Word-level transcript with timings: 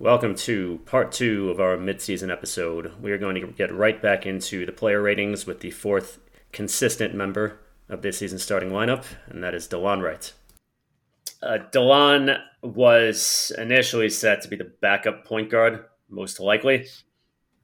Welcome 0.00 0.34
to 0.34 0.80
part 0.86 1.12
two 1.12 1.50
of 1.50 1.60
our 1.60 1.76
midseason 1.76 2.28
episode. 2.28 3.00
We 3.00 3.12
are 3.12 3.18
going 3.18 3.36
to 3.40 3.46
get 3.46 3.72
right 3.72 4.02
back 4.02 4.26
into 4.26 4.66
the 4.66 4.72
player 4.72 5.00
ratings 5.00 5.46
with 5.46 5.60
the 5.60 5.70
fourth 5.70 6.18
consistent 6.50 7.14
member 7.14 7.60
of 7.88 8.02
this 8.02 8.18
season's 8.18 8.42
starting 8.42 8.70
lineup, 8.70 9.04
and 9.28 9.42
that 9.44 9.54
is 9.54 9.68
Delon 9.68 10.02
Wright. 10.02 10.32
Uh, 11.40 11.58
Delon 11.70 12.40
was 12.60 13.52
initially 13.56 14.10
set 14.10 14.42
to 14.42 14.48
be 14.48 14.56
the 14.56 14.72
backup 14.80 15.24
point 15.24 15.48
guard, 15.48 15.84
most 16.08 16.40
likely. 16.40 16.86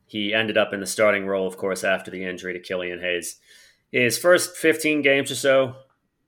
He 0.07 0.33
ended 0.33 0.57
up 0.57 0.73
in 0.73 0.79
the 0.79 0.87
starting 0.87 1.27
role, 1.27 1.49
of 1.49 1.57
course, 1.57 1.83
after 1.83 2.13
the 2.13 2.25
injury 2.25 2.53
to 2.53 2.61
Killian 2.61 3.01
Hayes. 3.01 3.41
His 3.91 4.19
first 4.19 4.57
15 4.57 5.03
games 5.03 5.33
or 5.33 5.35
so 5.35 5.75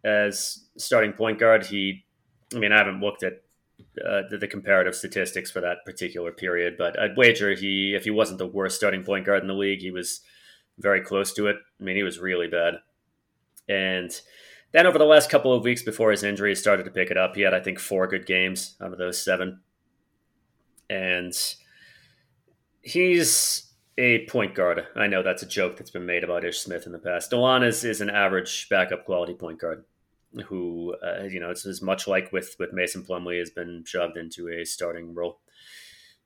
as 0.03 0.65
starting 0.77 1.13
point 1.13 1.39
guard, 1.39 1.67
he, 1.67 2.05
I 2.53 2.59
mean, 2.59 2.73
I 2.73 2.79
haven't 2.79 3.01
looked 3.01 3.23
at 3.23 3.43
uh, 4.05 4.23
the, 4.31 4.39
the, 4.39 4.49
comparative 4.49 4.95
statistics 4.95 5.51
for 5.51 5.61
that 5.61 5.85
particular 5.85 6.33
period, 6.33 6.75
but 6.79 6.99
I'd 6.99 7.17
wager 7.17 7.55
he, 7.55 7.95
if 7.95 8.05
he 8.05 8.11
wasn't 8.11 8.39
the 8.39 8.47
worst 8.47 8.77
starting 8.77 9.05
point 9.05 9.27
guard 9.27 9.43
in 9.43 9.49
the 9.49 9.55
league, 9.55 9.81
he 9.81 9.91
was 9.91 10.21
very 10.79 11.01
close 11.01 11.33
to 11.35 11.47
it. 11.47 11.57
I 11.81 11.85
mean, 11.85 11.97
he 11.97 12.03
was 12.03 12.19
really 12.19 12.49
bad. 12.49 12.75
And 13.69 14.11
then 14.73 14.87
over 14.87 14.99
the 14.99 15.05
last 15.05 15.31
couple 15.31 15.53
of 15.53 15.65
weeks 15.65 15.83
before 15.83 16.11
his 16.11 16.23
injury 16.23 16.55
started 16.55 16.85
to 16.85 16.91
pick 16.91 17.11
it 17.11 17.17
up, 17.17 17.37
he 17.37 17.43
had, 17.43 17.55
I 17.55 17.61
think, 17.61 17.79
four 17.79 18.07
good 18.07 18.27
games 18.27 18.77
out 18.81 18.93
of 18.93 18.99
those 18.99 19.23
seven. 19.23 19.61
And 20.89 21.35
he's 22.83 23.73
a 23.99 24.27
point 24.27 24.55
guard. 24.55 24.87
I 24.97 25.07
know 25.07 25.23
that's 25.23 25.43
a 25.43 25.47
joke 25.47 25.77
that's 25.77 25.91
been 25.91 26.07
made 26.07 26.25
about 26.25 26.45
Ish 26.45 26.61
Smith 26.61 26.87
in 26.87 26.93
the 26.93 26.99
past. 26.99 27.31
Delon 27.31 27.67
is, 27.67 27.85
is 27.85 28.01
an 28.01 28.11
average 28.11 28.69
backup 28.69 29.05
quality 29.05 29.35
point 29.35 29.61
guard 29.61 29.85
who, 30.47 30.95
uh, 31.05 31.25
you 31.25 31.41
know, 31.41 31.51
it's 31.51 31.67
as 31.67 31.83
much 31.83 32.09
like 32.09 32.33
with, 32.33 32.57
with 32.59 32.73
Mason 32.73 33.03
Plumlee 33.03 33.39
has 33.39 33.51
been 33.51 33.85
shoved 33.87 34.17
into 34.17 34.49
a 34.49 34.65
starting 34.65 35.15
role. 35.15 35.41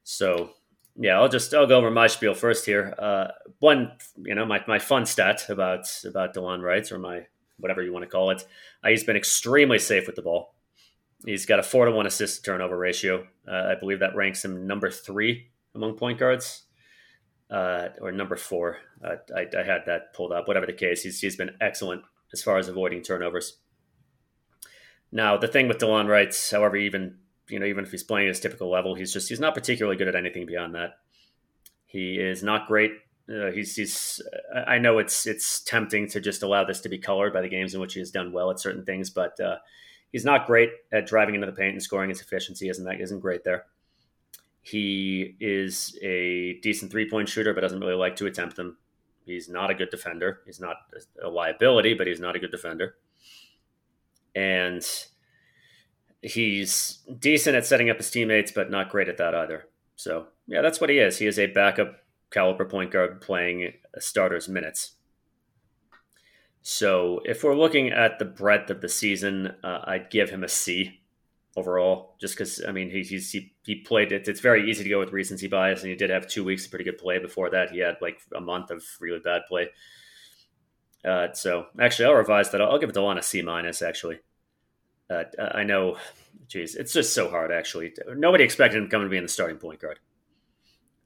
So, 0.04 0.50
yeah, 0.96 1.18
I'll 1.18 1.28
just, 1.28 1.52
I'll 1.52 1.66
go 1.66 1.78
over 1.78 1.90
my 1.90 2.06
spiel 2.06 2.34
first 2.34 2.66
here. 2.66 2.94
Uh, 2.98 3.28
one, 3.58 3.92
you 4.16 4.34
know, 4.34 4.46
my, 4.46 4.62
my 4.68 4.78
fun 4.78 5.06
stat 5.06 5.48
about, 5.48 5.86
about 6.04 6.34
Delon 6.34 6.62
Wrights 6.62 6.92
or 6.92 6.98
my, 6.98 7.26
whatever 7.58 7.82
you 7.82 7.92
want 7.92 8.04
to 8.04 8.10
call 8.10 8.30
it. 8.30 8.46
Uh, 8.84 8.90
he's 8.90 9.04
been 9.04 9.16
extremely 9.16 9.78
safe 9.78 10.06
with 10.06 10.16
the 10.16 10.22
ball. 10.22 10.54
He's 11.24 11.46
got 11.46 11.58
a 11.58 11.62
four 11.62 11.86
to 11.86 11.90
one 11.90 12.06
assist 12.06 12.44
turnover 12.44 12.76
ratio. 12.76 13.26
Uh, 13.48 13.72
I 13.72 13.74
believe 13.78 14.00
that 14.00 14.14
ranks 14.14 14.44
him 14.44 14.66
number 14.66 14.90
three 14.90 15.48
among 15.74 15.94
point 15.94 16.18
guards 16.18 16.62
uh, 17.50 17.88
or 18.00 18.12
number 18.12 18.36
four. 18.36 18.78
I, 19.04 19.16
I, 19.36 19.62
had 19.62 19.82
that 19.86 20.12
pulled 20.14 20.32
up. 20.32 20.48
Whatever 20.48 20.66
the 20.66 20.72
case, 20.72 21.02
he's, 21.02 21.20
he's 21.20 21.36
been 21.36 21.56
excellent 21.60 22.02
as 22.32 22.42
far 22.42 22.58
as 22.58 22.68
avoiding 22.68 23.02
turnovers. 23.02 23.58
Now, 25.16 25.38
the 25.38 25.48
thing 25.48 25.66
with 25.66 25.78
Delon 25.78 26.08
Wright, 26.08 26.48
however, 26.52 26.76
even 26.76 27.16
you 27.48 27.58
know, 27.58 27.64
even 27.64 27.84
if 27.84 27.90
he's 27.90 28.02
playing 28.02 28.26
at 28.26 28.34
his 28.34 28.40
typical 28.40 28.70
level, 28.70 28.94
he's 28.94 29.14
just 29.14 29.30
he's 29.30 29.40
not 29.40 29.54
particularly 29.54 29.96
good 29.96 30.08
at 30.08 30.14
anything 30.14 30.44
beyond 30.44 30.74
that. 30.74 30.98
He 31.86 32.18
is 32.18 32.42
not 32.42 32.68
great. 32.68 32.92
Uh, 33.26 33.50
he's 33.50 33.74
he's. 33.74 34.20
I 34.54 34.76
know 34.76 34.98
it's 34.98 35.26
it's 35.26 35.60
tempting 35.60 36.06
to 36.08 36.20
just 36.20 36.42
allow 36.42 36.64
this 36.64 36.82
to 36.82 36.90
be 36.90 36.98
colored 36.98 37.32
by 37.32 37.40
the 37.40 37.48
games 37.48 37.72
in 37.72 37.80
which 37.80 37.94
he 37.94 38.00
has 38.00 38.10
done 38.10 38.30
well 38.30 38.50
at 38.50 38.60
certain 38.60 38.84
things, 38.84 39.08
but 39.08 39.40
uh, 39.40 39.56
he's 40.12 40.26
not 40.26 40.46
great 40.46 40.68
at 40.92 41.06
driving 41.06 41.34
into 41.34 41.46
the 41.46 41.52
paint 41.54 41.72
and 41.72 41.82
scoring. 41.82 42.10
His 42.10 42.20
efficiency 42.20 42.68
isn't 42.68 42.84
that 42.84 43.00
isn't 43.00 43.20
great 43.20 43.42
there. 43.42 43.64
He 44.60 45.34
is 45.40 45.98
a 46.02 46.58
decent 46.60 46.92
three 46.92 47.08
point 47.08 47.30
shooter, 47.30 47.54
but 47.54 47.62
doesn't 47.62 47.80
really 47.80 47.94
like 47.94 48.16
to 48.16 48.26
attempt 48.26 48.56
them. 48.56 48.76
He's 49.24 49.48
not 49.48 49.70
a 49.70 49.74
good 49.74 49.88
defender. 49.88 50.40
He's 50.44 50.60
not 50.60 50.76
a 51.22 51.30
liability, 51.30 51.94
but 51.94 52.06
he's 52.06 52.20
not 52.20 52.36
a 52.36 52.38
good 52.38 52.50
defender. 52.50 52.96
And 54.36 54.86
he's 56.22 57.02
decent 57.18 57.56
at 57.56 57.66
setting 57.66 57.90
up 57.90 57.96
his 57.96 58.10
teammates, 58.10 58.52
but 58.52 58.70
not 58.70 58.90
great 58.90 59.08
at 59.08 59.16
that 59.16 59.34
either. 59.34 59.66
So, 59.96 60.26
yeah, 60.46 60.60
that's 60.62 60.80
what 60.80 60.90
he 60.90 60.98
is. 60.98 61.18
He 61.18 61.26
is 61.26 61.38
a 61.38 61.46
backup 61.46 61.96
caliber 62.30 62.66
point 62.66 62.90
guard 62.92 63.20
playing 63.20 63.72
a 63.94 64.00
starter's 64.00 64.48
minutes. 64.48 64.92
So, 66.62 67.20
if 67.24 67.42
we're 67.42 67.56
looking 67.56 67.90
at 67.90 68.18
the 68.18 68.24
breadth 68.24 68.70
of 68.70 68.80
the 68.80 68.88
season, 68.88 69.54
uh, 69.64 69.80
I'd 69.84 70.10
give 70.10 70.30
him 70.30 70.44
a 70.44 70.48
C 70.48 71.00
overall, 71.56 72.16
just 72.20 72.34
because 72.34 72.62
I 72.66 72.72
mean 72.72 72.90
he, 72.90 73.02
he, 73.02 73.52
he 73.64 73.76
played 73.76 74.12
it. 74.12 74.28
It's 74.28 74.40
very 74.40 74.68
easy 74.70 74.84
to 74.84 74.90
go 74.90 74.98
with 74.98 75.12
recency 75.12 75.48
bias, 75.48 75.80
and 75.80 75.90
he 75.90 75.96
did 75.96 76.10
have 76.10 76.26
two 76.26 76.44
weeks 76.44 76.64
of 76.64 76.70
pretty 76.70 76.84
good 76.84 76.98
play. 76.98 77.18
Before 77.18 77.48
that, 77.50 77.70
he 77.70 77.78
had 77.78 77.96
like 78.02 78.18
a 78.34 78.40
month 78.40 78.70
of 78.70 78.82
really 79.00 79.20
bad 79.20 79.42
play. 79.48 79.68
Uh, 81.06 81.32
so 81.32 81.66
actually, 81.80 82.06
I'll 82.06 82.14
revise 82.14 82.50
that. 82.50 82.60
I'll, 82.60 82.72
I'll 82.72 82.78
give 82.78 82.92
Delon 82.92 83.18
a 83.18 83.22
C 83.22 83.42
minus. 83.42 83.80
Actually, 83.82 84.18
uh, 85.08 85.24
I 85.38 85.62
know, 85.62 85.96
geez, 86.48 86.74
it's 86.74 86.92
just 86.92 87.14
so 87.14 87.30
hard. 87.30 87.52
Actually, 87.52 87.94
nobody 88.16 88.44
expected 88.44 88.82
him 88.82 88.88
coming 88.88 89.06
to 89.06 89.10
be 89.10 89.16
in 89.16 89.22
the 89.22 89.28
starting 89.28 89.58
point 89.58 89.80
guard. 89.80 90.00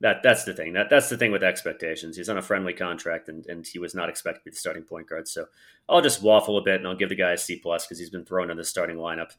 That 0.00 0.22
that's 0.22 0.44
the 0.44 0.54
thing. 0.54 0.72
That 0.72 0.88
that's 0.88 1.10
the 1.10 1.18
thing 1.18 1.32
with 1.32 1.42
expectations. 1.42 2.16
He's 2.16 2.30
on 2.30 2.38
a 2.38 2.42
friendly 2.42 2.72
contract, 2.72 3.28
and, 3.28 3.46
and 3.46 3.66
he 3.66 3.78
was 3.78 3.94
not 3.94 4.08
expected 4.08 4.40
to 4.40 4.44
be 4.46 4.50
the 4.52 4.56
starting 4.56 4.84
point 4.84 5.08
guard. 5.08 5.28
So 5.28 5.46
I'll 5.88 6.00
just 6.00 6.22
waffle 6.22 6.56
a 6.56 6.62
bit, 6.62 6.76
and 6.76 6.88
I'll 6.88 6.96
give 6.96 7.10
the 7.10 7.14
guy 7.14 7.32
a 7.32 7.38
C 7.38 7.56
plus 7.56 7.86
because 7.86 7.98
he's 7.98 8.10
been 8.10 8.24
thrown 8.24 8.50
in 8.50 8.56
the 8.56 8.64
starting 8.64 8.96
lineup 8.96 9.32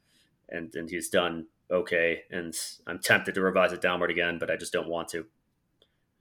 and 0.51 0.73
and 0.75 0.89
he's 0.89 1.09
done 1.09 1.47
okay. 1.71 2.21
And 2.29 2.53
I'm 2.85 2.99
tempted 2.99 3.35
to 3.35 3.41
revise 3.41 3.73
it 3.73 3.81
downward 3.81 4.11
again, 4.11 4.37
but 4.37 4.51
I 4.51 4.57
just 4.57 4.73
don't 4.73 4.89
want 4.89 5.07
to. 5.09 5.25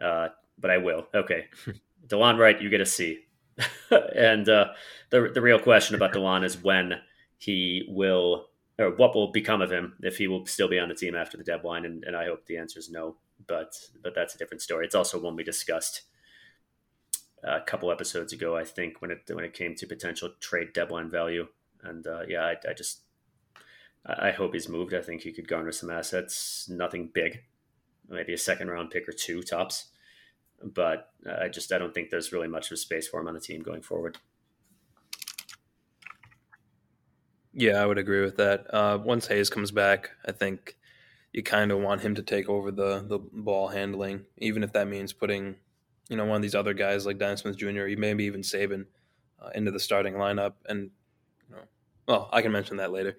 Uh, 0.00 0.28
but 0.58 0.70
I 0.70 0.78
will. 0.78 1.06
Okay, 1.14 1.48
Delon 2.06 2.38
Wright, 2.38 2.60
you 2.60 2.70
get 2.70 2.80
a 2.80 2.86
C. 2.86 3.18
and 4.16 4.48
uh, 4.48 4.68
the 5.10 5.30
the 5.32 5.40
real 5.40 5.58
question 5.58 5.94
about 5.94 6.12
Delon 6.12 6.44
is 6.44 6.62
when 6.62 7.00
he 7.38 7.84
will 7.88 8.46
or 8.78 8.90
what 8.90 9.14
will 9.14 9.30
become 9.30 9.60
of 9.60 9.70
him 9.70 9.94
if 10.00 10.16
he 10.16 10.26
will 10.26 10.46
still 10.46 10.68
be 10.68 10.78
on 10.78 10.88
the 10.88 10.94
team 10.94 11.14
after 11.14 11.36
the 11.36 11.44
deadline. 11.44 11.84
And, 11.84 12.02
and 12.04 12.16
I 12.16 12.24
hope 12.26 12.46
the 12.46 12.56
answer 12.56 12.78
is 12.78 12.90
no. 12.90 13.16
But 13.46 13.74
but 14.02 14.14
that's 14.14 14.34
a 14.34 14.38
different 14.38 14.62
story. 14.62 14.86
It's 14.86 14.94
also 14.94 15.20
one 15.20 15.36
we 15.36 15.44
discussed 15.44 16.02
a 17.42 17.60
couple 17.60 17.90
episodes 17.90 18.32
ago, 18.32 18.56
I 18.56 18.64
think, 18.64 19.00
when 19.00 19.10
it 19.10 19.30
when 19.32 19.44
it 19.44 19.54
came 19.54 19.74
to 19.76 19.86
potential 19.86 20.30
trade 20.40 20.72
deadline 20.72 21.10
value. 21.10 21.48
And 21.82 22.06
uh, 22.06 22.22
yeah, 22.28 22.42
I, 22.42 22.56
I 22.68 22.72
just 22.74 23.00
I 24.04 24.30
hope 24.30 24.54
he's 24.54 24.68
moved. 24.68 24.94
I 24.94 25.02
think 25.02 25.22
he 25.22 25.32
could 25.32 25.48
garner 25.48 25.72
some 25.72 25.90
assets. 25.90 26.68
Nothing 26.70 27.10
big, 27.12 27.42
maybe 28.08 28.32
a 28.34 28.38
second 28.38 28.68
round 28.68 28.90
pick 28.90 29.08
or 29.08 29.12
two 29.12 29.42
tops. 29.42 29.89
But 30.62 31.10
I 31.40 31.48
just 31.48 31.72
I 31.72 31.78
don't 31.78 31.94
think 31.94 32.10
there's 32.10 32.32
really 32.32 32.48
much 32.48 32.70
of 32.70 32.78
space 32.78 33.08
for 33.08 33.20
him 33.20 33.28
on 33.28 33.34
the 33.34 33.40
team 33.40 33.62
going 33.62 33.82
forward. 33.82 34.18
Yeah, 37.52 37.82
I 37.82 37.86
would 37.86 37.98
agree 37.98 38.22
with 38.22 38.36
that. 38.36 38.72
Uh, 38.72 38.98
once 39.02 39.26
Hayes 39.26 39.50
comes 39.50 39.70
back, 39.70 40.10
I 40.26 40.32
think 40.32 40.76
you 41.32 41.42
kind 41.42 41.72
of 41.72 41.80
want 41.80 42.00
him 42.00 42.14
to 42.14 42.22
take 42.22 42.48
over 42.48 42.70
the 42.70 43.04
the 43.06 43.18
ball 43.18 43.68
handling, 43.68 44.24
even 44.38 44.62
if 44.62 44.72
that 44.72 44.88
means 44.88 45.12
putting, 45.12 45.56
you 46.08 46.16
know, 46.16 46.24
one 46.24 46.36
of 46.36 46.42
these 46.42 46.54
other 46.54 46.74
guys 46.74 47.06
like 47.06 47.18
Dennis 47.18 47.40
Smith 47.40 47.56
Jr. 47.56 47.82
or 47.82 47.96
maybe 47.96 48.24
even 48.24 48.42
Saben 48.42 48.86
uh, 49.40 49.50
into 49.54 49.70
the 49.70 49.80
starting 49.80 50.14
lineup. 50.14 50.54
And 50.68 50.90
you 51.48 51.56
know, 51.56 51.62
well, 52.06 52.28
I 52.32 52.42
can 52.42 52.52
mention 52.52 52.76
that 52.78 52.92
later. 52.92 53.16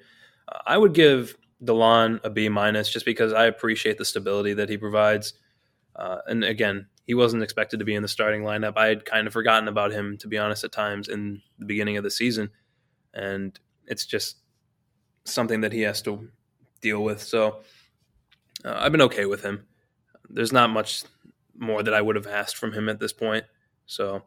I 0.65 0.77
would 0.77 0.93
give 0.93 1.35
Delon 1.63 2.19
a 2.23 2.29
B 2.29 2.49
minus 2.49 2.89
just 2.89 3.05
because 3.05 3.33
I 3.33 3.45
appreciate 3.45 3.97
the 3.97 4.05
stability 4.05 4.53
that 4.53 4.69
he 4.69 4.77
provides. 4.77 5.33
Uh, 5.95 6.19
and 6.27 6.43
again, 6.43 6.87
he 7.11 7.15
wasn't 7.15 7.43
expected 7.43 7.79
to 7.79 7.83
be 7.83 7.93
in 7.93 8.01
the 8.01 8.07
starting 8.07 8.43
lineup. 8.43 8.77
I 8.77 8.87
had 8.87 9.03
kind 9.03 9.27
of 9.27 9.33
forgotten 9.33 9.67
about 9.67 9.91
him, 9.91 10.17
to 10.19 10.29
be 10.29 10.37
honest, 10.37 10.63
at 10.63 10.71
times 10.71 11.09
in 11.09 11.41
the 11.59 11.65
beginning 11.65 11.97
of 11.97 12.05
the 12.05 12.09
season. 12.09 12.51
And 13.13 13.59
it's 13.85 14.05
just 14.05 14.37
something 15.25 15.59
that 15.59 15.73
he 15.73 15.81
has 15.81 16.01
to 16.03 16.29
deal 16.79 17.03
with. 17.03 17.21
So 17.21 17.63
uh, 18.63 18.75
I've 18.77 18.93
been 18.93 19.01
okay 19.01 19.25
with 19.25 19.43
him. 19.43 19.65
There's 20.29 20.53
not 20.53 20.69
much 20.69 21.03
more 21.59 21.83
that 21.83 21.93
I 21.93 22.01
would 22.01 22.15
have 22.15 22.27
asked 22.27 22.55
from 22.55 22.71
him 22.71 22.87
at 22.87 23.01
this 23.01 23.11
point. 23.11 23.43
So 23.87 24.23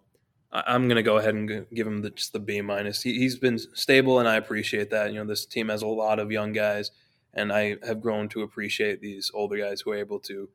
I'm 0.53 0.87
going 0.87 0.97
to 0.97 1.03
go 1.03 1.17
ahead 1.17 1.35
and 1.35 1.65
give 1.73 1.87
him 1.87 2.03
the, 2.03 2.11
just 2.11 2.35
the 2.35 2.39
B 2.39 2.61
minus. 2.61 3.01
He, 3.01 3.25
has 3.25 3.37
been 3.37 3.59
stable, 3.73 4.19
and 4.19 4.29
I 4.29 4.37
appreciate 4.37 4.91
that. 4.91 5.11
You 5.11 5.21
know, 5.21 5.25
this 5.25 5.47
team 5.47 5.71
has 5.71 5.81
a 5.81 5.87
lot 5.87 6.19
of 6.19 6.31
young 6.31 6.53
guys, 6.53 6.91
and 7.33 7.51
I 7.51 7.77
have 7.83 8.03
grown 8.03 8.29
to 8.29 8.43
appreciate 8.43 9.01
these 9.01 9.31
older 9.33 9.57
guys 9.57 9.81
who 9.81 9.93
are 9.93 9.97
able 9.97 10.21
to 10.21 10.51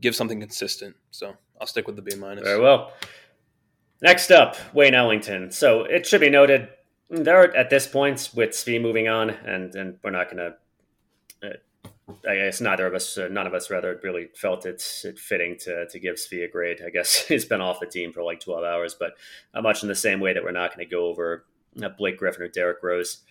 give 0.00 0.14
something 0.14 0.40
consistent. 0.40 0.96
So 1.10 1.34
I'll 1.60 1.66
stick 1.66 1.86
with 1.86 1.96
the 1.96 2.02
B 2.02 2.14
minus. 2.16 2.44
Very 2.44 2.60
well. 2.60 2.92
Next 4.02 4.30
up, 4.30 4.56
Wayne 4.74 4.94
Ellington. 4.94 5.50
So 5.50 5.84
it 5.84 6.06
should 6.06 6.20
be 6.20 6.30
noted 6.30 6.68
there 7.08 7.54
at 7.56 7.70
this 7.70 7.86
point 7.86 8.30
with 8.34 8.50
Svi 8.50 8.80
moving 8.80 9.08
on, 9.08 9.30
and 9.30 9.74
and 9.74 9.98
we're 10.02 10.10
not 10.10 10.30
going 10.30 10.52
to 11.42 11.48
uh, 11.48 11.88
I 12.28 12.36
guess 12.36 12.60
neither 12.60 12.86
of 12.86 12.94
us, 12.94 13.18
uh, 13.18 13.28
none 13.30 13.46
of 13.46 13.54
us 13.54 13.70
rather, 13.70 13.98
really 14.02 14.28
felt 14.34 14.64
it's 14.64 15.04
it 15.04 15.18
fitting 15.18 15.56
to, 15.60 15.88
to 15.88 15.98
give 15.98 16.16
Svi 16.16 16.44
a 16.44 16.48
grade. 16.48 16.80
I 16.84 16.90
guess 16.90 17.24
he's 17.28 17.44
been 17.44 17.60
off 17.60 17.80
the 17.80 17.86
team 17.86 18.12
for 18.12 18.22
like 18.22 18.40
12 18.40 18.64
hours, 18.64 18.94
but 18.98 19.14
much 19.60 19.82
in 19.82 19.88
the 19.88 19.94
same 19.94 20.20
way 20.20 20.32
that 20.32 20.42
we're 20.42 20.52
not 20.52 20.74
going 20.74 20.86
to 20.86 20.90
go 20.90 21.06
over 21.06 21.46
uh, 21.82 21.88
Blake 21.88 22.18
Griffin 22.18 22.42
or 22.42 22.48
Derrick 22.48 22.82
Rose. 22.82 23.22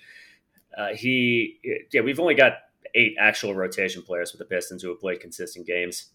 Uh, 0.77 0.93
he, 0.93 1.59
yeah, 1.93 2.01
we've 2.01 2.19
only 2.19 2.35
got 2.35 2.53
eight 2.95 3.15
actual 3.19 3.55
rotation 3.55 4.01
players 4.01 4.33
with 4.33 4.39
the 4.39 4.45
Pistons 4.45 4.83
who 4.83 4.89
have 4.89 4.99
played 4.99 5.21
consistent 5.21 5.65
games. 5.65 6.11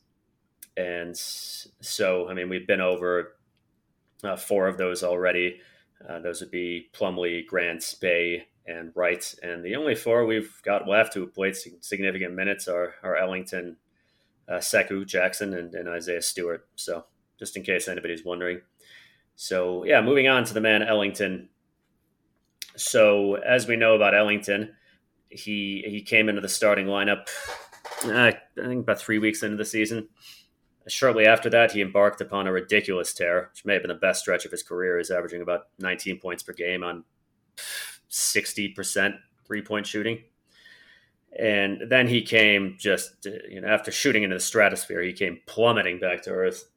And 0.76 1.16
so, 1.16 2.28
I 2.28 2.34
mean, 2.34 2.48
we've 2.48 2.66
been 2.66 2.80
over 2.80 3.36
uh, 4.22 4.36
four 4.36 4.68
of 4.68 4.78
those 4.78 5.02
already. 5.02 5.60
Uh, 6.08 6.20
those 6.20 6.40
would 6.40 6.50
be 6.50 6.88
Plumlee, 6.92 7.46
Grant, 7.46 7.94
Bey, 8.00 8.46
and 8.66 8.92
Wright. 8.94 9.34
And 9.42 9.64
the 9.64 9.76
only 9.76 9.94
four 9.94 10.24
we've 10.24 10.54
got 10.64 10.88
left 10.88 11.14
who 11.14 11.26
played 11.26 11.56
significant 11.56 12.34
minutes 12.34 12.68
are, 12.68 12.94
are 13.02 13.16
Ellington, 13.16 13.76
uh, 14.48 14.54
Sekou 14.54 15.06
Jackson 15.06 15.54
and, 15.54 15.74
and 15.74 15.88
Isaiah 15.88 16.22
Stewart. 16.22 16.66
So 16.76 17.04
just 17.38 17.56
in 17.56 17.62
case 17.62 17.88
anybody's 17.88 18.24
wondering. 18.24 18.60
So 19.34 19.84
yeah, 19.84 20.02
moving 20.02 20.28
on 20.28 20.44
to 20.44 20.54
the 20.54 20.60
man 20.60 20.82
Ellington. 20.82 21.48
So 22.76 23.34
as 23.34 23.66
we 23.66 23.76
know 23.76 23.94
about 23.94 24.14
Ellington, 24.14 24.74
he 25.28 25.82
he 25.86 26.02
came 26.02 26.28
into 26.28 26.40
the 26.40 26.48
starting 26.48 26.86
lineup. 26.86 27.28
Uh, 28.04 28.32
I 28.32 28.36
think 28.56 28.82
about 28.82 29.00
three 29.00 29.18
weeks 29.18 29.42
into 29.42 29.56
the 29.56 29.64
season. 29.64 30.08
Shortly 30.88 31.27
after 31.27 31.50
that, 31.50 31.73
he 31.73 31.82
embarked 31.82 32.21
upon 32.21 32.47
a 32.47 32.53
ridiculous 32.53 33.12
tear, 33.12 33.50
which 33.53 33.65
may 33.65 33.75
have 33.75 33.82
been 33.82 33.91
the 33.91 33.94
best 33.94 34.21
stretch 34.21 34.44
of 34.44 34.50
his 34.50 34.62
career. 34.62 34.99
He's 34.99 35.11
averaging 35.11 35.43
about 35.43 35.69
19 35.79 36.19
points 36.19 36.43
per 36.43 36.53
game 36.53 36.82
on 36.82 37.05
60% 38.11 39.19
three 39.47 39.62
point 39.62 39.87
shooting. 39.87 40.23
And 41.38 41.82
then 41.88 42.09
he 42.09 42.23
came 42.23 42.77
just, 42.79 43.27
you 43.49 43.61
know, 43.61 43.69
after 43.69 43.93
shooting 43.93 44.23
into 44.23 44.37
the 44.37 44.41
stratosphere, 44.41 45.03
he 45.03 45.12
came 45.12 45.41
plummeting 45.47 46.00
back 46.00 46.23
to 46.23 46.31
earth 46.31 46.69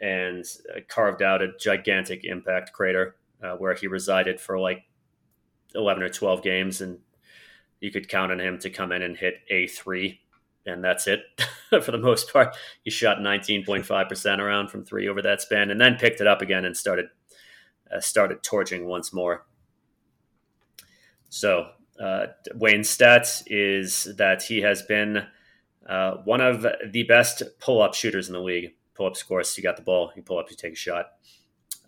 and 0.00 0.44
uh, 0.74 0.80
carved 0.88 1.22
out 1.22 1.42
a 1.42 1.56
gigantic 1.58 2.24
impact 2.24 2.72
crater 2.72 3.16
uh, 3.42 3.56
where 3.56 3.74
he 3.74 3.86
resided 3.86 4.40
for 4.40 4.58
like 4.58 4.84
11 5.74 6.02
or 6.02 6.08
12 6.08 6.42
games. 6.42 6.80
And 6.80 6.98
you 7.80 7.90
could 7.90 8.08
count 8.08 8.32
on 8.32 8.40
him 8.40 8.58
to 8.60 8.70
come 8.70 8.92
in 8.92 9.02
and 9.02 9.16
hit 9.16 9.40
a 9.50 9.66
three 9.66 10.20
and 10.66 10.82
that's 10.82 11.06
it 11.06 11.20
for 11.82 11.92
the 11.92 11.98
most 11.98 12.32
part. 12.32 12.56
He 12.82 12.90
shot 12.90 13.18
19.5% 13.18 14.38
around 14.38 14.68
from 14.68 14.84
three 14.84 15.08
over 15.08 15.22
that 15.22 15.40
span 15.40 15.70
and 15.70 15.80
then 15.80 15.96
picked 15.96 16.20
it 16.20 16.26
up 16.26 16.42
again 16.42 16.64
and 16.64 16.76
started 16.76 17.06
uh, 17.94 18.00
started 18.00 18.42
torching 18.42 18.86
once 18.86 19.12
more. 19.12 19.46
So, 21.28 21.68
uh, 22.00 22.26
Wayne's 22.54 22.88
stats 22.88 23.42
is 23.46 24.16
that 24.16 24.42
he 24.42 24.60
has 24.62 24.82
been 24.82 25.26
uh, 25.88 26.16
one 26.24 26.40
of 26.40 26.66
the 26.90 27.04
best 27.04 27.42
pull 27.60 27.80
up 27.80 27.94
shooters 27.94 28.28
in 28.28 28.34
the 28.34 28.40
league. 28.40 28.74
Pull 28.94 29.06
up 29.06 29.16
scores, 29.16 29.56
you 29.56 29.62
got 29.62 29.76
the 29.76 29.82
ball, 29.82 30.10
you 30.16 30.22
pull 30.22 30.38
up, 30.38 30.50
you 30.50 30.56
take 30.56 30.72
a 30.72 30.76
shot. 30.76 31.10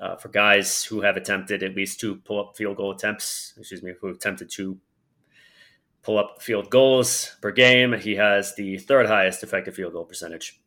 Uh, 0.01 0.15
for 0.15 0.29
guys 0.29 0.85
who 0.85 1.01
have 1.01 1.17
attempted 1.17 1.63
at 1.63 1.75
least 1.75 1.99
two 1.99 2.17
pull 2.17 2.39
up 2.39 2.57
field 2.57 2.77
goal 2.77 2.93
attempts, 2.93 3.55
excuse 3.59 3.83
me, 3.83 3.93
who 4.01 4.09
attempted 4.09 4.49
two 4.49 4.79
pull 6.03 6.19
up 6.19 6.43
field 6.43 6.71
goals 6.71 7.37
per 7.41 7.51
game. 7.51 7.93
He 7.93 8.17
has 8.17 8.55
the 8.55 8.79
third 8.79 9.07
highest 9.07 9.43
effective 9.43 9.75
field 9.75 9.93
goal 9.93 10.05
percentage. 10.05 10.61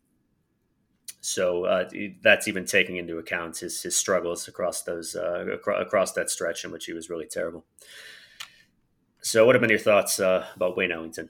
So 1.21 1.65
uh, 1.65 1.89
that's 2.23 2.47
even 2.47 2.65
taking 2.65 2.97
into 2.97 3.19
account 3.19 3.57
his, 3.57 3.81
his 3.81 3.95
struggles 3.95 4.47
across 4.47 4.81
those 4.81 5.15
uh, 5.15 5.57
across 5.79 6.13
that 6.13 6.31
stretch 6.31 6.65
in 6.65 6.71
which 6.71 6.85
he 6.85 6.93
was 6.93 7.09
really 7.09 7.27
terrible. 7.27 7.63
So, 9.21 9.45
what 9.45 9.53
have 9.53 9.61
been 9.61 9.69
your 9.69 9.77
thoughts 9.77 10.19
uh, 10.19 10.47
about 10.55 10.75
Wayne 10.75 10.91
Ellington? 10.91 11.29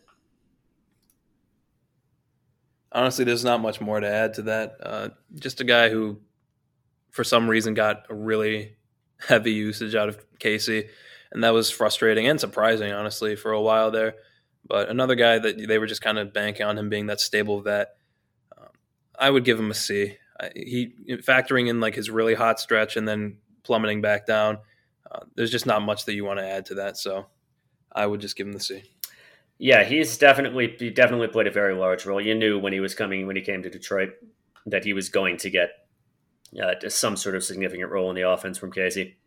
Honestly, 2.94 3.25
there's 3.25 3.44
not 3.44 3.59
much 3.62 3.81
more 3.81 4.00
to 4.00 4.07
add 4.07 4.33
to 4.36 4.44
that. 4.44 4.77
Uh, 4.81 5.09
just 5.36 5.59
a 5.59 5.65
guy 5.65 5.89
who, 5.89 6.21
for 7.09 7.25
some 7.25 7.50
reason, 7.50 7.74
got 7.74 8.06
a 8.09 8.15
really 8.15 8.77
heavy 9.27 9.51
usage 9.51 9.94
out 9.94 10.07
of 10.07 10.25
Casey 10.39 10.88
and 11.31 11.44
that 11.44 11.54
was 11.54 11.72
frustrating 11.72 12.28
and 12.28 12.39
surprising, 12.39 12.92
honestly, 12.92 13.36
for 13.36 13.51
a 13.51 13.62
while 13.62 13.92
there. 13.92 14.16
But 14.68 14.89
another 14.89 15.16
guy 15.16 15.39
that 15.39 15.68
they 15.68 15.80
were 15.80 15.88
just 15.88 16.01
kind 16.01 16.19
of 16.19 16.33
banking 16.33 16.66
on 16.66 16.78
him 16.78 16.89
being 16.89 17.07
that 17.07 17.19
stable 17.19 17.62
vet. 17.62 17.95
Um, 18.57 18.68
I 19.18 19.30
would 19.30 19.44
give 19.44 19.60
him 19.60 19.72
a 19.72 19.75
C. 19.75 20.18
He 20.56 20.94
factoring 21.24 21.68
in 21.68 21.80
like 21.80 21.95
his 21.95 22.10
really 22.10 22.33
hot 22.33 22.60
stretch 22.60 22.98
and 22.98 23.07
then 23.07 23.38
plummeting 23.63 24.01
back 24.01 24.25
down. 24.25 24.60
Uh, 25.10 25.19
there's 25.36 25.51
just 25.51 25.66
not 25.66 25.81
much 25.81 26.06
that 26.06 26.13
you 26.13 26.25
want 26.25 26.39
to 26.39 26.48
add 26.48 26.66
to 26.68 26.75
that, 26.75 26.98
so 26.98 27.28
I 27.94 28.06
would 28.06 28.22
just 28.22 28.36
give 28.36 28.48
him 28.48 28.54
the 28.54 28.60
C. 28.60 28.84
Yeah, 29.57 29.84
he's 29.84 30.18
definitely 30.18 30.75
he 30.80 30.89
definitely 30.89 31.27
played 31.27 31.48
a 31.48 31.51
very 31.51 31.75
large 31.75 32.06
role. 32.06 32.19
You 32.19 32.34
knew 32.34 32.57
when 32.57 32.74
he 32.74 32.80
was 32.80 32.95
coming 32.95 33.27
when 33.27 33.36
he 33.36 33.42
came 33.42 33.62
to 33.63 33.69
Detroit 33.69 34.10
that 34.66 34.84
he 34.84 34.94
was 34.94 35.10
going 35.10 35.38
to 35.38 35.50
get 35.50 35.69
uh, 36.62 36.89
some 36.89 37.16
sort 37.16 37.36
of 37.36 37.44
significant 37.44 37.92
role 37.92 38.10
in 38.10 38.16
the 38.16 38.27
offense 38.27 38.57
from 38.57 38.72
Casey. 38.72 39.18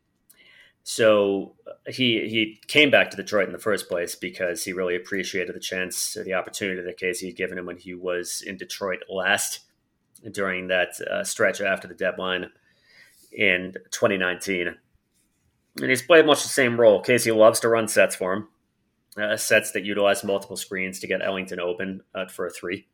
So 0.87 1.55
he 1.89 2.29
he 2.29 2.61
came 2.69 2.91
back 2.91 3.11
to 3.11 3.17
Detroit 3.17 3.47
in 3.47 3.53
the 3.53 3.59
first 3.59 3.89
place 3.89 4.15
because 4.15 4.65
he 4.65 4.75
really 4.75 4.95
appreciated 4.95 5.55
the 5.55 5.61
chance, 5.61 6.17
the 6.23 6.35
opportunity 6.35 6.83
that 6.83 6.99
Casey 6.99 7.27
had 7.27 7.37
given 7.37 7.59
him 7.59 7.65
when 7.65 7.79
he 7.79 7.95
was 7.95 8.45
in 8.47 8.59
Detroit 8.59 9.01
last 9.09 9.61
during 10.31 10.69
that 10.69 11.01
uh, 11.11 11.25
stretch 11.25 11.63
after 11.63 11.89
the 11.89 11.95
deadline 11.95 12.51
in 13.33 13.73
2019. 13.93 14.77
And 15.81 15.91
he's 15.91 16.03
played 16.03 16.27
much 16.27 16.43
the 16.43 16.49
same 16.49 16.79
role. 16.79 17.01
Casey 17.01 17.33
loves 17.33 17.61
to 17.61 17.69
run 17.71 17.89
sets 17.89 18.15
for 18.15 18.35
him, 18.35 18.49
uh, 19.17 19.39
sets 19.39 19.73
that 19.73 19.85
utilize 19.85 20.23
multiple 20.23 20.57
screens 20.57 21.01
to 21.01 21.07
get 21.07 21.23
Ellington 21.23 21.61
open 21.61 22.03
uh, 22.15 22.27
for 22.27 22.47
a 22.47 22.51
three. 22.51 22.87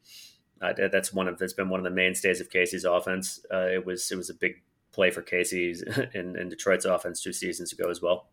Uh, 0.63 0.75
that's 0.93 1.13
one 1.13 1.27
of 1.27 1.39
that's 1.39 1.55
been 1.55 1.71
one 1.71 1.81
of 1.81 1.85
the 1.85 1.91
mainstays 1.91 2.41
of 2.41 2.51
Casey's 2.51 2.85
offense. 2.85 3.45
Uh, 3.53 3.67
it 3.67 3.85
was 3.85 4.13
it 4.13 4.17
was 4.17 4.31
a 4.31 4.35
big 4.35 4.63
play 5.01 5.11
for 5.11 5.23
Casey's 5.23 5.83
in, 6.15 6.37
in 6.37 6.51
Detroit's 6.51 6.85
offense 6.85 7.23
two 7.23 7.33
seasons 7.33 7.73
ago 7.73 7.89
as 7.89 8.03
well. 8.03 8.29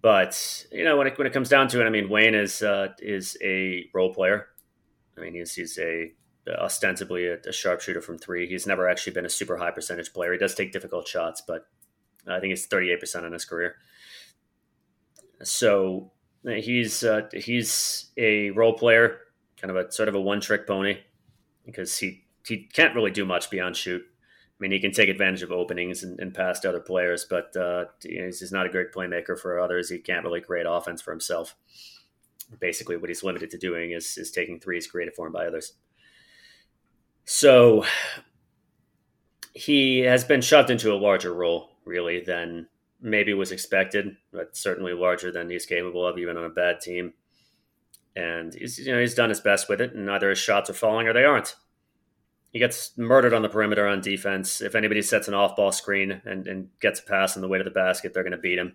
But 0.00 0.66
you 0.70 0.84
know, 0.84 0.96
when 0.96 1.08
it 1.08 1.18
when 1.18 1.26
it 1.26 1.32
comes 1.32 1.48
down 1.48 1.66
to 1.68 1.80
it, 1.80 1.86
I 1.86 1.90
mean, 1.90 2.08
Wayne 2.08 2.36
is 2.36 2.62
uh, 2.62 2.88
is 3.00 3.36
a 3.42 3.86
role 3.92 4.14
player. 4.14 4.46
I 5.16 5.20
mean, 5.20 5.34
he's 5.34 5.54
he's 5.54 5.76
a 5.78 6.12
ostensibly 6.48 7.26
a, 7.26 7.38
a, 7.46 7.52
sharpshooter 7.52 8.00
from 8.00 8.16
three. 8.16 8.48
He's 8.48 8.66
never 8.66 8.88
actually 8.88 9.12
been 9.12 9.26
a 9.26 9.30
super 9.30 9.56
high 9.56 9.72
percentage 9.72 10.12
player. 10.12 10.32
He 10.32 10.38
does 10.38 10.54
take 10.54 10.72
difficult 10.72 11.06
shots, 11.06 11.42
but 11.46 11.66
I 12.26 12.38
think 12.38 12.52
it's 12.52 12.66
thirty 12.66 12.92
eight 12.92 13.00
percent 13.00 13.26
in 13.26 13.32
his 13.32 13.44
career. 13.44 13.74
So 15.42 16.12
he's 16.44 17.02
uh, 17.02 17.28
he's 17.32 18.10
a 18.16 18.50
role 18.50 18.74
player, 18.74 19.18
kind 19.60 19.70
of 19.70 19.76
a 19.76 19.90
sort 19.90 20.08
of 20.08 20.14
a 20.14 20.20
one 20.20 20.40
trick 20.40 20.66
pony, 20.66 20.98
because 21.66 21.98
he 21.98 22.24
he 22.46 22.68
can't 22.72 22.94
really 22.94 23.10
do 23.10 23.24
much 23.24 23.50
beyond 23.50 23.76
shoot. 23.76 24.02
I 24.58 24.62
mean, 24.62 24.72
he 24.72 24.80
can 24.80 24.90
take 24.90 25.08
advantage 25.08 25.42
of 25.42 25.52
openings 25.52 26.02
and, 26.02 26.18
and 26.18 26.34
pass 26.34 26.58
to 26.60 26.68
other 26.68 26.80
players, 26.80 27.24
but 27.28 27.56
uh, 27.56 27.84
you 28.02 28.18
know, 28.18 28.26
he's 28.26 28.50
not 28.50 28.66
a 28.66 28.70
great 28.70 28.92
playmaker 28.92 29.38
for 29.38 29.60
others. 29.60 29.88
He 29.88 29.98
can't 29.98 30.24
really 30.24 30.40
create 30.40 30.66
offense 30.68 31.00
for 31.00 31.12
himself. 31.12 31.54
Basically, 32.58 32.96
what 32.96 33.08
he's 33.08 33.22
limited 33.22 33.50
to 33.50 33.58
doing 33.58 33.92
is, 33.92 34.18
is 34.18 34.32
taking 34.32 34.58
threes 34.58 34.88
created 34.88 35.14
for 35.14 35.28
him 35.28 35.32
by 35.32 35.46
others. 35.46 35.74
So 37.24 37.84
he 39.54 40.00
has 40.00 40.24
been 40.24 40.40
shoved 40.40 40.70
into 40.70 40.92
a 40.92 40.96
larger 40.96 41.32
role, 41.32 41.76
really, 41.84 42.20
than 42.20 42.66
maybe 43.00 43.34
was 43.34 43.52
expected, 43.52 44.16
but 44.32 44.56
certainly 44.56 44.92
larger 44.92 45.30
than 45.30 45.50
he's 45.50 45.66
capable 45.66 46.04
of, 46.04 46.18
even 46.18 46.36
on 46.36 46.44
a 46.44 46.50
bad 46.50 46.80
team. 46.80 47.12
And 48.16 48.54
he's, 48.54 48.78
you 48.78 48.92
know, 48.92 48.98
he's 48.98 49.14
done 49.14 49.28
his 49.28 49.40
best 49.40 49.68
with 49.68 49.80
it, 49.80 49.94
and 49.94 50.10
either 50.10 50.30
his 50.30 50.38
shots 50.38 50.68
are 50.68 50.74
falling 50.74 51.06
or 51.06 51.12
they 51.12 51.24
aren't 51.24 51.54
he 52.52 52.58
gets 52.58 52.96
murdered 52.96 53.34
on 53.34 53.42
the 53.42 53.48
perimeter 53.48 53.86
on 53.86 54.00
defense. 54.00 54.60
If 54.60 54.74
anybody 54.74 55.02
sets 55.02 55.28
an 55.28 55.34
off 55.34 55.56
ball 55.56 55.72
screen 55.72 56.22
and, 56.24 56.46
and 56.46 56.68
gets 56.80 57.00
a 57.00 57.04
pass 57.04 57.36
on 57.36 57.42
the 57.42 57.48
way 57.48 57.58
to 57.58 57.64
the 57.64 57.70
basket, 57.70 58.14
they're 58.14 58.22
going 58.22 58.32
to 58.32 58.38
beat 58.38 58.58
him. 58.58 58.74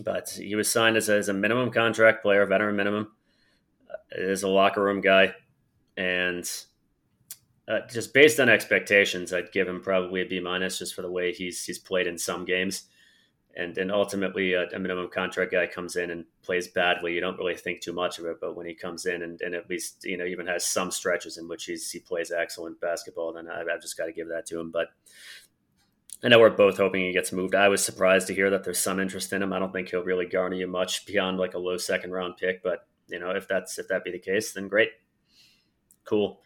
But 0.00 0.30
he 0.30 0.54
was 0.54 0.70
signed 0.70 0.96
as 0.96 1.08
a, 1.08 1.16
as 1.16 1.28
a 1.28 1.34
minimum 1.34 1.70
contract 1.70 2.22
player, 2.22 2.46
veteran 2.46 2.76
minimum, 2.76 3.12
uh, 3.90 4.20
as 4.20 4.44
a 4.44 4.48
locker 4.48 4.82
room 4.82 5.00
guy. 5.00 5.34
And 5.96 6.48
uh, 7.66 7.80
just 7.90 8.14
based 8.14 8.38
on 8.38 8.48
expectations, 8.48 9.32
I'd 9.32 9.50
give 9.50 9.66
him 9.66 9.80
probably 9.80 10.22
a 10.22 10.26
B 10.26 10.38
minus 10.38 10.78
just 10.78 10.94
for 10.94 11.02
the 11.02 11.10
way 11.10 11.32
he's 11.32 11.64
he's 11.64 11.80
played 11.80 12.06
in 12.06 12.16
some 12.16 12.44
games 12.44 12.84
and 13.58 13.76
and 13.76 13.90
ultimately 13.90 14.54
a, 14.54 14.68
a, 14.68 14.78
minimum 14.78 15.10
contract 15.12 15.52
guy 15.52 15.66
comes 15.66 15.96
in 15.96 16.10
and 16.10 16.24
plays 16.42 16.68
badly, 16.68 17.12
you 17.12 17.20
don't 17.20 17.36
really 17.36 17.56
think 17.56 17.80
too 17.80 17.92
much 17.92 18.18
of 18.18 18.24
it. 18.24 18.36
But 18.40 18.56
when 18.56 18.66
he 18.66 18.74
comes 18.74 19.04
in 19.04 19.22
and, 19.22 19.40
and 19.42 19.54
at 19.54 19.68
least 19.68 20.04
you 20.04 20.16
know 20.16 20.24
even 20.24 20.46
has 20.46 20.64
some 20.64 20.90
stretches 20.92 21.36
in 21.36 21.48
which 21.48 21.64
he's, 21.64 21.90
he 21.90 21.98
plays 21.98 22.30
excellent 22.30 22.80
basketball, 22.80 23.32
then 23.32 23.48
I, 23.48 23.62
I've 23.62 23.82
just 23.82 23.98
got 23.98 24.06
to 24.06 24.12
give 24.12 24.28
that 24.28 24.46
to 24.46 24.60
him. 24.60 24.70
But 24.70 24.88
I 26.22 26.28
know 26.28 26.38
we're 26.38 26.50
both 26.50 26.78
hoping 26.78 27.02
he 27.02 27.12
gets 27.12 27.32
moved. 27.32 27.54
I 27.54 27.68
was 27.68 27.84
surprised 27.84 28.28
to 28.28 28.34
hear 28.34 28.48
that 28.50 28.62
there's 28.62 28.78
some 28.78 29.00
interest 29.00 29.32
in 29.32 29.42
him. 29.42 29.52
I 29.52 29.58
don't 29.58 29.72
think 29.72 29.88
he'll 29.88 30.04
really 30.04 30.26
garner 30.26 30.56
you 30.56 30.68
much 30.68 31.04
beyond 31.04 31.38
like 31.38 31.54
a 31.54 31.58
low 31.58 31.76
second 31.76 32.12
round 32.12 32.36
pick, 32.36 32.62
but 32.62 32.86
you 33.08 33.18
know 33.18 33.30
if 33.30 33.48
that's 33.48 33.78
if 33.78 33.88
that 33.88 34.04
be 34.04 34.12
the 34.12 34.18
case, 34.20 34.52
then 34.52 34.68
great, 34.68 34.90
cool. 36.04 36.40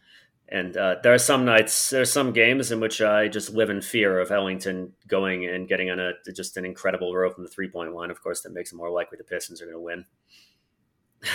And 0.53 0.77
uh, 0.77 0.97
there 1.01 1.15
are 1.15 1.19
some 1.19 1.45
nights, 1.45 1.89
there 1.89 2.03
are 2.03 2.05
some 2.05 2.31
games 2.31 2.71
in 2.71 2.79
which 2.79 3.01
I 3.01 3.27
just 3.27 3.55
live 3.55 3.71
in 3.71 3.81
fear 3.81 4.19
of 4.19 4.29
Ellington 4.29 4.93
going 5.07 5.47
and 5.47 5.67
getting 5.67 5.89
on 5.89 5.99
a 5.99 6.11
just 6.31 6.57
an 6.57 6.63
incredible 6.63 7.11
row 7.15 7.31
from 7.31 7.43
the 7.43 7.49
three 7.49 7.67
point 7.67 7.95
line. 7.95 8.11
Of 8.11 8.21
course, 8.21 8.41
that 8.41 8.53
makes 8.53 8.71
it 8.71 8.75
more 8.75 8.91
likely 8.91 9.17
the 9.17 9.23
Pistons 9.23 9.63
are 9.63 9.65
going 9.65 9.75
to 9.75 9.81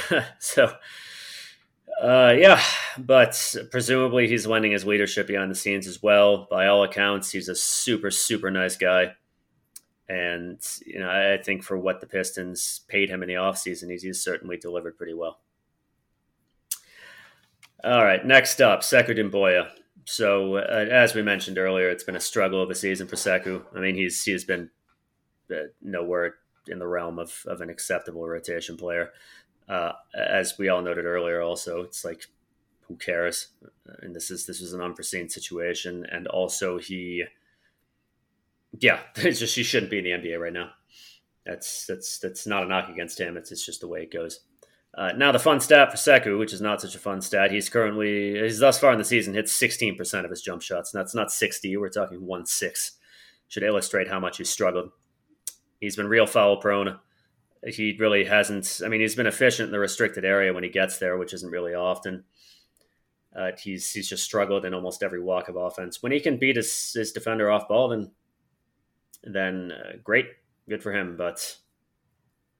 win. 0.09 0.25
so, 0.39 0.73
uh, 2.01 2.33
yeah, 2.39 2.63
but 2.97 3.57
presumably 3.73 4.29
he's 4.29 4.47
lending 4.47 4.71
his 4.71 4.87
leadership 4.87 5.27
behind 5.27 5.51
the 5.51 5.57
scenes 5.57 5.89
as 5.89 6.01
well. 6.01 6.47
By 6.49 6.69
all 6.69 6.85
accounts, 6.85 7.33
he's 7.33 7.49
a 7.49 7.57
super, 7.57 8.13
super 8.13 8.53
nice 8.53 8.77
guy. 8.77 9.17
And, 10.09 10.65
you 10.87 11.01
know, 11.01 11.11
I 11.11 11.43
think 11.43 11.65
for 11.65 11.77
what 11.77 12.01
the 12.01 12.07
Pistons 12.07 12.83
paid 12.87 13.11
him 13.11 13.25
in 13.25 13.29
the 13.29 13.35
offseason, 13.35 13.91
he's, 13.91 14.05
he's 14.05 14.23
certainly 14.23 14.57
delivered 14.57 14.97
pretty 14.97 15.15
well. 15.15 15.41
All 17.85 18.05
right, 18.05 18.25
next 18.25 18.61
up, 18.61 18.81
Sekou 18.81 19.17
Doumbouya. 19.17 19.71
So, 20.05 20.57
uh, 20.57 20.87
as 20.91 21.15
we 21.15 21.23
mentioned 21.23 21.59
earlier, 21.59 21.89
it's 21.91 22.03
been 22.03 22.17
a 22.17 22.21
struggle 22.21 22.61
of 22.61 22.71
a 22.71 22.75
season 22.75 23.07
for 23.07 23.15
Sekou. 23.17 23.63
I 23.75 23.81
mean, 23.81 23.95
he's 23.95 24.25
he's 24.25 24.45
been 24.45 24.71
uh, 25.51 25.69
nowhere 25.81 26.37
in 26.67 26.79
the 26.79 26.89
realm 26.89 27.19
of, 27.19 27.43
of 27.47 27.61
an 27.61 27.71
acceptable 27.71 28.27
rotation 28.27 28.77
player. 28.77 29.11
Uh, 29.69 29.93
as 30.15 30.59
we 30.59 30.69
all 30.69 30.83
noted 30.83 31.05
earlier, 31.05 31.41
also, 31.41 31.83
it's 31.83 32.05
like 32.05 32.25
who 32.89 32.97
cares? 32.97 33.49
And 34.01 34.17
this 34.17 34.31
is 34.31 34.47
this 34.47 34.61
was 34.61 34.73
an 34.73 34.81
unforeseen 34.81 35.29
situation, 35.29 36.05
and 36.11 36.27
also 36.27 36.79
he, 36.79 37.25
yeah, 38.81 39.01
it's 39.17 39.39
just 39.39 39.55
he 39.55 39.63
shouldn't 39.63 39.91
be 39.91 39.99
in 39.99 40.05
the 40.05 40.29
NBA 40.29 40.41
right 40.41 40.53
now. 40.53 40.71
That's 41.47 41.87
that's 41.87 42.19
that's 42.19 42.47
not 42.47 42.65
a 42.65 42.67
knock 42.67 42.89
against 42.89 43.21
him. 43.21 43.37
It's 43.37 43.53
it's 43.53 43.65
just 43.65 43.83
the 43.83 43.89
way 43.89 44.03
it 44.03 44.13
goes. 44.13 44.41
Uh, 44.99 45.13
now 45.13 45.31
the 45.31 45.39
fun 45.39 45.61
stat 45.61 45.93
for 45.93 45.97
Sekou, 45.97 46.41
which 46.41 46.53
is 46.53 46.61
not 46.61 46.81
such 46.81 46.97
a 46.97 46.99
fun 46.99 47.23
stat, 47.23 47.53
he's 47.53 47.69
currently 47.69 48.33
he's 48.43 48.59
thus 48.59 48.81
far 48.81 48.91
in 48.91 48.99
the 48.99 49.05
season 49.05 49.33
hit 49.33 49.45
16% 49.45 50.25
of 50.25 50.31
his 50.31 50.43
jump 50.43 50.61
shots. 50.61 50.91
That's 50.91 51.15
not 51.15 51.31
60. 51.31 51.77
We're 51.77 51.89
talking 51.89 52.27
one 52.27 52.47
six. 52.47 52.99
Should 53.47 53.63
illustrate 53.63 54.09
how 54.09 54.19
much 54.19 54.39
he's 54.39 54.51
struggled. 54.51 54.91
He's 55.81 55.95
been 55.95 56.09
real 56.09 56.27
foul 56.27 56.57
prone. 56.57 56.99
He 57.65 57.97
really 57.99 58.25
hasn't. 58.25 58.81
I 58.85 58.89
mean, 58.89 59.01
he's 59.01 59.15
been 59.15 59.29
efficient 59.29 59.69
in 59.69 59.73
the 59.73 59.79
restricted 59.79 60.25
area 60.25 60.53
when 60.53 60.65
he 60.65 60.69
gets 60.69 60.99
there, 60.99 61.17
which 61.17 61.33
isn't 61.33 61.51
really 61.51 61.75
often. 61.75 62.25
Uh, 63.35 63.53
he's 63.57 63.93
he's 63.93 64.09
just 64.09 64.25
struggled 64.25 64.65
in 64.65 64.75
almost 64.75 65.05
every 65.05 65.23
walk 65.23 65.49
of 65.49 65.55
offense. 65.55 66.03
When 66.03 66.11
he 66.11 66.19
can 66.19 66.39
beat 66.39 66.57
his, 66.57 66.93
his 66.93 67.13
defender 67.13 67.51
off 67.51 67.69
ball, 67.69 67.89
then 67.89 68.11
then 69.23 69.73
uh, 69.73 69.93
great, 70.03 70.27
good 70.69 70.83
for 70.83 70.93
him. 70.93 71.17
But 71.17 71.57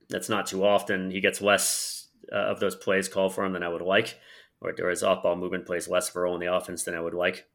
that's 0.07 0.29
not 0.29 0.47
too 0.47 0.65
often. 0.65 1.11
He 1.11 1.19
gets 1.19 1.41
less 1.41 1.98
uh, 2.31 2.35
of 2.35 2.59
those 2.59 2.75
plays 2.75 3.07
called 3.07 3.33
for 3.33 3.45
him 3.45 3.53
than 3.53 3.63
I 3.63 3.69
would 3.69 3.81
like, 3.81 4.19
or, 4.61 4.73
or 4.81 4.89
his 4.89 5.03
off 5.03 5.23
ball 5.23 5.35
movement 5.35 5.65
plays 5.65 5.87
less 5.87 6.09
of 6.09 6.15
a 6.15 6.19
role 6.21 6.35
in 6.35 6.41
the 6.41 6.53
offense 6.53 6.83
than 6.83 6.95
I 6.95 7.01
would 7.01 7.13
like. 7.13 7.45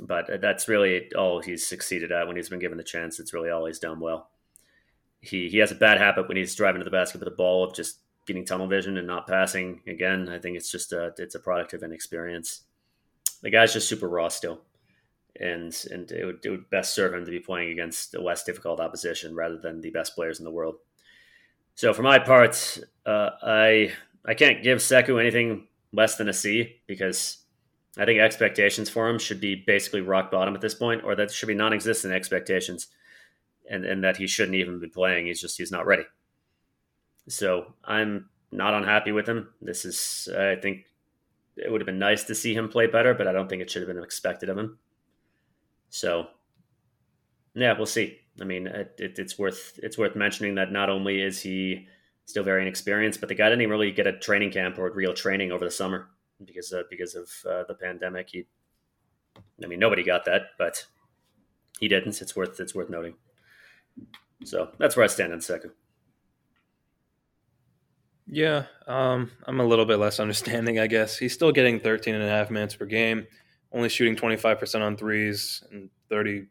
But 0.00 0.40
that's 0.40 0.68
really 0.68 1.12
all 1.14 1.40
he's 1.40 1.66
succeeded 1.66 2.12
at 2.12 2.26
when 2.26 2.36
he's 2.36 2.48
been 2.48 2.58
given 2.58 2.78
the 2.78 2.84
chance. 2.84 3.20
It's 3.20 3.34
really 3.34 3.50
all 3.50 3.66
he's 3.66 3.78
done 3.78 4.00
well. 4.00 4.30
He 5.20 5.48
he 5.48 5.58
has 5.58 5.70
a 5.70 5.76
bad 5.76 5.98
habit 5.98 6.28
when 6.28 6.36
he's 6.36 6.54
driving 6.54 6.80
to 6.80 6.84
the 6.84 6.90
basket 6.90 7.20
with 7.20 7.28
the 7.28 7.36
ball 7.36 7.62
of 7.62 7.74
just 7.74 7.98
getting 8.26 8.44
tunnel 8.44 8.66
vision 8.66 8.96
and 8.96 9.06
not 9.06 9.26
passing. 9.26 9.80
Again, 9.86 10.28
I 10.28 10.38
think 10.38 10.56
it's 10.56 10.70
just 10.70 10.92
a 10.92 11.12
it's 11.18 11.34
a 11.34 11.40
product 11.40 11.74
of 11.74 11.82
inexperience. 11.82 12.62
The 13.42 13.50
guy's 13.50 13.72
just 13.72 13.88
super 13.88 14.08
raw 14.08 14.28
still, 14.28 14.62
and 15.38 15.74
and 15.90 16.10
it 16.10 16.24
would 16.24 16.44
it 16.44 16.50
would 16.50 16.70
best 16.70 16.94
serve 16.94 17.14
him 17.14 17.24
to 17.24 17.30
be 17.30 17.40
playing 17.40 17.70
against 17.70 18.14
a 18.14 18.20
less 18.20 18.44
difficult 18.44 18.80
opposition 18.80 19.34
rather 19.34 19.58
than 19.58 19.80
the 19.80 19.90
best 19.90 20.14
players 20.14 20.38
in 20.38 20.44
the 20.44 20.50
world. 20.50 20.76
So 21.74 21.92
for 21.92 22.02
my 22.02 22.18
part, 22.18 22.78
uh, 23.06 23.30
I 23.42 23.92
I 24.24 24.34
can't 24.34 24.62
give 24.62 24.78
Sekou 24.78 25.20
anything 25.20 25.66
less 25.92 26.16
than 26.16 26.28
a 26.28 26.32
C 26.32 26.76
because 26.86 27.38
I 27.98 28.04
think 28.04 28.20
expectations 28.20 28.88
for 28.88 29.08
him 29.08 29.18
should 29.18 29.40
be 29.40 29.54
basically 29.54 30.00
rock 30.00 30.30
bottom 30.30 30.54
at 30.54 30.60
this 30.60 30.74
point, 30.74 31.04
or 31.04 31.14
that 31.16 31.30
should 31.30 31.48
be 31.48 31.54
non-existent 31.54 32.14
expectations, 32.14 32.88
and 33.68 33.84
and 33.84 34.04
that 34.04 34.16
he 34.16 34.26
shouldn't 34.26 34.56
even 34.56 34.80
be 34.80 34.88
playing. 34.88 35.26
He's 35.26 35.40
just 35.40 35.58
he's 35.58 35.72
not 35.72 35.86
ready. 35.86 36.04
So 37.28 37.74
I'm 37.84 38.28
not 38.50 38.74
unhappy 38.74 39.12
with 39.12 39.28
him. 39.28 39.48
This 39.60 39.84
is 39.84 40.28
I 40.36 40.56
think 40.56 40.86
it 41.56 41.70
would 41.70 41.80
have 41.80 41.86
been 41.86 41.98
nice 41.98 42.24
to 42.24 42.34
see 42.34 42.54
him 42.54 42.68
play 42.68 42.86
better, 42.86 43.12
but 43.14 43.28
I 43.28 43.32
don't 43.32 43.48
think 43.48 43.60
it 43.60 43.70
should 43.70 43.82
have 43.82 43.94
been 43.94 44.02
expected 44.02 44.48
of 44.48 44.58
him. 44.58 44.78
So 45.90 46.28
yeah, 47.54 47.76
we'll 47.76 47.86
see. 47.86 48.21
I 48.40 48.44
mean, 48.44 48.66
it, 48.66 48.94
it, 48.98 49.18
it's 49.18 49.38
worth 49.38 49.78
it's 49.82 49.98
worth 49.98 50.16
mentioning 50.16 50.54
that 50.54 50.72
not 50.72 50.88
only 50.88 51.20
is 51.20 51.40
he 51.40 51.86
still 52.24 52.42
very 52.42 52.62
inexperienced, 52.62 53.20
but 53.20 53.28
the 53.28 53.34
guy 53.34 53.48
didn't 53.50 53.68
really 53.68 53.92
get 53.92 54.06
a 54.06 54.18
training 54.18 54.52
camp 54.52 54.78
or 54.78 54.90
real 54.90 55.12
training 55.12 55.52
over 55.52 55.64
the 55.64 55.70
summer 55.70 56.08
because 56.44 56.72
uh, 56.72 56.82
because 56.90 57.14
of 57.14 57.28
uh, 57.48 57.64
the 57.68 57.74
pandemic. 57.74 58.30
He, 58.30 58.46
I 59.62 59.66
mean, 59.66 59.78
nobody 59.78 60.02
got 60.02 60.24
that, 60.24 60.42
but 60.58 60.86
he 61.78 61.88
didn't. 61.88 62.20
It's 62.22 62.34
worth 62.34 62.58
it's 62.58 62.74
worth 62.74 62.88
noting. 62.88 63.14
So 64.44 64.70
that's 64.78 64.96
where 64.96 65.04
I 65.04 65.08
stand 65.08 65.32
on 65.32 65.40
Sekou. 65.40 65.70
Yeah, 68.26 68.64
um, 68.86 69.30
I'm 69.46 69.60
a 69.60 69.64
little 69.64 69.84
bit 69.84 69.98
less 69.98 70.18
understanding, 70.20 70.78
I 70.78 70.86
guess. 70.86 71.18
He's 71.18 71.34
still 71.34 71.52
getting 71.52 71.78
13 71.78 72.14
and 72.14 72.24
a 72.24 72.28
half 72.28 72.50
minutes 72.50 72.74
per 72.74 72.86
game, 72.86 73.26
only 73.72 73.90
shooting 73.90 74.16
25% 74.16 74.80
on 74.80 74.96
threes 74.96 75.62
and 75.70 75.90
36% 76.10 76.46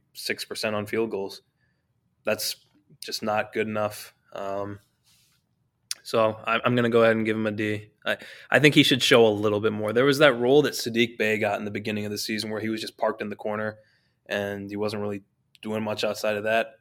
on 0.74 0.86
field 0.86 1.10
goals 1.10 1.42
that's 2.24 2.56
just 3.02 3.24
not 3.24 3.54
good 3.54 3.68
enough. 3.68 4.14
Um, 4.34 4.80
so 6.04 6.38
I'm 6.46 6.76
going 6.76 6.84
to 6.84 6.90
go 6.90 7.04
ahead 7.04 7.16
and 7.16 7.26
give 7.26 7.36
him 7.36 7.46
a 7.46 7.52
D. 7.52 7.92
I, 8.06 8.18
I 8.50 8.60
think 8.60 8.74
he 8.76 8.84
should 8.84 9.04
show 9.04 9.26
a 9.26 9.30
little 9.30 9.60
bit 9.60 9.72
more. 9.72 9.94
There 9.94 10.06
was 10.06 10.18
that 10.18 10.34
role 10.34 10.64
that 10.64 10.74
Sadiq 10.74 11.18
Bey 11.18 11.38
got 11.38 11.60
in 11.60 11.66
the 11.66 11.72
beginning 11.72 12.06
of 12.06 12.12
the 12.12 12.18
season 12.18 12.50
where 12.50 12.60
he 12.60 12.70
was 12.70 12.82
just 12.82 12.98
parked 12.98 13.22
in 13.22 13.30
the 13.30 13.36
corner 13.36 13.78
and 14.28 14.70
he 14.70 14.78
wasn't 14.78 15.02
really 15.02 15.24
doing 15.62 15.84
much 15.84 16.04
outside 16.04 16.38
of 16.38 16.44
that. 16.46 16.74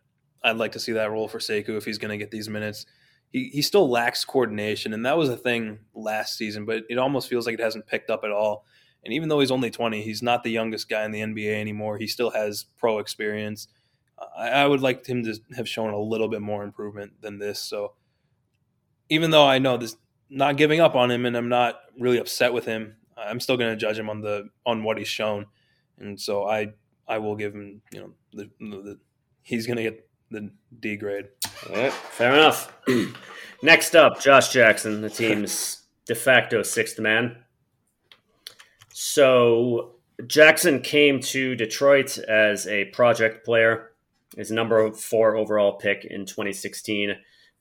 I'd 0.42 0.56
like 0.56 0.72
to 0.72 0.80
see 0.80 0.92
that 0.92 1.10
role 1.10 1.28
for 1.28 1.38
Sekou 1.38 1.76
if 1.76 1.84
he's 1.84 1.98
going 1.98 2.10
to 2.10 2.16
get 2.16 2.30
these 2.30 2.48
minutes. 2.48 2.86
He, 3.30 3.50
he 3.52 3.62
still 3.62 3.88
lacks 3.88 4.24
coordination, 4.24 4.94
and 4.94 5.04
that 5.06 5.18
was 5.18 5.28
a 5.28 5.36
thing 5.36 5.80
last 5.94 6.36
season, 6.36 6.64
but 6.64 6.84
it 6.88 6.98
almost 6.98 7.28
feels 7.28 7.46
like 7.46 7.54
it 7.54 7.60
hasn't 7.60 7.86
picked 7.86 8.10
up 8.10 8.24
at 8.24 8.32
all. 8.32 8.64
And 9.04 9.14
even 9.14 9.28
though 9.28 9.40
he's 9.40 9.50
only 9.50 9.70
20, 9.70 10.02
he's 10.02 10.22
not 10.22 10.42
the 10.42 10.50
youngest 10.50 10.88
guy 10.88 11.04
in 11.04 11.10
the 11.10 11.20
NBA 11.20 11.60
anymore. 11.60 11.98
He 11.98 12.06
still 12.06 12.30
has 12.30 12.64
pro 12.78 12.98
experience 12.98 13.68
I, 14.36 14.66
would 14.66 14.80
like 14.80 15.06
him 15.06 15.24
to 15.24 15.38
have 15.56 15.68
shown 15.68 15.92
a 15.92 15.98
little 15.98 16.28
bit 16.28 16.40
more 16.40 16.62
improvement 16.62 17.20
than 17.20 17.38
this. 17.38 17.58
So 17.58 17.94
even 19.08 19.30
though 19.30 19.46
I 19.46 19.58
know 19.58 19.76
this, 19.76 19.96
not 20.28 20.56
giving 20.56 20.80
up 20.80 20.94
on 20.94 21.10
him, 21.10 21.26
and 21.26 21.36
I'm 21.36 21.48
not 21.48 21.80
really 21.98 22.18
upset 22.18 22.52
with 22.52 22.64
him, 22.64 22.96
I'm 23.16 23.40
still 23.40 23.56
going 23.56 23.70
to 23.70 23.76
judge 23.76 23.98
him 23.98 24.08
on 24.08 24.20
the 24.20 24.48
on 24.64 24.82
what 24.82 24.98
he's 24.98 25.08
shown, 25.08 25.46
and 25.98 26.18
so 26.18 26.46
I 26.46 26.72
I 27.06 27.18
will 27.18 27.36
give 27.36 27.54
him 27.54 27.82
you 27.92 28.00
know 28.00 28.10
the, 28.32 28.50
the 28.60 28.98
he's 29.42 29.66
going 29.66 29.76
to 29.76 29.82
get 29.82 30.08
the 30.30 30.50
D 30.78 30.96
grade. 30.96 31.28
All 31.68 31.76
right, 31.76 31.92
fair 31.92 32.32
enough. 32.32 32.72
Next 33.62 33.94
up, 33.94 34.20
Josh 34.20 34.52
Jackson, 34.52 35.02
the 35.02 35.10
team's 35.10 35.82
de 36.06 36.14
facto 36.14 36.62
sixth 36.62 36.98
man. 36.98 37.36
So 38.92 39.96
Jackson 40.26 40.80
came 40.80 41.20
to 41.20 41.54
Detroit 41.56 42.16
as 42.18 42.66
a 42.66 42.86
project 42.86 43.44
player 43.44 43.89
his 44.36 44.50
number 44.50 44.92
four 44.92 45.36
overall 45.36 45.72
pick 45.72 46.04
in 46.04 46.26
2016. 46.26 47.16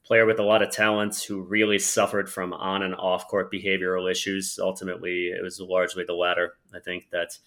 Player 0.06 0.26
with 0.26 0.40
a 0.40 0.44
lot 0.44 0.62
of 0.62 0.72
talents 0.72 1.24
who 1.24 1.42
really 1.42 1.78
suffered 1.78 2.30
from 2.30 2.54
on 2.54 2.84
and 2.84 2.96
off 2.96 3.28
court 3.28 3.52
behavioral 3.52 4.10
issues. 4.10 4.58
Ultimately, 4.62 5.28
it 5.28 5.44
was 5.44 5.60
largely 5.60 6.04
the 6.04 6.14
latter. 6.14 6.54
I 6.74 6.80
think 6.80 7.10
that 7.12 7.38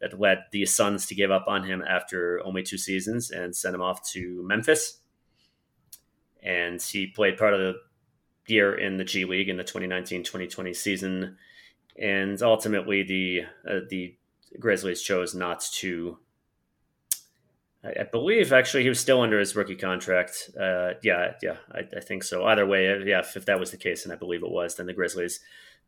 that 0.00 0.18
led 0.18 0.44
the 0.50 0.64
Suns 0.64 1.06
to 1.06 1.14
give 1.14 1.30
up 1.30 1.44
on 1.46 1.64
him 1.64 1.82
after 1.86 2.40
only 2.44 2.62
two 2.62 2.78
seasons 2.78 3.30
and 3.30 3.54
send 3.54 3.74
him 3.74 3.82
off 3.82 4.02
to 4.12 4.42
Memphis. 4.42 4.98
And 6.42 6.80
he 6.80 7.06
played 7.06 7.36
part 7.36 7.52
of 7.52 7.60
the 7.60 7.74
year 8.46 8.74
in 8.74 8.96
the 8.96 9.04
G 9.04 9.24
League 9.26 9.48
in 9.48 9.58
the 9.58 9.64
2019-2020 9.64 10.74
season. 10.74 11.36
And 12.00 12.40
ultimately, 12.42 13.02
the 13.02 13.42
uh, 13.70 13.80
the 13.88 14.16
Grizzlies 14.58 15.02
chose 15.02 15.34
not 15.34 15.60
to 15.74 16.18
I, 17.84 18.00
I, 18.00 18.04
believe 18.04 18.52
actually 18.52 18.82
he 18.82 18.88
was 18.88 19.00
still 19.00 19.20
under 19.20 19.38
his 19.38 19.56
rookie 19.56 19.76
contract. 19.76 20.50
Uh, 20.58 20.92
yeah, 21.02 21.32
yeah, 21.42 21.56
I, 21.72 21.80
I, 21.96 22.00
think 22.00 22.24
so. 22.24 22.44
Either 22.44 22.66
way, 22.66 22.90
uh, 22.90 22.96
yeah, 22.98 23.20
if, 23.20 23.36
if, 23.36 23.46
that 23.46 23.60
was 23.60 23.70
the 23.70 23.76
case, 23.76 24.04
and 24.04 24.12
I 24.12 24.16
believe 24.16 24.42
it 24.42 24.50
was, 24.50 24.76
then 24.76 24.86
the 24.86 24.92
Grizzlies 24.92 25.40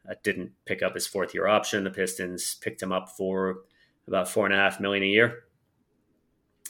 uh, 0.08 0.14
didn't 0.22 0.52
pick 0.64 0.82
up 0.82 0.94
his 0.94 1.06
fourth 1.06 1.34
year 1.34 1.46
option. 1.46 1.84
The 1.84 1.90
Pistons 1.90 2.56
picked 2.60 2.82
him 2.82 2.92
up 2.92 3.10
for 3.10 3.60
about 4.06 4.28
four 4.28 4.46
and 4.46 4.54
a 4.54 4.58
half 4.58 4.80
million 4.80 5.04
a 5.04 5.06
year 5.06 5.44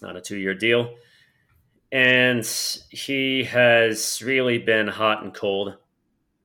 on 0.03 0.17
a 0.17 0.21
two 0.21 0.39
year 0.39 0.55
deal. 0.55 0.95
And 1.91 2.45
he 2.91 3.45
has 3.45 4.23
really 4.25 4.59
been 4.59 4.89
hot 4.89 5.23
and 5.23 5.35
cold. 5.35 5.77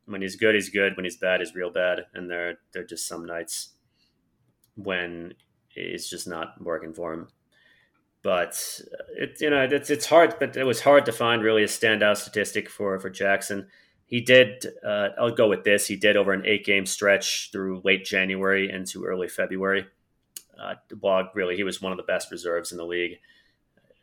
When 0.06 0.22
he's 0.22 0.36
good, 0.36 0.56
he's 0.56 0.70
good. 0.70 0.96
When 0.96 1.06
he's 1.06 1.18
bad, 1.18 1.40
he's 1.40 1.56
real 1.56 1.72
bad. 1.72 2.02
And 2.14 2.30
there, 2.30 2.60
there 2.74 2.84
are 2.84 2.86
just 2.86 3.08
some 3.08 3.26
nights 3.26 3.70
when 4.76 5.34
it's 5.74 6.10
just 6.10 6.28
not 6.28 6.62
working 6.62 6.94
for 6.94 7.14
him 7.14 7.28
but 8.28 8.82
it 9.16 9.38
you 9.40 9.50
know 9.50 9.64
it's 9.72 9.90
it's 9.90 10.06
hard, 10.06 10.36
but 10.38 10.58
it 10.58 10.66
was 10.66 10.82
hard 10.82 11.06
to 11.06 11.14
find 11.14 11.42
really 11.42 11.64
a 11.64 11.68
standout 11.68 12.18
statistic 12.18 12.70
for 12.70 13.00
for 13.00 13.10
Jackson. 13.10 13.68
He 14.06 14.20
did. 14.20 14.66
Uh, 14.86 15.10
I'll 15.18 15.32
go 15.32 15.48
with 15.48 15.64
this. 15.64 15.88
He 15.88 15.96
did 15.96 16.18
over 16.18 16.34
an 16.34 16.46
eight 16.46 16.66
game 16.66 16.86
stretch 16.86 17.52
through 17.54 17.84
late 17.86 18.04
January 18.04 18.70
into 18.70 19.06
early 19.06 19.30
February. 19.30 19.88
Uh, 20.62 20.74
blog 20.94 21.28
really, 21.36 21.56
he 21.56 21.64
was 21.64 21.82
one 21.82 21.94
of 21.94 21.98
the 21.98 22.04
best 22.04 22.30
reserves 22.30 22.74
in 22.74 22.78
the 22.78 22.86
league. 22.86 23.20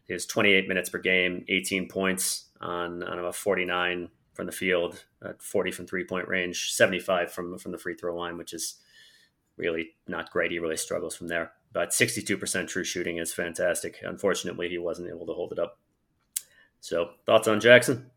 His 0.09 0.25
28 0.25 0.69
minutes 0.69 0.89
per 0.89 1.01
game, 1.01 1.45
18 1.49 1.89
points 1.89 2.47
on 2.63 3.03
on 3.03 3.19
a 3.19 3.31
49 3.31 4.09
from 4.33 4.47
the 4.47 4.53
field, 4.53 5.05
40 5.39 5.71
from 5.71 5.87
three 5.87 6.05
point 6.05 6.29
range, 6.29 6.73
75 6.73 7.31
from 7.31 7.59
from 7.59 7.73
the 7.73 7.79
free 7.79 7.95
throw 7.95 8.17
line, 8.17 8.39
which 8.39 8.55
is 8.55 8.77
really 9.59 9.91
not 10.09 10.31
great. 10.31 10.51
He 10.51 10.61
really 10.61 10.79
struggles 10.79 11.15
from 11.15 11.29
there. 11.29 11.53
But 11.75 11.91
62% 11.91 12.69
true 12.69 12.85
shooting 12.85 13.19
is 13.19 13.35
fantastic. 13.35 13.99
Unfortunately, 14.03 14.69
he 14.69 14.79
wasn't 14.79 15.09
able 15.09 15.27
to 15.27 15.33
hold 15.33 15.51
it 15.53 15.59
up. 15.59 15.81
So, 16.81 17.11
thoughts 17.27 17.49
on 17.49 17.61
Jackson? 17.61 18.11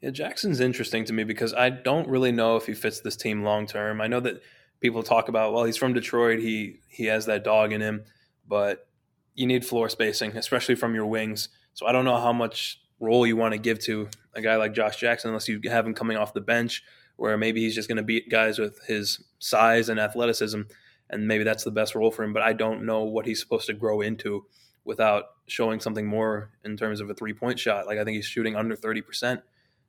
Yeah, 0.00 0.10
Jackson's 0.10 0.58
interesting 0.58 1.04
to 1.04 1.12
me 1.12 1.22
because 1.22 1.54
I 1.54 1.70
don't 1.70 2.08
really 2.08 2.32
know 2.32 2.56
if 2.56 2.66
he 2.66 2.74
fits 2.74 3.00
this 3.00 3.14
team 3.14 3.44
long 3.44 3.66
term. 3.66 4.00
I 4.00 4.08
know 4.08 4.18
that 4.18 4.42
people 4.80 5.04
talk 5.04 5.28
about, 5.28 5.52
well, 5.52 5.62
he's 5.62 5.76
from 5.76 5.92
Detroit, 5.92 6.40
he 6.40 6.80
he 6.88 7.04
has 7.04 7.26
that 7.26 7.44
dog 7.44 7.72
in 7.72 7.80
him, 7.80 8.02
but 8.48 8.88
you 9.36 9.46
need 9.46 9.64
floor 9.64 9.88
spacing, 9.88 10.36
especially 10.36 10.74
from 10.74 10.96
your 10.96 11.06
wings. 11.06 11.48
So 11.74 11.86
I 11.86 11.92
don't 11.92 12.04
know 12.04 12.18
how 12.18 12.32
much 12.32 12.80
role 12.98 13.24
you 13.24 13.36
want 13.36 13.52
to 13.52 13.58
give 13.58 13.78
to 13.84 14.08
a 14.34 14.42
guy 14.42 14.56
like 14.56 14.74
Josh 14.74 14.96
Jackson 14.96 15.28
unless 15.28 15.46
you 15.46 15.60
have 15.66 15.86
him 15.86 15.94
coming 15.94 16.16
off 16.16 16.34
the 16.34 16.40
bench 16.40 16.82
where 17.22 17.38
maybe 17.38 17.60
he's 17.60 17.76
just 17.76 17.86
going 17.86 17.98
to 17.98 18.02
beat 18.02 18.28
guys 18.28 18.58
with 18.58 18.80
his 18.88 19.22
size 19.38 19.88
and 19.88 20.00
athleticism, 20.00 20.62
and 21.08 21.28
maybe 21.28 21.44
that's 21.44 21.62
the 21.62 21.70
best 21.70 21.94
role 21.94 22.10
for 22.10 22.24
him. 22.24 22.32
But 22.32 22.42
I 22.42 22.52
don't 22.52 22.84
know 22.84 23.04
what 23.04 23.26
he's 23.26 23.38
supposed 23.38 23.66
to 23.66 23.74
grow 23.74 24.00
into 24.00 24.44
without 24.84 25.26
showing 25.46 25.78
something 25.78 26.04
more 26.04 26.50
in 26.64 26.76
terms 26.76 27.00
of 27.00 27.08
a 27.08 27.14
three 27.14 27.32
point 27.32 27.60
shot. 27.60 27.86
Like 27.86 28.00
I 28.00 28.02
think 28.02 28.16
he's 28.16 28.26
shooting 28.26 28.56
under 28.56 28.74
thirty 28.74 29.02
percent, 29.02 29.40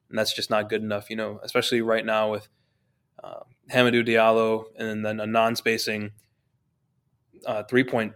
and 0.10 0.20
that's 0.20 0.32
just 0.32 0.52
not 0.52 0.70
good 0.70 0.84
enough. 0.84 1.10
You 1.10 1.16
know, 1.16 1.40
especially 1.42 1.82
right 1.82 2.06
now 2.06 2.30
with 2.30 2.48
uh, 3.24 3.40
Hamidou 3.72 4.08
Diallo 4.08 4.66
and 4.78 5.04
then 5.04 5.20
a 5.20 5.26
non 5.26 5.56
spacing 5.56 6.12
uh, 7.48 7.64
three 7.64 7.84
point, 7.84 8.14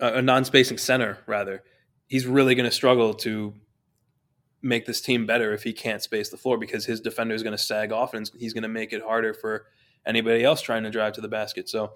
uh, 0.00 0.12
a 0.14 0.22
non 0.22 0.46
spacing 0.46 0.78
center 0.78 1.18
rather. 1.26 1.62
He's 2.06 2.26
really 2.26 2.54
going 2.54 2.70
to 2.70 2.74
struggle 2.74 3.12
to 3.16 3.52
make 4.62 4.86
this 4.86 5.00
team 5.00 5.26
better 5.26 5.52
if 5.52 5.64
he 5.64 5.72
can't 5.72 6.02
space 6.02 6.28
the 6.28 6.36
floor 6.36 6.56
because 6.56 6.86
his 6.86 7.00
defender 7.00 7.34
is 7.34 7.42
going 7.42 7.56
to 7.56 7.62
sag 7.62 7.92
off 7.92 8.14
and 8.14 8.30
he's 8.38 8.52
going 8.52 8.62
to 8.62 8.68
make 8.68 8.92
it 8.92 9.02
harder 9.02 9.34
for 9.34 9.66
anybody 10.06 10.44
else 10.44 10.62
trying 10.62 10.84
to 10.84 10.90
drive 10.90 11.12
to 11.14 11.20
the 11.20 11.28
basket. 11.28 11.68
So 11.68 11.94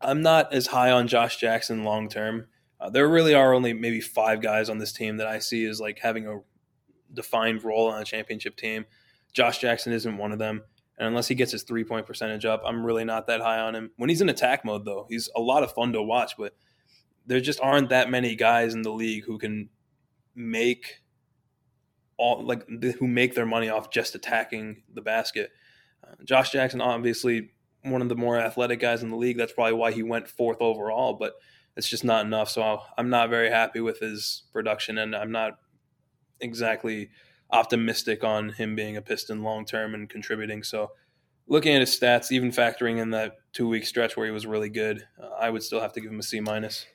I'm 0.00 0.22
not 0.22 0.52
as 0.52 0.66
high 0.66 0.90
on 0.90 1.06
Josh 1.06 1.36
Jackson 1.36 1.84
long 1.84 2.08
term. 2.08 2.46
Uh, 2.80 2.90
there 2.90 3.08
really 3.08 3.34
are 3.34 3.54
only 3.54 3.72
maybe 3.72 4.00
five 4.00 4.42
guys 4.42 4.68
on 4.68 4.78
this 4.78 4.92
team 4.92 5.18
that 5.18 5.28
I 5.28 5.38
see 5.38 5.64
as 5.66 5.80
like 5.80 6.00
having 6.00 6.26
a 6.26 6.40
defined 7.14 7.62
role 7.62 7.88
on 7.88 8.02
a 8.02 8.04
championship 8.04 8.56
team. 8.56 8.84
Josh 9.32 9.58
Jackson 9.58 9.92
isn't 9.92 10.16
one 10.16 10.32
of 10.32 10.38
them. 10.38 10.62
And 10.98 11.08
unless 11.08 11.28
he 11.28 11.34
gets 11.34 11.52
his 11.52 11.62
three 11.62 11.84
point 11.84 12.06
percentage 12.06 12.44
up, 12.44 12.62
I'm 12.66 12.84
really 12.84 13.04
not 13.04 13.26
that 13.28 13.40
high 13.40 13.60
on 13.60 13.74
him. 13.74 13.90
When 13.96 14.10
he's 14.10 14.20
in 14.20 14.28
attack 14.28 14.64
mode, 14.64 14.84
though, 14.84 15.06
he's 15.08 15.30
a 15.36 15.40
lot 15.40 15.62
of 15.62 15.72
fun 15.72 15.92
to 15.92 16.02
watch, 16.02 16.34
but 16.36 16.54
there 17.26 17.40
just 17.40 17.60
aren't 17.60 17.90
that 17.90 18.10
many 18.10 18.34
guys 18.34 18.74
in 18.74 18.82
the 18.82 18.92
league 18.92 19.24
who 19.24 19.38
can 19.38 19.68
make 20.34 21.01
all 22.22 22.44
like 22.44 22.68
who 22.68 23.08
make 23.08 23.34
their 23.34 23.46
money 23.46 23.68
off 23.68 23.90
just 23.90 24.14
attacking 24.14 24.82
the 24.94 25.02
basket. 25.02 25.50
Uh, 26.06 26.14
Josh 26.24 26.52
Jackson, 26.52 26.80
obviously 26.80 27.50
one 27.82 28.00
of 28.00 28.08
the 28.08 28.14
more 28.14 28.38
athletic 28.38 28.78
guys 28.78 29.02
in 29.02 29.10
the 29.10 29.16
league. 29.16 29.36
That's 29.36 29.52
probably 29.52 29.72
why 29.72 29.90
he 29.90 30.04
went 30.04 30.28
fourth 30.28 30.58
overall, 30.60 31.14
but 31.14 31.34
it's 31.76 31.88
just 31.88 32.04
not 32.04 32.24
enough. 32.24 32.48
So 32.48 32.80
I'm 32.96 33.10
not 33.10 33.28
very 33.28 33.50
happy 33.50 33.80
with 33.80 33.98
his 33.98 34.44
production, 34.52 34.98
and 34.98 35.16
I'm 35.16 35.32
not 35.32 35.58
exactly 36.40 37.10
optimistic 37.50 38.22
on 38.22 38.50
him 38.50 38.76
being 38.76 38.96
a 38.96 39.02
Piston 39.02 39.42
long 39.42 39.64
term 39.64 39.92
and 39.92 40.08
contributing. 40.08 40.62
So 40.62 40.92
looking 41.48 41.74
at 41.74 41.80
his 41.80 41.98
stats, 41.98 42.30
even 42.30 42.50
factoring 42.50 42.98
in 42.98 43.10
that 43.10 43.38
two 43.52 43.68
week 43.68 43.84
stretch 43.84 44.16
where 44.16 44.26
he 44.26 44.32
was 44.32 44.46
really 44.46 44.70
good, 44.70 45.04
uh, 45.20 45.30
I 45.40 45.50
would 45.50 45.64
still 45.64 45.80
have 45.80 45.92
to 45.94 46.00
give 46.00 46.12
him 46.12 46.20
a 46.20 46.22
C 46.22 46.38
minus. 46.38 46.86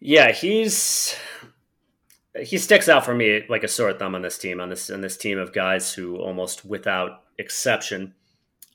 Yeah, 0.00 0.32
he's 0.32 1.14
he 2.40 2.58
sticks 2.58 2.88
out 2.88 3.04
for 3.04 3.14
me 3.14 3.44
like 3.48 3.64
a 3.64 3.68
sore 3.68 3.92
thumb 3.92 4.14
on 4.14 4.22
this 4.22 4.38
team 4.38 4.60
on 4.60 4.70
this 4.70 4.90
on 4.90 5.00
this 5.00 5.16
team 5.16 5.38
of 5.38 5.52
guys 5.52 5.92
who 5.92 6.16
almost 6.16 6.64
without 6.64 7.22
exception 7.38 8.14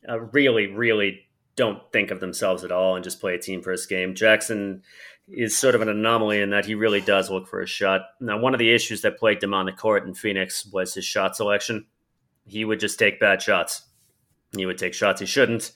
uh, 0.08 0.20
really 0.20 0.68
really 0.68 1.28
don't 1.58 1.92
think 1.92 2.12
of 2.12 2.22
themselves 2.22 2.64
at 2.64 2.72
all 2.72 2.96
and 2.96 3.04
just 3.04 3.20
play 3.20 3.36
a 3.36 3.40
team 3.40 3.62
first 3.62 3.90
game. 3.90 4.16
Jackson 4.16 4.84
is 5.28 5.58
sort 5.58 5.76
of 5.76 5.82
an 5.82 5.90
anomaly 5.90 6.40
in 6.40 6.52
that 6.52 6.66
he 6.66 6.76
really 6.76 7.02
does 7.02 7.30
look 7.30 7.48
for 7.48 7.62
a 7.62 7.68
shot. 7.68 8.02
Now, 8.22 8.40
one 8.40 8.54
of 8.54 8.60
the 8.60 8.72
issues 8.72 9.02
that 9.02 9.18
plagued 9.18 9.44
him 9.44 9.54
on 9.54 9.66
the 9.66 9.74
court 9.74 10.06
in 10.06 10.14
Phoenix 10.14 10.66
was 10.66 10.94
his 10.94 11.04
shot 11.04 11.36
selection. 11.36 11.86
He 12.46 12.64
would 12.64 12.80
just 12.80 12.98
take 12.98 13.20
bad 13.20 13.42
shots. 13.42 13.82
He 14.56 14.66
would 14.66 14.78
take 14.78 14.94
shots 14.94 15.20
he 15.20 15.26
shouldn't. 15.26 15.74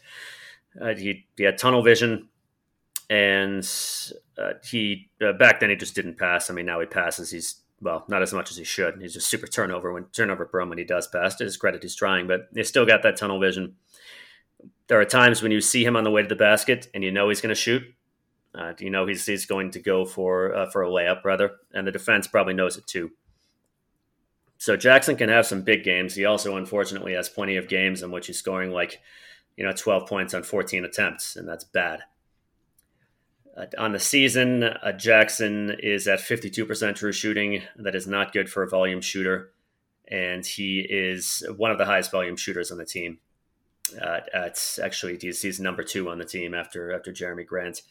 Uh, 0.79 0.93
he, 0.95 1.25
he 1.35 1.43
had 1.43 1.57
tunnel 1.57 1.81
vision, 1.81 2.29
and 3.09 3.69
uh, 4.37 4.53
he 4.63 5.09
uh, 5.21 5.33
back 5.33 5.59
then 5.59 5.69
he 5.69 5.75
just 5.75 5.95
didn't 5.95 6.17
pass. 6.17 6.49
I 6.49 6.53
mean, 6.53 6.65
now 6.65 6.79
he 6.79 6.85
passes. 6.85 7.29
He's 7.29 7.60
well, 7.81 8.05
not 8.07 8.21
as 8.21 8.33
much 8.33 8.51
as 8.51 8.57
he 8.57 8.63
should. 8.63 9.01
He's 9.01 9.13
just 9.13 9.27
super 9.27 9.47
turnover 9.47 9.91
when 9.91 10.05
turnover 10.05 10.45
prone 10.45 10.69
when 10.69 10.77
he 10.77 10.83
does 10.83 11.07
pass. 11.07 11.35
To 11.35 11.43
his 11.43 11.57
credit, 11.57 11.81
he's 11.81 11.95
trying, 11.95 12.27
but 12.27 12.47
he's 12.53 12.69
still 12.69 12.85
got 12.85 13.03
that 13.03 13.17
tunnel 13.17 13.39
vision. 13.39 13.75
There 14.87 14.99
are 14.99 15.05
times 15.05 15.41
when 15.41 15.51
you 15.51 15.61
see 15.61 15.83
him 15.83 15.95
on 15.95 16.03
the 16.03 16.11
way 16.11 16.21
to 16.21 16.27
the 16.27 16.35
basket 16.35 16.87
and 16.93 17.03
you 17.03 17.11
know 17.11 17.29
he's 17.29 17.41
going 17.41 17.53
to 17.53 17.55
shoot. 17.55 17.83
Uh, 18.53 18.73
you 18.79 18.89
know 18.89 19.07
he's 19.07 19.25
he's 19.25 19.45
going 19.45 19.71
to 19.71 19.79
go 19.79 20.05
for 20.05 20.53
uh, 20.53 20.69
for 20.69 20.83
a 20.83 20.89
layup 20.89 21.23
rather, 21.23 21.51
and 21.73 21.87
the 21.87 21.91
defense 21.91 22.27
probably 22.27 22.53
knows 22.53 22.77
it 22.77 22.85
too. 22.85 23.11
So 24.57 24.75
Jackson 24.75 25.15
can 25.15 25.29
have 25.29 25.47
some 25.47 25.61
big 25.61 25.83
games. 25.83 26.15
He 26.15 26.25
also 26.25 26.57
unfortunately 26.57 27.13
has 27.13 27.29
plenty 27.29 27.55
of 27.55 27.69
games 27.69 28.03
in 28.03 28.11
which 28.11 28.27
he's 28.27 28.37
scoring 28.37 28.71
like 28.71 28.99
you 29.55 29.65
know 29.65 29.71
12 29.71 30.07
points 30.07 30.33
on 30.33 30.43
14 30.43 30.83
attempts, 30.83 31.37
and 31.37 31.47
that's 31.47 31.63
bad. 31.63 32.01
Uh, 33.55 33.65
on 33.77 33.91
the 33.91 33.99
season, 33.99 34.63
uh, 34.63 34.91
Jackson 34.93 35.75
is 35.79 36.07
at 36.07 36.19
52% 36.19 36.95
true 36.95 37.11
shooting. 37.11 37.63
That 37.75 37.95
is 37.95 38.07
not 38.07 38.33
good 38.33 38.49
for 38.49 38.63
a 38.63 38.69
volume 38.69 39.01
shooter. 39.01 39.51
And 40.07 40.45
he 40.45 40.79
is 40.79 41.43
one 41.57 41.71
of 41.71 41.77
the 41.77 41.85
highest 41.85 42.11
volume 42.11 42.37
shooters 42.37 42.71
on 42.71 42.77
the 42.77 42.85
team. 42.85 43.19
Uh, 44.01 44.19
it's 44.33 44.79
actually 44.79 45.17
he's, 45.17 45.59
number 45.59 45.83
two 45.83 46.09
on 46.09 46.17
the 46.17 46.25
team 46.25 46.53
after 46.53 46.93
after 46.93 47.11
Jerami 47.11 47.45
Grant. 47.45 47.81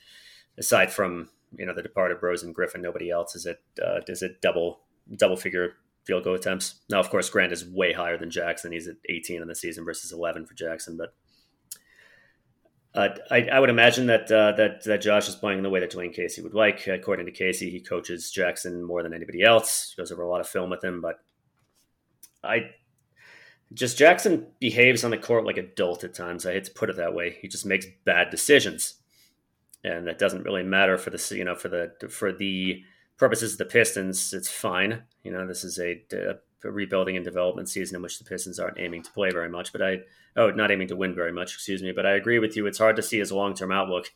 Aside 0.58 0.92
from 0.92 1.28
you 1.56 1.66
know 1.66 1.74
the 1.74 1.82
departed 1.82 2.18
Rose 2.22 2.42
and 2.42 2.54
Griffin, 2.54 2.80
nobody 2.80 3.10
else 3.10 3.34
is 3.34 3.44
it 3.46 3.60
uh, 3.82 4.00
is 4.06 4.22
it 4.22 4.40
double 4.40 4.80
double 5.14 5.36
figure 5.36 5.74
field 6.04 6.24
goal 6.24 6.34
attempts. 6.34 6.76
Now, 6.88 7.00
of 7.00 7.10
course, 7.10 7.30
Grant 7.30 7.52
is 7.52 7.66
way 7.66 7.92
higher 7.92 8.16
than 8.16 8.30
Jackson. 8.30 8.72
He's 8.72 8.88
at 8.88 8.96
18 9.08 9.42
in 9.42 9.48
the 9.48 9.54
season 9.54 9.84
versus 9.84 10.12
11 10.12 10.46
for 10.46 10.54
Jackson, 10.54 10.96
but 10.96 11.14
uh, 12.94 13.08
I, 13.30 13.42
I, 13.42 13.60
would 13.60 13.70
imagine 13.70 14.06
that, 14.06 14.30
uh, 14.32 14.52
that 14.52 14.82
that 14.84 15.00
Josh 15.00 15.28
is 15.28 15.36
playing 15.36 15.62
the 15.62 15.70
way 15.70 15.78
that 15.78 15.92
Dwane 15.92 16.12
Casey 16.12 16.42
would 16.42 16.54
like. 16.54 16.88
According 16.88 17.26
to 17.26 17.32
Casey, 17.32 17.70
he 17.70 17.80
coaches 17.80 18.32
Jackson 18.32 18.82
more 18.82 19.02
than 19.02 19.14
anybody 19.14 19.42
else. 19.42 19.92
He 19.94 20.00
goes 20.00 20.10
over 20.10 20.22
a 20.22 20.28
lot 20.28 20.40
of 20.40 20.48
film 20.48 20.70
with 20.70 20.82
him, 20.82 21.00
but 21.00 21.20
I 22.42 22.70
just 23.72 23.96
Jackson 23.96 24.48
behaves 24.58 25.04
on 25.04 25.12
the 25.12 25.18
court 25.18 25.44
like 25.44 25.56
a 25.56 25.62
dolt 25.62 26.02
at 26.02 26.14
times. 26.14 26.44
I 26.44 26.52
hate 26.52 26.64
to 26.64 26.72
put 26.72 26.90
it 26.90 26.96
that 26.96 27.14
way. 27.14 27.38
He 27.40 27.46
just 27.46 27.64
makes 27.64 27.86
bad 28.04 28.30
decisions, 28.30 28.94
and 29.84 30.08
that 30.08 30.18
doesn't 30.18 30.42
really 30.44 30.64
matter 30.64 30.98
for 30.98 31.10
the 31.10 31.34
you 31.36 31.44
know 31.44 31.54
for 31.54 31.68
the 31.68 31.92
for 32.08 32.32
the 32.32 32.82
purposes 33.18 33.52
of 33.52 33.58
the 33.58 33.66
Pistons. 33.66 34.32
It's 34.32 34.50
fine. 34.50 35.04
You 35.22 35.30
know, 35.30 35.46
this 35.46 35.62
is 35.62 35.78
a, 35.78 36.02
a 36.12 36.34
rebuilding 36.62 37.16
and 37.16 37.24
development 37.24 37.68
season 37.68 37.96
in 37.96 38.02
which 38.02 38.18
the 38.18 38.24
Pistons 38.24 38.58
aren't 38.58 38.78
aiming 38.78 39.02
to 39.02 39.12
play 39.12 39.30
very 39.30 39.48
much, 39.48 39.72
but 39.72 39.82
I 39.82 40.00
oh, 40.36 40.50
not 40.50 40.70
aiming 40.70 40.88
to 40.88 40.96
win 40.96 41.14
very 41.14 41.32
much, 41.32 41.54
excuse 41.54 41.82
me. 41.82 41.92
But 41.92 42.06
I 42.06 42.12
agree 42.12 42.38
with 42.38 42.56
you. 42.56 42.66
It's 42.66 42.78
hard 42.78 42.96
to 42.96 43.02
see 43.02 43.18
his 43.18 43.32
long 43.32 43.54
term 43.54 43.72
outlook 43.72 44.10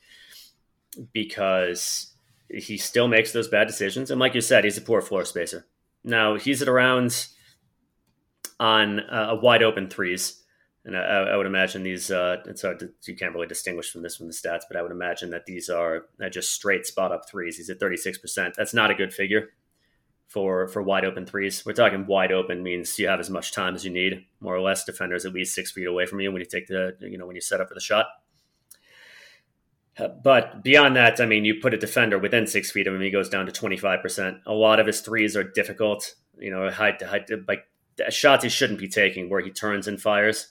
because 1.13 2.15
he 2.49 2.77
still 2.77 3.09
makes 3.09 3.33
those 3.33 3.49
bad 3.49 3.67
decisions. 3.67 4.11
And 4.11 4.21
like 4.21 4.35
you 4.35 4.41
said, 4.41 4.65
he's 4.65 4.79
a 4.79 4.83
poor 4.83 5.01
floor 5.01 5.25
spacer. 5.25 5.67
Now, 6.05 6.37
he's 6.37 6.63
at 6.63 6.69
around 6.69 7.29
on 8.61 9.01
uh, 9.01 9.29
a 9.31 9.35
wide 9.35 9.63
open 9.63 9.89
threes. 9.89 10.41
And 10.85 10.97
I, 10.97 11.01
I 11.01 11.37
would 11.37 11.47
imagine 11.47 11.83
these, 11.83 12.11
uh, 12.11 12.43
it's 12.47 12.61
hard 12.61 12.79
to, 12.81 12.91
you 13.07 13.17
can't 13.17 13.35
really 13.35 13.47
distinguish 13.47 13.91
from 13.91 14.03
this 14.03 14.17
from 14.17 14.27
the 14.27 14.35
stats, 14.35 14.65
but 14.69 14.77
I 14.77 14.83
would 14.83 14.93
imagine 14.93 15.31
that 15.31 15.47
these 15.47 15.71
are 15.71 16.05
just 16.31 16.53
straight 16.53 16.85
spot 16.85 17.11
up 17.11 17.27
threes. 17.27 17.57
He's 17.57 17.71
at 17.71 17.81
36%. 17.81 18.55
That's 18.55 18.75
not 18.75 18.91
a 18.91 18.95
good 18.95 19.15
figure 19.15 19.49
for 20.27 20.67
for 20.69 20.83
wide 20.83 21.05
open 21.05 21.27
threes. 21.27 21.65
We're 21.65 21.73
talking 21.73 22.07
wide 22.07 22.33
open 22.33 22.63
means 22.63 22.99
you 22.99 23.09
have 23.09 23.21
as 23.21 23.31
much 23.31 23.53
time 23.53 23.75
as 23.75 23.85
you 23.85 23.91
need, 23.91 24.25
more 24.41 24.55
or 24.55 24.61
less. 24.61 24.85
Defenders 24.85 25.25
at 25.25 25.33
least 25.33 25.55
six 25.55 25.73
feet 25.73 25.87
away 25.87 26.07
from 26.07 26.21
you 26.21 26.33
when 26.33 26.41
you 26.41 26.47
take 26.47 26.67
the 26.67 26.97
you 27.01 27.19
know 27.19 27.27
when 27.27 27.37
you 27.37 27.43
set 27.43 27.61
up 27.61 27.69
for 27.69 27.75
the 27.75 27.81
shot. 27.81 28.07
Uh, 29.97 30.09
but 30.09 30.65
beyond 30.65 30.97
that, 30.97 31.21
I 31.21 31.27
mean, 31.27 31.45
you 31.45 31.61
put 31.61 31.73
a 31.73 31.79
defender 31.79 32.19
within 32.19 32.49
six 32.49 32.73
feet 32.73 32.89
of 32.89 32.95
him, 32.95 33.01
he 33.01 33.11
goes 33.11 33.29
down 33.29 33.47
to 33.47 33.53
twenty 33.53 33.77
five 33.77 34.03
percent. 34.03 34.39
A 34.47 34.53
lot 34.53 34.81
of 34.81 34.87
his 34.87 35.01
threes 35.01 35.37
are 35.37 35.45
difficult, 35.45 36.15
you 36.39 36.51
know, 36.51 36.69
high, 36.71 36.93
to 36.93 37.07
high, 37.07 37.25
like 37.47 37.69
shots 38.11 38.43
he 38.43 38.51
shouldn't 38.51 38.81
be 38.81 38.89
taking, 38.89 39.31
where 39.31 39.41
he 39.41 39.51
turns 39.51 39.87
and 39.87 40.01
fires. 40.01 40.49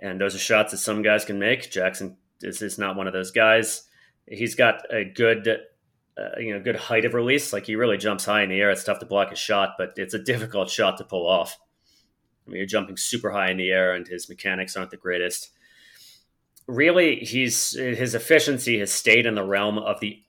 And 0.00 0.20
those 0.20 0.34
are 0.34 0.38
shots 0.38 0.72
that 0.72 0.78
some 0.78 1.02
guys 1.02 1.24
can 1.24 1.38
make. 1.38 1.70
Jackson 1.70 2.16
is, 2.42 2.60
is 2.62 2.78
not 2.78 2.96
one 2.96 3.06
of 3.06 3.12
those 3.12 3.30
guys. 3.30 3.84
He's 4.26 4.56
got 4.56 4.82
a 4.92 5.04
good 5.04 5.60
uh, 6.16 6.38
you 6.38 6.52
know 6.52 6.60
good 6.60 6.76
height 6.76 7.04
of 7.04 7.14
release. 7.14 7.52
Like 7.52 7.66
he 7.66 7.76
really 7.76 7.96
jumps 7.96 8.24
high 8.24 8.42
in 8.42 8.50
the 8.50 8.60
air. 8.60 8.70
It's 8.70 8.84
tough 8.84 9.00
to 9.00 9.06
block 9.06 9.32
a 9.32 9.36
shot, 9.36 9.74
but 9.78 9.94
it's 9.96 10.14
a 10.14 10.18
difficult 10.18 10.70
shot 10.70 10.98
to 10.98 11.04
pull 11.04 11.26
off. 11.26 11.58
I 12.46 12.50
mean, 12.50 12.58
you're 12.58 12.66
jumping 12.66 12.96
super 12.96 13.30
high 13.30 13.50
in 13.50 13.56
the 13.56 13.70
air, 13.70 13.94
and 13.94 14.06
his 14.06 14.28
mechanics 14.28 14.76
aren't 14.76 14.90
the 14.90 14.96
greatest. 14.96 15.50
Really, 16.66 17.16
he's 17.16 17.72
his 17.72 18.14
efficiency 18.14 18.78
has 18.78 18.92
stayed 18.92 19.26
in 19.26 19.34
the 19.34 19.44
realm 19.44 19.78
of 19.78 20.00
the 20.00 20.20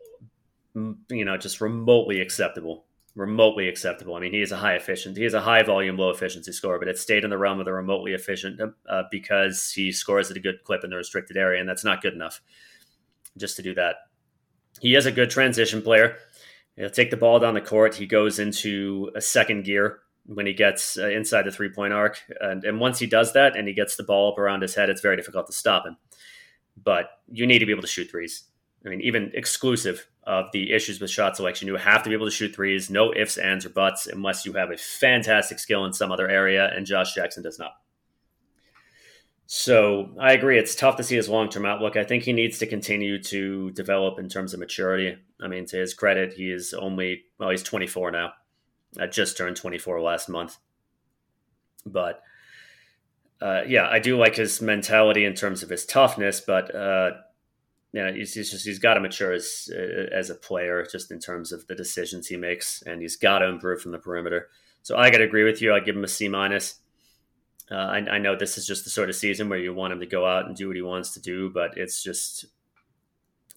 you 1.09 1.25
know 1.25 1.37
just 1.37 1.61
remotely 1.61 2.19
acceptable. 2.19 2.85
Remotely 3.15 3.69
acceptable. 3.69 4.15
I 4.15 4.19
mean, 4.19 4.33
he 4.33 4.41
is 4.41 4.51
a 4.51 4.57
high 4.57 4.73
efficient. 4.73 5.15
He 5.15 5.23
is 5.23 5.33
a 5.33 5.39
high 5.39 5.63
volume, 5.63 5.95
low 5.95 6.09
efficiency 6.09 6.51
scorer, 6.51 6.79
but 6.79 6.89
it 6.89 6.97
stayed 6.97 7.23
in 7.23 7.29
the 7.29 7.37
realm 7.37 7.59
of 7.59 7.65
the 7.65 7.71
remotely 7.71 8.11
efficient 8.11 8.59
uh, 8.89 9.03
because 9.09 9.71
he 9.71 9.93
scores 9.93 10.29
at 10.29 10.35
a 10.35 10.41
good 10.41 10.65
clip 10.65 10.83
in 10.83 10.89
the 10.89 10.97
restricted 10.97 11.37
area, 11.37 11.61
and 11.61 11.69
that's 11.69 11.85
not 11.85 12.01
good 12.01 12.13
enough. 12.13 12.41
Just 13.37 13.55
to 13.55 13.61
do 13.61 13.73
that, 13.75 13.95
he 14.81 14.95
is 14.95 15.05
a 15.05 15.11
good 15.11 15.29
transition 15.29 15.81
player. 15.81 16.17
He'll 16.75 16.89
take 16.89 17.11
the 17.11 17.17
ball 17.17 17.39
down 17.39 17.53
the 17.53 17.61
court. 17.61 17.95
He 17.95 18.05
goes 18.05 18.39
into 18.39 19.11
a 19.15 19.21
second 19.21 19.63
gear 19.63 19.99
when 20.25 20.45
he 20.45 20.53
gets 20.53 20.97
uh, 20.97 21.07
inside 21.07 21.43
the 21.43 21.51
three 21.51 21.69
point 21.69 21.93
arc. 21.93 22.21
And, 22.41 22.63
and 22.63 22.79
once 22.79 22.99
he 22.99 23.07
does 23.07 23.33
that 23.33 23.55
and 23.55 23.67
he 23.67 23.73
gets 23.73 23.95
the 23.95 24.03
ball 24.03 24.31
up 24.31 24.39
around 24.39 24.61
his 24.61 24.75
head, 24.75 24.89
it's 24.89 25.01
very 25.01 25.15
difficult 25.15 25.47
to 25.47 25.53
stop 25.53 25.85
him. 25.85 25.97
But 26.81 27.09
you 27.31 27.47
need 27.47 27.59
to 27.59 27.65
be 27.65 27.71
able 27.71 27.83
to 27.83 27.87
shoot 27.87 28.09
threes. 28.11 28.43
I 28.85 28.89
mean, 28.89 29.01
even 29.01 29.31
exclusive 29.33 30.07
of 30.23 30.45
the 30.51 30.73
issues 30.73 30.99
with 30.99 31.09
shot 31.09 31.35
selection, 31.37 31.67
you 31.67 31.75
have 31.75 32.03
to 32.03 32.09
be 32.09 32.15
able 32.15 32.27
to 32.27 32.31
shoot 32.31 32.53
threes, 32.53 32.89
no 32.89 33.13
ifs, 33.15 33.37
ands, 33.37 33.65
or 33.65 33.69
buts, 33.69 34.05
unless 34.05 34.45
you 34.45 34.53
have 34.53 34.71
a 34.71 34.77
fantastic 34.77 35.57
skill 35.57 35.85
in 35.85 35.93
some 35.93 36.11
other 36.11 36.29
area. 36.29 36.71
And 36.75 36.85
Josh 36.85 37.15
Jackson 37.15 37.41
does 37.41 37.57
not. 37.57 37.71
So 39.47 40.09
I 40.19 40.33
agree. 40.33 40.57
It's 40.57 40.75
tough 40.75 40.97
to 40.97 41.03
see 41.03 41.15
his 41.15 41.29
long 41.29 41.49
term 41.49 41.65
outlook. 41.65 41.97
I 41.97 42.03
think 42.03 42.23
he 42.23 42.33
needs 42.33 42.57
to 42.59 42.65
continue 42.65 43.21
to 43.23 43.71
develop 43.71 44.19
in 44.19 44.27
terms 44.27 44.53
of 44.53 44.59
maturity. 44.59 45.17
I 45.41 45.47
mean, 45.47 45.65
to 45.67 45.77
his 45.77 45.93
credit, 45.93 46.33
he 46.33 46.51
is 46.51 46.73
only, 46.73 47.23
well, 47.37 47.49
he's 47.49 47.63
24 47.63 48.11
now. 48.11 48.31
I 48.99 49.07
just 49.07 49.37
turned 49.37 49.57
24 49.57 50.01
last 50.01 50.29
month. 50.29 50.57
But 51.85 52.21
uh, 53.41 53.61
yeah, 53.67 53.87
I 53.89 53.99
do 53.99 54.17
like 54.17 54.35
his 54.35 54.61
mentality 54.61 55.25
in 55.25 55.35
terms 55.35 55.61
of 55.61 55.69
his 55.69 55.85
toughness, 55.85 56.39
but 56.39 56.73
uh, 56.73 57.11
you 57.91 58.03
know, 58.03 58.11
he's, 58.11 58.33
he's 58.33 58.51
just 58.51 58.65
he's 58.65 58.79
got 58.79 58.95
to 58.95 58.99
mature 58.99 59.33
as 59.33 59.69
uh, 59.73 60.07
as 60.13 60.29
a 60.29 60.35
player, 60.35 60.85
just 60.89 61.11
in 61.11 61.19
terms 61.19 61.51
of 61.51 61.67
the 61.67 61.75
decisions 61.75 62.27
he 62.27 62.37
makes, 62.37 62.81
and 62.85 63.01
he's 63.01 63.17
got 63.17 63.39
to 63.39 63.47
improve 63.47 63.81
from 63.81 63.91
the 63.91 63.99
perimeter. 63.99 64.49
So 64.81 64.97
I 64.97 65.09
got 65.09 65.19
to 65.19 65.23
agree 65.23 65.43
with 65.43 65.61
you. 65.61 65.73
I 65.73 65.79
give 65.79 65.95
him 65.95 66.03
a 66.03 66.07
C 66.07 66.27
minus. 66.27 66.75
Uh, 67.71 67.75
I, 67.75 67.97
I, 67.97 68.17
know 68.19 68.35
this 68.35 68.59
is 68.59 68.67
just 68.67 68.83
the 68.83 68.91
sort 68.91 69.09
of 69.09 69.15
season 69.15 69.49
where 69.49 69.57
you 69.57 69.73
want 69.73 69.91
him 69.91 69.99
to 69.99 70.05
go 70.05 70.25
out 70.25 70.45
and 70.45 70.55
do 70.55 70.67
what 70.67 70.75
he 70.75 70.83
wants 70.83 71.11
to 71.15 71.19
do, 71.19 71.49
but 71.49 71.75
it's 71.77 72.03
just 72.03 72.45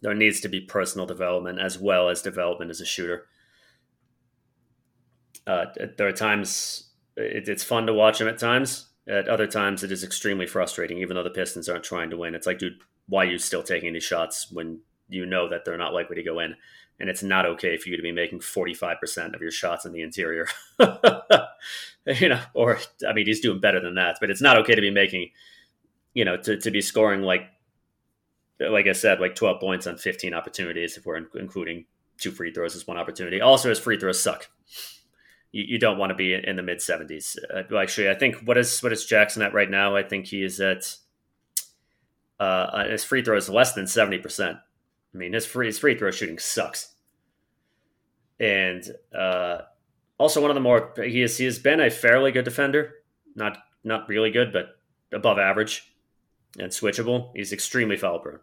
there 0.00 0.14
needs 0.14 0.40
to 0.40 0.48
be 0.48 0.60
personal 0.60 1.06
development 1.06 1.60
as 1.60 1.78
well 1.78 2.08
as 2.08 2.22
development 2.22 2.70
as 2.70 2.80
a 2.80 2.86
shooter. 2.86 3.26
Uh, 5.46 5.66
there 5.96 6.08
are 6.08 6.12
times 6.12 6.88
it, 7.18 7.48
it's 7.48 7.64
fun 7.64 7.86
to 7.86 7.94
watch 7.94 8.20
him 8.20 8.28
at 8.28 8.38
times. 8.38 8.86
At 9.06 9.28
other 9.28 9.46
times, 9.46 9.82
it 9.82 9.90
is 9.90 10.04
extremely 10.04 10.46
frustrating, 10.46 10.98
even 10.98 11.16
though 11.16 11.22
the 11.22 11.30
Pistons 11.30 11.68
aren't 11.68 11.84
trying 11.84 12.10
to 12.10 12.16
win. 12.16 12.34
It's 12.34 12.46
like, 12.46 12.58
dude, 12.58 12.78
why 13.08 13.24
are 13.24 13.30
you 13.30 13.38
still 13.38 13.62
taking 13.62 13.94
these 13.94 14.04
shots 14.04 14.52
when 14.52 14.80
you 15.08 15.24
know 15.24 15.48
that 15.48 15.64
they're 15.64 15.78
not 15.78 15.94
likely 15.94 16.16
to 16.16 16.22
go 16.22 16.40
in? 16.40 16.54
And 17.00 17.08
it's 17.08 17.22
not 17.22 17.46
okay 17.46 17.76
for 17.76 17.88
you 17.88 17.96
to 17.96 18.02
be 18.02 18.11
making 18.11 18.40
45% 18.40 19.34
of 19.34 19.40
your 19.40 19.52
shots 19.52 19.84
in 19.84 19.92
the 19.92 20.02
interior. 20.02 20.48
you 20.80 22.28
know, 22.28 22.40
or, 22.54 22.78
I 23.08 23.12
mean, 23.12 23.26
he's 23.26 23.40
doing 23.40 23.61
better 23.61 23.80
than 23.80 23.94
that, 23.94 24.18
but 24.20 24.30
it's 24.30 24.42
not 24.42 24.58
okay 24.58 24.74
to 24.74 24.80
be 24.80 24.90
making, 24.90 25.30
you 26.12 26.24
know, 26.24 26.37
to, 26.38 26.56
to 26.56 26.70
be 26.70 26.80
scoring 26.80 27.22
like, 27.22 27.42
like 28.58 28.88
I 28.88 28.92
said, 28.92 29.20
like 29.20 29.37
12 29.37 29.61
points 29.61 29.87
on 29.87 29.96
15 29.96 30.34
opportunities 30.34 30.96
if 30.96 31.06
we're 31.06 31.24
including 31.34 31.84
two 32.16 32.32
free 32.32 32.52
throws 32.52 32.74
as 32.74 32.87
one 32.87 32.96
opportunity. 32.96 33.40
Also, 33.40 33.68
his 33.68 33.78
free 33.78 33.98
throws 33.98 34.20
suck 34.20 34.48
you, 35.52 35.64
you 35.66 35.78
don't 35.78 35.98
want 35.98 36.11
to 36.11 36.14
be 36.14 36.34
in 36.34 36.56
the 36.56 36.62
mid 36.62 36.78
70s. 36.78 37.37
Uh, 37.52 37.76
actually, 37.76 38.11
I 38.11 38.14
think 38.14 38.37
what 38.44 38.58
is 38.58 38.80
what 38.80 38.92
is 38.92 39.04
Jackson 39.04 39.42
at 39.42 39.54
right 39.54 39.70
now? 39.70 39.96
I 39.96 40.02
think 40.02 40.26
he 40.26 40.42
is 40.42 40.61
at 40.61 40.96
uh, 42.38 42.42
uh 42.42 42.88
his 42.88 43.04
free 43.04 43.22
throw 43.22 43.37
is 43.37 43.48
less 43.48 43.72
than 43.72 43.87
70%. 43.87 44.61
I 45.14 45.18
mean, 45.18 45.32
his 45.32 45.46
free 45.46 45.66
his 45.66 45.78
free 45.78 45.96
throw 45.96 46.10
shooting 46.10 46.38
sucks. 46.38 46.94
And 48.40 48.84
uh, 49.16 49.62
also 50.18 50.40
one 50.40 50.50
of 50.50 50.54
the 50.54 50.60
more 50.60 50.92
he 51.02 51.20
has 51.20 51.38
he 51.38 51.44
has 51.44 51.58
been 51.58 51.80
a 51.80 51.90
fairly 51.90 52.32
good 52.32 52.44
defender, 52.44 52.94
not 53.34 53.58
not 53.84 54.08
really 54.08 54.30
good, 54.30 54.52
but 54.52 54.78
above 55.12 55.38
average 55.38 55.94
and 56.58 56.70
switchable. 56.70 57.30
He's 57.34 57.52
extremely 57.52 57.96
foul 57.96 58.20
prone. 58.20 58.40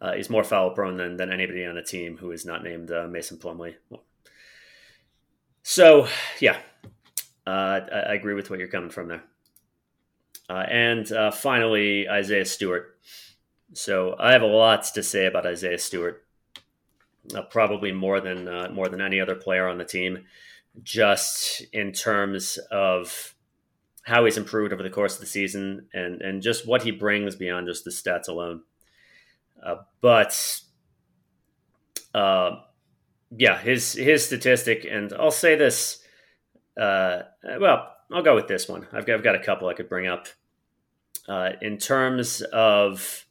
Uh, 0.00 0.14
he's 0.14 0.30
more 0.30 0.44
foul 0.44 0.70
prone 0.70 0.96
than, 0.96 1.16
than 1.16 1.30
anybody 1.30 1.64
on 1.66 1.74
the 1.74 1.82
team 1.82 2.16
who 2.16 2.32
is 2.32 2.46
not 2.46 2.64
named 2.64 2.90
uh, 2.90 3.06
Mason 3.06 3.36
Plumlee. 3.36 3.74
Well, 3.90 4.02
so, 5.62 6.08
yeah, 6.40 6.56
uh, 7.46 7.80
I, 7.92 8.00
I, 8.08 8.14
agree 8.14 8.32
with 8.32 8.48
what 8.48 8.58
you're 8.58 8.68
coming 8.68 8.88
from 8.88 9.08
there. 9.08 9.22
Uh, 10.48 10.64
and 10.68 11.12
uh, 11.12 11.30
finally, 11.30 12.08
Isaiah 12.08 12.46
Stewart. 12.46 12.96
So 13.72 14.16
I 14.18 14.32
have 14.32 14.42
a 14.42 14.46
lot 14.46 14.84
to 14.94 15.02
say 15.02 15.26
about 15.26 15.46
Isaiah 15.46 15.78
Stewart. 15.78 16.24
Uh, 17.34 17.42
probably 17.42 17.92
more 17.92 18.20
than 18.20 18.48
uh, 18.48 18.68
more 18.72 18.88
than 18.88 19.00
any 19.00 19.20
other 19.20 19.34
player 19.34 19.68
on 19.68 19.78
the 19.78 19.84
team, 19.84 20.24
just 20.82 21.62
in 21.72 21.92
terms 21.92 22.58
of 22.70 23.34
how 24.02 24.24
he's 24.24 24.38
improved 24.38 24.72
over 24.72 24.82
the 24.82 24.90
course 24.90 25.14
of 25.14 25.20
the 25.20 25.26
season 25.26 25.86
and 25.92 26.22
and 26.22 26.42
just 26.42 26.66
what 26.66 26.82
he 26.82 26.90
brings 26.90 27.36
beyond 27.36 27.66
just 27.66 27.84
the 27.84 27.90
stats 27.90 28.28
alone. 28.28 28.62
Uh, 29.62 29.76
but 30.00 30.62
yeah, 33.36 33.58
his 33.58 33.92
his 33.92 34.24
statistic, 34.26 34.86
and 34.90 35.12
I'll 35.12 35.30
say 35.30 35.54
this. 35.54 36.02
Uh, 36.80 37.22
well, 37.60 37.92
I'll 38.12 38.22
go 38.22 38.34
with 38.34 38.48
this 38.48 38.68
one. 38.68 38.86
I've 38.92 39.06
got, 39.06 39.14
I've 39.14 39.22
got 39.22 39.34
a 39.34 39.44
couple 39.44 39.68
I 39.68 39.74
could 39.74 39.88
bring 39.88 40.06
up. 40.06 40.26
Uh, 41.28 41.50
in 41.60 41.78
terms 41.78 42.42
of 42.42 43.26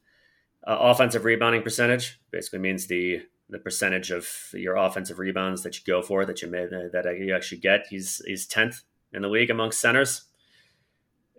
uh, 0.69 0.77
offensive 0.79 1.25
rebounding 1.25 1.61
percentage, 1.61 2.19
basically 2.31 2.59
means 2.59 2.87
the 2.87 3.21
the 3.51 3.59
percentage 3.59 4.11
of 4.11 4.27
your 4.53 4.75
offensive 4.75 5.17
rebounds 5.17 5.63
that 5.63 5.75
you 5.75 5.83
go 5.85 6.03
for 6.03 6.23
that 6.23 6.41
you 6.41 6.47
made 6.47 6.69
that 6.69 7.05
you 7.17 7.35
actually 7.35 7.59
get. 7.59 7.87
He's 7.89 8.21
he's 8.25 8.45
tenth 8.45 8.81
in 9.11 9.23
the 9.23 9.27
league 9.27 9.49
amongst 9.49 9.81
centers, 9.81 10.25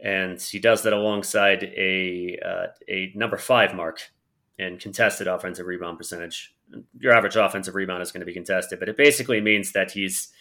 and 0.02 0.40
he 0.40 0.58
does 0.58 0.82
that 0.82 0.92
alongside 0.92 1.62
a 1.62 2.38
uh, 2.44 2.66
a 2.88 3.12
number 3.14 3.36
five 3.36 3.74
mark 3.74 4.10
in 4.58 4.78
contested 4.78 5.26
offensive 5.26 5.66
rebound 5.66 5.96
percentage 5.96 6.54
your 6.98 7.12
average 7.12 7.36
offensive 7.36 7.74
rebound 7.74 8.02
is 8.02 8.12
going 8.12 8.20
to 8.20 8.26
be 8.26 8.32
contested, 8.32 8.78
but 8.78 8.88
it 8.88 8.96
basically 8.96 9.40
means 9.40 9.72
that 9.72 9.90
he's 9.92 10.32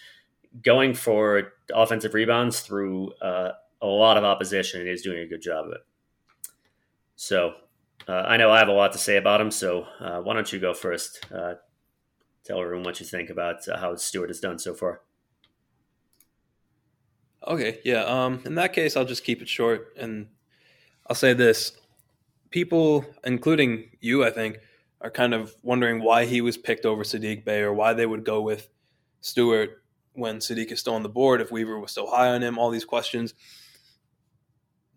going 0.63 0.93
for 0.93 1.54
offensive 1.73 2.13
rebounds 2.13 2.62
through 2.62 3.12
uh, 3.21 3.52
a 3.82 3.88
lot 3.88 4.17
of 4.17 4.23
opposition, 4.23 4.82
and 4.82 4.89
he's 4.89 5.02
doing 5.02 5.19
a 5.19 5.28
good 5.28 5.41
job 5.41 5.65
of 5.65 5.73
it. 5.73 5.82
So 7.15 7.54
uh, 8.10 8.24
I 8.28 8.38
know 8.38 8.50
I 8.50 8.58
have 8.58 8.69
a 8.69 8.74
lot 8.74 8.91
to 8.93 8.98
say 8.98 9.17
about 9.17 9.39
him. 9.39 9.52
So 9.52 9.86
uh, 10.00 10.19
why 10.22 10.34
don't 10.34 10.52
you 10.52 10.60
go 10.60 10.74
first? 10.74 11.24
Uh, 11.32 11.56
tell 12.43 12.60
everyone 12.60 12.84
what 12.84 13.00
you 13.00 13.06
think 13.06 13.30
about 13.30 13.67
uh, 13.67 13.78
how 13.78 13.95
Stewart 13.95 14.30
has 14.30 14.39
done 14.39 14.58
so 14.58 14.74
far. 14.74 15.02
Okay, 17.48 17.80
yeah. 17.86 18.04
Um, 18.04 18.41
in 18.45 18.56
that 18.56 18.74
case, 18.74 18.98
I'll 18.98 19.06
just 19.06 19.24
keep 19.24 19.41
it 19.41 19.48
short, 19.48 19.93
and 19.98 20.28
I'll 21.08 21.15
say 21.15 21.34
this: 21.34 21.72
people, 22.50 23.06
including 23.24 23.91
you, 24.02 24.26
I 24.26 24.32
think 24.32 24.58
are 25.02 25.12
kind 25.12 25.34
of 25.34 25.56
wondering 25.63 26.04
why 26.04 26.26
he 26.26 26.41
was 26.41 26.58
picked 26.58 26.86
over 26.86 27.04
Sadiq 27.04 27.45
Bey 27.45 27.62
or 27.62 27.74
why 27.74 27.93
they 27.93 28.06
would 28.06 28.26
go 28.26 28.41
with 28.41 28.69
Stewart 29.22 29.82
when 30.13 30.39
Sadiq 30.39 30.72
is 30.72 30.80
still 30.80 30.95
on 30.95 31.04
the 31.04 31.10
board, 31.10 31.39
if 31.39 31.52
Weaver 31.52 31.80
was 31.80 31.91
still 31.91 32.10
high 32.10 32.30
on 32.30 32.43
him, 32.43 32.58
all 32.58 32.69
these 32.69 32.84
questions. 32.84 33.34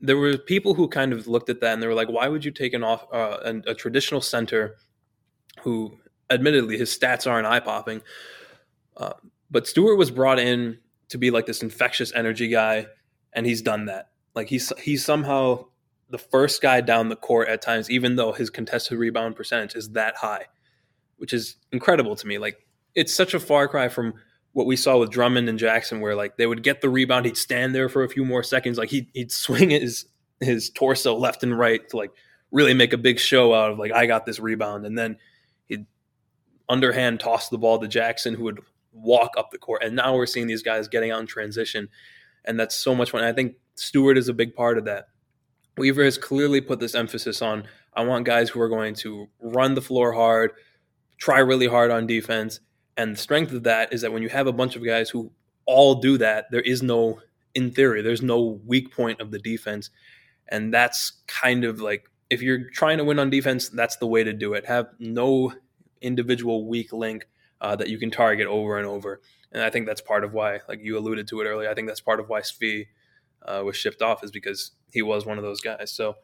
There 0.03 0.17
were 0.17 0.37
people 0.37 0.75
who 0.75 0.89
kind 0.89 1.13
of 1.13 1.27
looked 1.27 1.49
at 1.49 1.61
that 1.61 1.73
and 1.73 1.83
they 1.83 1.87
were 1.87 1.95
like, 1.95 2.11
why 2.11 2.29
would 2.29 2.45
you 2.45 2.51
take 2.51 2.75
an 2.75 2.83
off 2.83 3.07
uh, 3.13 3.39
a, 3.45 3.71
a 3.71 3.75
traditional 3.75 4.21
center 4.21 4.77
who, 5.63 5.99
admittedly, 6.29 6.77
his 6.77 6.91
stats 6.97 7.31
aren't 7.31 7.47
eye 7.47 7.61
popping, 7.61 8.03
uh, 8.97 9.15
but 9.51 9.67
Stewart 9.67 9.97
was 9.97 10.11
brought 10.11 10.39
in 10.39 10.79
to 11.09 11.19
be 11.19 11.31
like 11.31 11.47
this 11.47 11.63
infectious 11.63 12.13
energy 12.15 12.49
guy, 12.49 12.87
and 13.33 13.47
he's 13.47 13.63
done 13.63 13.87
that. 13.87 14.11
Like 14.35 14.49
he's 14.49 14.73
he's 14.79 15.05
somehow 15.05 15.67
the 16.11 16.19
first 16.19 16.61
guy 16.61 16.81
down 16.81 17.09
the 17.09 17.17
court 17.17 17.49
at 17.49 17.63
times, 17.63 17.91
even 17.91 18.17
though 18.17 18.33
his 18.33 18.51
contested 18.51 18.99
rebound 18.99 19.37
percentage 19.37 19.75
is 19.75 19.91
that 19.91 20.17
high, 20.17 20.47
which 21.17 21.33
is 21.33 21.57
incredible 21.71 22.17
to 22.17 22.27
me. 22.27 22.39
Like 22.39 22.67
it's 22.95 23.15
such 23.15 23.35
a 23.35 23.41
far 23.41 23.69
cry 23.69 23.89
from 23.89 24.15
what 24.53 24.67
we 24.67 24.77
saw 24.77 24.99
with 24.99 25.11
Drummond 25.11 25.49
and 25.49 25.59
Jackson, 25.59 26.01
where 26.01 26.15
like 26.15 26.37
they 26.37 26.47
would 26.47 26.63
get 26.63 26.81
the 26.81 26.91
rebound, 26.91 27.27
he'd 27.27 27.37
stand 27.37 27.75
there 27.75 27.89
for 27.89 28.05
a 28.05 28.09
few 28.09 28.25
more 28.25 28.43
seconds, 28.43 28.79
like 28.79 28.91
he'd, 28.91 29.09
he'd 29.15 29.33
swing 29.33 29.71
his 29.71 30.07
his 30.41 30.71
torso 30.71 31.17
left 31.17 31.43
and 31.43 31.57
right 31.57 31.89
to 31.89 31.97
like 31.97 32.11
really 32.51 32.75
make 32.75 32.93
a 32.93 32.99
big 32.99 33.19
show 33.19 33.55
out 33.55 33.71
of 33.71 33.79
like 33.79 33.93
I 33.93 34.07
got 34.07 34.27
this 34.27 34.39
rebound, 34.39 34.85
and 34.87 34.97
then 34.99 35.17
he'd 35.67 35.87
underhand 36.69 37.21
toss 37.21 37.49
the 37.49 37.59
ball 37.59 37.79
to 37.79 37.89
Jackson, 37.89 38.35
who 38.35 38.45
would 38.45 38.61
walk 38.93 39.33
up 39.39 39.51
the 39.51 39.59
court. 39.59 39.83
And 39.83 39.97
now 39.97 40.15
we're 40.15 40.27
seeing 40.27 40.47
these 40.47 40.63
guys 40.63 40.89
getting 40.89 41.11
out 41.11 41.21
in 41.21 41.27
transition, 41.27 41.89
and 42.45 42.61
that's 42.61 42.75
so 42.75 42.95
much 42.95 43.11
fun. 43.11 43.25
I 43.25 43.33
think 43.33 43.55
Stewart 43.75 44.19
is 44.19 44.29
a 44.29 44.35
big 44.35 44.55
part 44.55 44.79
of 44.79 44.85
that. 44.85 45.09
Weaver 45.79 46.05
has 46.05 46.19
clearly 46.19 46.61
put 46.61 46.81
this 46.81 46.95
emphasis 46.95 47.41
on 47.41 47.65
I 47.95 48.05
want 48.05 48.27
guys 48.27 48.51
who 48.51 48.61
are 48.61 48.69
going 48.69 48.95
to 48.97 49.29
run 49.41 49.75
the 49.75 49.83
floor 49.83 50.13
hard, 50.13 50.53
try 51.19 51.39
really 51.39 51.67
hard 51.67 51.91
on 51.91 52.07
defense. 52.07 52.61
And 52.97 53.15
the 53.15 53.21
strength 53.21 53.53
of 53.53 53.63
that 53.65 53.93
is 53.93 54.03
that 54.03 54.13
when 54.13 54.23
you 54.23 54.29
have 54.29 54.47
a 54.47 54.53
bunch 54.53 54.77
of 54.77 54.85
guys 54.85 55.11
who 55.11 55.33
all 55.67 55.97
do 55.97 56.19
that, 56.19 56.51
there 56.51 56.61
is 56.61 56.83
no, 56.83 57.21
in 57.55 57.71
theory, 57.71 58.03
there's 58.03 58.23
no 58.23 58.61
weak 58.67 58.95
point 58.95 59.21
of 59.21 59.31
the 59.31 59.39
defense. 59.39 59.91
And 60.49 60.73
that's 60.73 61.13
kind 61.27 61.65
of 61.65 61.81
like, 61.81 62.11
if 62.29 62.43
you're 62.43 62.71
trying 62.71 62.99
to 62.99 63.05
win 63.05 63.19
on 63.19 63.31
defense, 63.31 63.69
that's 63.69 63.97
the 63.97 64.07
way 64.07 64.25
to 64.25 64.33
do 64.33 64.55
it. 64.55 64.67
Have 64.67 64.89
no 64.99 65.53
individual 66.01 66.67
weak 66.67 66.93
link 66.93 67.27
uh, 67.61 67.77
that 67.77 67.89
you 67.89 67.99
can 67.99 68.11
target 68.11 68.47
over 68.47 68.79
and 68.79 68.87
over. 68.87 69.21
And 69.53 69.63
I 69.63 69.71
think 69.71 69.87
that's 69.87 70.01
part 70.01 70.25
of 70.25 70.33
why, 70.33 70.61
like 70.69 70.81
you 70.83 70.99
alluded 70.99 71.29
to 71.29 71.41
it 71.41 71.45
earlier, 71.45 71.71
I 71.71 71.75
think 71.75 71.89
that's 71.89 72.01
part 72.01 72.21
of 72.21 72.29
why 72.29 72.41
Svi 72.41 72.87
uh, 73.47 73.63
was 73.65 73.77
shipped 73.77 74.03
off 74.03 74.25
is 74.25 74.31
because 74.31 74.73
he 74.93 75.03
was 75.03 75.27
one 75.27 75.39
of 75.39 75.45
those 75.45 75.61
guys. 75.61 75.93
So 75.93 76.17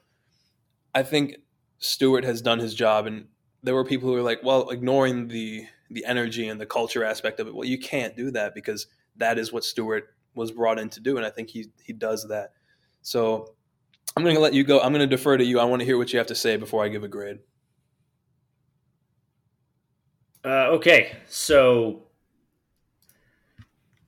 I 0.95 1.03
think 1.03 1.37
Stewart 1.79 2.25
has 2.25 2.43
done 2.43 2.59
his 2.59 2.75
job, 2.75 3.07
and 3.07 3.27
there 3.63 3.75
were 3.75 3.85
people 3.85 4.09
who 4.09 4.15
were 4.15 4.23
like, 4.23 4.43
"Well, 4.43 4.71
ignoring 4.71 5.29
the 5.29 5.67
the 5.91 6.05
energy 6.05 6.49
and 6.49 6.61
the 6.61 6.67
culture 6.67 7.05
aspect 7.05 7.41
of 7.41 7.47
it, 7.47 7.55
well, 7.55 7.67
you 7.67 7.79
can't 7.79 8.17
do 8.17 8.31
that 8.33 8.55
because 8.55 8.87
that 9.17 9.39
is 9.39 9.53
what 9.53 9.65
Stewart 9.65 10.15
was 10.35 10.53
brought 10.53 10.79
in 10.79 10.89
to 10.91 11.01
do, 11.01 11.17
and 11.17 11.27
I 11.27 11.31
think 11.31 11.51
he 11.51 11.71
he 11.83 11.93
does 11.93 12.29
that." 12.29 12.53
So 13.03 13.55
I'm 14.17 14.23
going 14.23 14.35
to 14.35 14.41
let 14.41 14.55
you 14.55 14.65
go. 14.65 14.81
I'm 14.81 14.93
going 14.93 15.09
to 15.09 15.17
defer 15.17 15.37
to 15.37 15.45
you. 15.45 15.61
I 15.61 15.65
want 15.65 15.81
to 15.81 15.87
hear 15.87 15.99
what 15.99 16.13
you 16.13 16.19
have 16.19 16.29
to 16.29 16.35
say 16.35 16.57
before 16.57 16.85
I 16.85 16.89
give 16.89 17.05
a 17.05 17.09
grade. 17.09 17.39
Uh, 20.45 20.69
okay, 20.71 21.17
so 21.27 22.05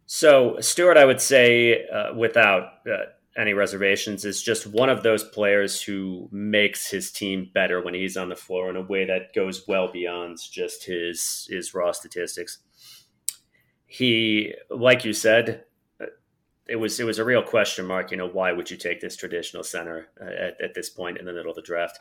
so 0.06 0.56
Stewart, 0.60 0.96
I 0.96 1.04
would 1.04 1.20
say, 1.20 1.86
uh, 1.86 2.14
without 2.14 2.64
uh, 2.90 3.06
any 3.36 3.52
reservations, 3.54 4.24
is 4.24 4.42
just 4.42 4.66
one 4.66 4.88
of 4.88 5.02
those 5.02 5.24
players 5.24 5.80
who 5.80 6.28
makes 6.32 6.90
his 6.90 7.10
team 7.10 7.50
better 7.54 7.80
when 7.80 7.94
he's 7.94 8.16
on 8.16 8.28
the 8.28 8.36
floor 8.36 8.70
in 8.70 8.76
a 8.76 8.82
way 8.82 9.04
that 9.04 9.34
goes 9.34 9.66
well 9.68 9.90
beyond 9.92 10.38
just 10.50 10.84
his 10.84 11.46
his 11.50 11.72
raw 11.74 11.92
statistics. 11.92 12.58
He, 13.86 14.54
like 14.68 15.04
you 15.04 15.12
said, 15.12 15.64
it 16.66 16.76
was 16.76 17.00
it 17.00 17.04
was 17.04 17.18
a 17.18 17.24
real 17.24 17.42
question 17.42 17.86
mark. 17.86 18.10
You 18.10 18.16
know, 18.16 18.28
why 18.28 18.52
would 18.52 18.70
you 18.70 18.76
take 18.76 19.00
this 19.00 19.16
traditional 19.16 19.64
center 19.64 20.08
uh, 20.20 20.24
at, 20.24 20.60
at 20.60 20.74
this 20.74 20.88
point 20.88 21.18
in 21.18 21.24
the 21.24 21.32
middle 21.32 21.50
of 21.50 21.56
the 21.56 21.62
draft? 21.62 21.98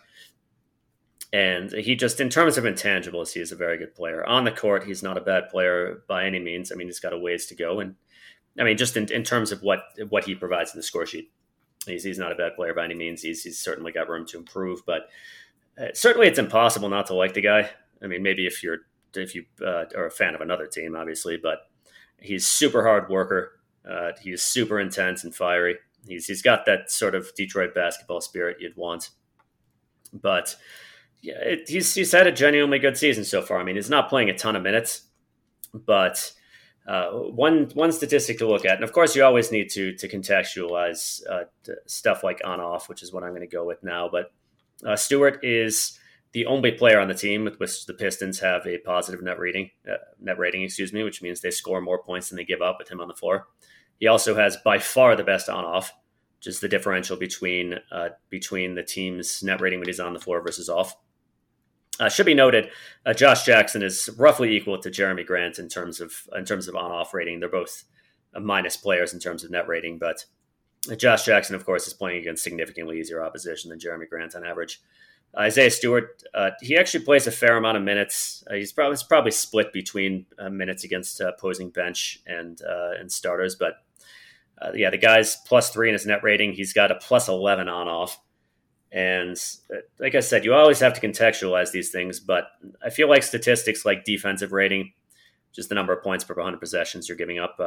And 1.31 1.71
he 1.71 1.95
just, 1.95 2.19
in 2.19 2.29
terms 2.29 2.57
of 2.57 2.63
intangibles, 2.63 3.33
he 3.33 3.39
is 3.39 3.51
a 3.51 3.55
very 3.55 3.77
good 3.77 3.93
player. 3.93 4.25
On 4.25 4.45
the 4.45 4.51
court, 4.51 4.85
he's 4.85 5.03
not 5.03 5.17
a 5.17 5.21
bad 5.21 5.49
player 5.49 6.01
by 6.07 6.25
any 6.25 6.39
means. 6.39 6.71
I 6.71 6.75
mean, 6.75 6.87
he's 6.87 6.99
got 6.99 7.13
a 7.13 7.19
ways 7.19 7.45
to 7.47 7.55
go, 7.55 7.79
and 7.79 7.95
I 8.59 8.63
mean, 8.63 8.77
just 8.77 8.97
in, 8.97 9.11
in 9.11 9.23
terms 9.23 9.51
of 9.51 9.61
what 9.61 9.83
what 10.09 10.25
he 10.25 10.35
provides 10.35 10.73
in 10.73 10.79
the 10.79 10.83
score 10.83 11.05
sheet, 11.05 11.31
he's, 11.85 12.03
he's 12.03 12.19
not 12.19 12.31
a 12.31 12.35
bad 12.35 12.55
player 12.55 12.73
by 12.73 12.85
any 12.85 12.95
means. 12.95 13.21
He's, 13.21 13.43
he's 13.43 13.59
certainly 13.59 13.91
got 13.91 14.09
room 14.09 14.25
to 14.27 14.37
improve, 14.37 14.81
but 14.85 15.09
uh, 15.79 15.87
certainly 15.93 16.27
it's 16.27 16.39
impossible 16.39 16.89
not 16.89 17.07
to 17.07 17.13
like 17.13 17.33
the 17.33 17.41
guy. 17.41 17.69
I 18.03 18.07
mean, 18.07 18.23
maybe 18.23 18.45
if 18.45 18.63
you're 18.63 18.79
if 19.15 19.33
you 19.33 19.45
uh, 19.65 19.85
are 19.95 20.05
a 20.05 20.11
fan 20.11 20.35
of 20.35 20.41
another 20.41 20.67
team, 20.67 20.95
obviously, 20.95 21.37
but 21.37 21.69
he's 22.19 22.45
super 22.45 22.83
hard 22.85 23.09
worker. 23.09 23.59
Uh, 23.89 24.11
he's 24.21 24.43
super 24.43 24.79
intense 24.79 25.23
and 25.23 25.33
fiery. 25.33 25.77
He's 26.07 26.27
he's 26.27 26.41
got 26.41 26.65
that 26.65 26.91
sort 26.91 27.15
of 27.15 27.33
Detroit 27.35 27.73
basketball 27.73 28.21
spirit 28.21 28.57
you'd 28.59 28.75
want. 28.75 29.09
But 30.13 30.55
yeah, 31.21 31.39
it, 31.39 31.69
he's 31.69 31.93
he's 31.93 32.11
had 32.11 32.27
a 32.27 32.31
genuinely 32.31 32.79
good 32.79 32.97
season 32.97 33.23
so 33.23 33.41
far. 33.41 33.59
I 33.59 33.63
mean, 33.63 33.75
he's 33.75 33.89
not 33.89 34.09
playing 34.09 34.29
a 34.29 34.37
ton 34.37 34.55
of 34.55 34.63
minutes, 34.63 35.03
but 35.73 36.33
uh, 36.89 37.11
one 37.11 37.69
one 37.75 37.91
statistic 37.91 38.39
to 38.39 38.47
look 38.47 38.65
at, 38.65 38.73
and 38.73 38.83
of 38.83 38.91
course, 38.93 39.15
you 39.15 39.23
always 39.23 39.51
need 39.51 39.69
to 39.69 39.93
to 39.93 40.07
contextualize 40.07 41.21
uh, 41.29 41.43
stuff 41.85 42.23
like 42.23 42.41
on 42.43 42.59
off, 42.59 42.89
which 42.89 43.03
is 43.03 43.13
what 43.13 43.23
I'm 43.23 43.29
going 43.29 43.41
to 43.41 43.47
go 43.47 43.63
with 43.63 43.83
now. 43.83 44.09
But 44.11 44.31
uh, 44.83 44.95
Stewart 44.95 45.39
is 45.43 45.99
the 46.31 46.47
only 46.47 46.71
player 46.71 46.99
on 46.99 47.07
the 47.07 47.13
team 47.13 47.43
with 47.43 47.59
which 47.59 47.85
the 47.85 47.93
Pistons 47.93 48.39
have 48.39 48.65
a 48.65 48.79
positive 48.79 49.21
net 49.21 49.37
rating, 49.37 49.69
uh, 49.87 49.97
net 50.19 50.39
rating, 50.39 50.63
excuse 50.63 50.91
me, 50.91 51.03
which 51.03 51.21
means 51.21 51.41
they 51.41 51.51
score 51.51 51.79
more 51.79 52.01
points 52.01 52.29
than 52.29 52.37
they 52.37 52.43
give 52.43 52.61
up 52.61 52.77
with 52.79 52.89
him 52.89 52.99
on 52.99 53.07
the 53.07 53.13
floor. 53.13 53.45
He 53.99 54.07
also 54.07 54.33
has 54.35 54.57
by 54.57 54.79
far 54.79 55.15
the 55.15 55.23
best 55.23 55.47
on 55.47 55.65
off, 55.65 55.93
which 56.37 56.47
is 56.47 56.59
the 56.59 56.69
differential 56.69 57.17
between 57.17 57.75
uh, 57.91 58.09
between 58.31 58.73
the 58.73 58.83
team's 58.83 59.43
net 59.43 59.61
rating 59.61 59.77
when 59.77 59.87
he's 59.87 59.99
on 59.99 60.13
the 60.15 60.19
floor 60.19 60.41
versus 60.41 60.69
off. 60.69 60.95
Uh, 61.99 62.07
should 62.09 62.25
be 62.25 62.33
noted, 62.33 62.69
uh, 63.05 63.13
Josh 63.13 63.45
Jackson 63.45 63.83
is 63.83 64.09
roughly 64.17 64.55
equal 64.55 64.79
to 64.79 64.89
Jerami 64.89 65.25
Grant 65.25 65.59
in 65.59 65.67
terms 65.67 65.99
of 65.99 66.13
in 66.35 66.45
terms 66.45 66.67
of 66.67 66.75
on 66.75 66.91
off 66.91 67.13
rating. 67.13 67.39
They're 67.39 67.49
both 67.49 67.83
minus 68.39 68.77
players 68.77 69.13
in 69.13 69.19
terms 69.19 69.43
of 69.43 69.51
net 69.51 69.67
rating, 69.67 69.97
but 69.97 70.25
Josh 70.97 71.25
Jackson, 71.25 71.55
of 71.55 71.65
course, 71.65 71.87
is 71.87 71.93
playing 71.93 72.19
against 72.19 72.43
significantly 72.43 72.99
easier 72.99 73.23
opposition 73.23 73.69
than 73.69 73.79
Jerami 73.79 74.07
Grant 74.07 74.35
on 74.35 74.45
average. 74.45 74.81
Isaiah 75.37 75.69
Stewart, 75.69 76.23
uh, 76.33 76.51
he 76.61 76.75
actually 76.75 77.05
plays 77.05 77.27
a 77.27 77.31
fair 77.31 77.57
amount 77.57 77.77
of 77.77 77.83
minutes. 77.83 78.43
Uh, 78.49 78.55
he's 78.55 78.71
probably 78.71 78.97
probably 79.07 79.31
split 79.31 79.71
between 79.71 80.25
uh, 80.39 80.49
minutes 80.49 80.83
against 80.83 81.21
uh, 81.21 81.27
opposing 81.27 81.69
bench 81.69 82.21
and 82.25 82.61
uh, 82.61 82.91
and 82.99 83.11
starters, 83.11 83.55
but 83.55 83.73
uh, 84.61 84.71
yeah, 84.73 84.89
the 84.89 84.97
guy's 84.97 85.35
plus 85.35 85.69
three 85.69 85.89
in 85.89 85.93
his 85.93 86.05
net 86.05 86.23
rating. 86.23 86.53
He's 86.53 86.73
got 86.73 86.91
a 86.91 86.95
plus 86.95 87.27
eleven 87.27 87.69
on 87.69 87.87
off, 87.87 88.19
and 88.91 89.37
like 89.99 90.15
I 90.15 90.19
said, 90.19 90.45
you 90.45 90.53
always 90.53 90.79
have 90.79 90.93
to 90.93 91.07
contextualize 91.07 91.71
these 91.71 91.91
things. 91.91 92.19
But 92.19 92.47
I 92.83 92.89
feel 92.89 93.07
like 93.07 93.23
statistics 93.23 93.85
like 93.85 94.03
defensive 94.03 94.51
rating, 94.51 94.93
just 95.53 95.69
the 95.69 95.75
number 95.75 95.93
of 95.93 96.03
points 96.03 96.23
per 96.23 96.33
100 96.33 96.59
possessions 96.59 97.07
you're 97.07 97.17
giving 97.17 97.39
up 97.39 97.57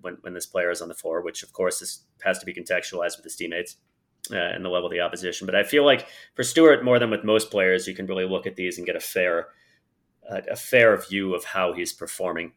when 0.00 0.18
when 0.22 0.34
this 0.34 0.46
player 0.46 0.70
is 0.70 0.82
on 0.82 0.88
the 0.88 0.94
floor, 0.94 1.22
which 1.22 1.42
of 1.42 1.52
course 1.52 1.80
is, 1.82 2.04
has 2.22 2.38
to 2.38 2.46
be 2.46 2.54
contextualized 2.54 3.16
with 3.16 3.24
his 3.24 3.36
teammates 3.36 3.76
uh, 4.32 4.36
and 4.36 4.64
the 4.64 4.68
level 4.68 4.86
of 4.86 4.92
the 4.92 5.00
opposition. 5.00 5.46
But 5.46 5.54
I 5.54 5.62
feel 5.62 5.84
like 5.84 6.06
for 6.34 6.42
Stewart, 6.42 6.84
more 6.84 6.98
than 6.98 7.10
with 7.10 7.24
most 7.24 7.50
players, 7.50 7.86
you 7.86 7.94
can 7.94 8.06
really 8.06 8.26
look 8.26 8.46
at 8.46 8.56
these 8.56 8.78
and 8.78 8.86
get 8.86 8.96
a 8.96 9.00
fair 9.00 9.48
uh, 10.28 10.40
a 10.50 10.56
fair 10.56 10.96
view 10.96 11.34
of 11.34 11.44
how 11.44 11.72
he's 11.72 11.92
performing. 11.92 12.52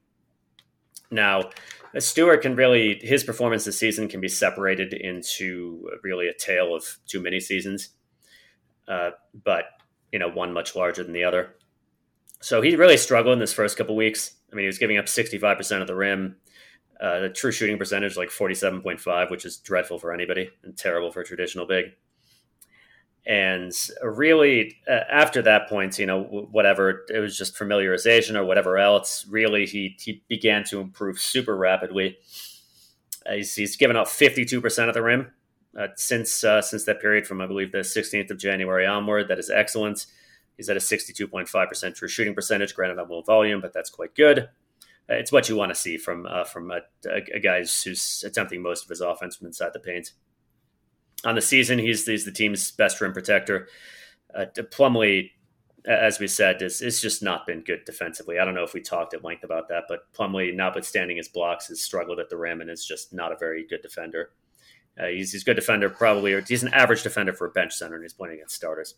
Now, 1.11 1.51
Stewart 1.99 2.41
can 2.41 2.55
really 2.55 2.99
his 3.01 3.23
performance 3.23 3.65
this 3.65 3.77
season 3.77 4.07
can 4.07 4.21
be 4.21 4.27
separated 4.27 4.93
into 4.93 5.89
really 6.03 6.27
a 6.27 6.33
tale 6.33 6.75
of 6.75 6.97
two 7.07 7.21
mini 7.21 7.39
seasons, 7.39 7.89
uh, 8.87 9.11
but 9.43 9.65
you 10.11 10.19
know 10.19 10.29
one 10.29 10.53
much 10.53 10.75
larger 10.75 11.03
than 11.03 11.13
the 11.13 11.23
other. 11.23 11.55
So 12.39 12.61
he 12.61 12.75
really 12.75 12.97
struggled 12.97 13.33
in 13.33 13.39
this 13.39 13.53
first 13.53 13.77
couple 13.77 13.95
weeks. 13.95 14.35
I 14.51 14.55
mean, 14.55 14.63
he 14.63 14.67
was 14.67 14.77
giving 14.77 14.97
up 14.97 15.07
sixty 15.07 15.37
five 15.37 15.57
percent 15.57 15.81
of 15.81 15.87
the 15.87 15.95
rim. 15.95 16.37
Uh, 16.99 17.19
the 17.19 17.29
true 17.29 17.51
shooting 17.51 17.77
percentage 17.77 18.17
like 18.17 18.29
47.5, 18.29 19.29
which 19.29 19.45
is 19.45 19.57
dreadful 19.57 19.99
for 19.99 20.11
anybody 20.11 20.49
and 20.63 20.75
terrible 20.75 21.11
for 21.11 21.21
a 21.21 21.23
traditional 21.23 21.67
big. 21.67 21.91
And 23.23 23.71
really, 24.01 24.77
uh, 24.89 25.01
after 25.11 25.43
that 25.43 25.69
point, 25.69 25.99
you 25.99 26.07
know, 26.07 26.23
whatever 26.23 27.05
it 27.09 27.19
was 27.19 27.37
just 27.37 27.55
familiarization 27.55 28.35
or 28.35 28.45
whatever 28.45 28.77
else. 28.77 29.27
Really, 29.29 29.65
he 29.65 29.97
he 29.99 30.23
began 30.29 30.63
to 30.65 30.79
improve 30.79 31.19
super 31.19 31.55
rapidly. 31.55 32.17
Uh, 33.25 33.33
he's, 33.33 33.53
he's 33.53 33.75
given 33.75 33.97
up 33.97 34.07
52 34.07 34.61
percent 34.61 34.87
of 34.87 34.93
the 34.95 35.03
rim 35.03 35.31
uh, 35.77 35.87
since 35.95 36.43
uh, 36.43 36.61
since 36.61 36.85
that 36.85 37.01
period 37.01 37.25
from 37.25 37.41
I 37.41 37.47
believe 37.47 37.71
the 37.71 37.79
16th 37.79 38.31
of 38.31 38.37
January 38.37 38.85
onward. 38.85 39.27
That 39.27 39.39
is 39.39 39.49
excellent. 39.49 40.05
He's 40.55 40.69
at 40.69 40.77
a 40.77 40.79
62.5 40.79 41.69
percent 41.69 41.95
true 41.95 42.07
shooting 42.07 42.33
percentage, 42.33 42.75
granted 42.75 42.99
on 42.99 43.09
low 43.09 43.21
volume, 43.21 43.61
but 43.61 43.73
that's 43.73 43.89
quite 43.89 44.15
good 44.15 44.49
it's 45.09 45.31
what 45.31 45.47
you 45.47 45.55
want 45.55 45.71
to 45.71 45.75
see 45.75 45.97
from 45.97 46.25
uh, 46.29 46.43
from 46.43 46.71
a, 46.71 46.81
a, 47.09 47.39
guy 47.39 47.59
who's 47.59 48.23
attempting 48.25 48.61
most 48.61 48.83
of 48.83 48.89
his 48.89 49.01
offense 49.01 49.37
from 49.37 49.47
inside 49.47 49.71
the 49.73 49.79
paint. 49.79 50.11
On 51.25 51.35
the 51.35 51.41
season, 51.41 51.79
he's, 51.79 52.05
he's 52.05 52.25
the 52.25 52.31
team's 52.31 52.71
best 52.71 53.01
rim 53.01 53.13
protector. 53.13 53.67
Uh, 54.35 54.45
Plumlee, 54.55 55.31
as 55.85 56.19
we 56.19 56.27
said, 56.27 56.61
is 56.61 56.81
is 56.81 57.01
just 57.01 57.23
not 57.23 57.47
been 57.47 57.61
good 57.61 57.85
defensively. 57.85 58.39
I 58.39 58.45
don't 58.45 58.53
know 58.53 58.63
if 58.63 58.73
we 58.73 58.81
talked 58.81 59.13
at 59.13 59.23
length 59.23 59.43
about 59.43 59.69
that, 59.69 59.85
but 59.87 60.11
Plumlee, 60.13 60.53
notwithstanding 60.53 61.17
his 61.17 61.29
blocks, 61.29 61.67
has 61.69 61.81
struggled 61.81 62.19
at 62.19 62.29
the 62.29 62.37
rim 62.37 62.61
and 62.61 62.69
is 62.69 62.85
just 62.85 63.13
not 63.13 63.31
a 63.31 63.37
very 63.37 63.65
good 63.65 63.81
defender. 63.81 64.31
Uh, 64.99 65.07
he's 65.07 65.31
he's 65.31 65.43
a 65.43 65.45
good 65.45 65.55
defender, 65.55 65.89
probably, 65.89 66.33
or 66.33 66.41
he's 66.41 66.63
an 66.63 66.73
average 66.73 67.03
defender 67.03 67.33
for 67.33 67.47
a 67.47 67.51
bench 67.51 67.73
center, 67.73 67.95
and 67.95 68.03
he's 68.03 68.13
playing 68.13 68.35
against 68.35 68.55
starters. 68.55 68.95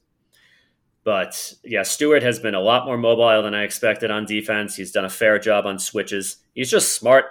But 1.04 1.54
yeah, 1.64 1.84
Stewart 1.84 2.24
has 2.24 2.40
been 2.40 2.56
a 2.56 2.62
lot 2.62 2.86
more 2.86 2.98
mobile 2.98 3.42
than 3.42 3.54
I 3.54 3.64
expected 3.64 4.12
on 4.12 4.26
defense. 4.26 4.76
He's 4.76 4.92
done 4.92 5.06
a 5.06 5.10
fair 5.10 5.40
job 5.40 5.66
on 5.66 5.80
switches. 5.80 6.38
He's 6.54 6.70
just 6.70 6.94
smart. 6.94 7.26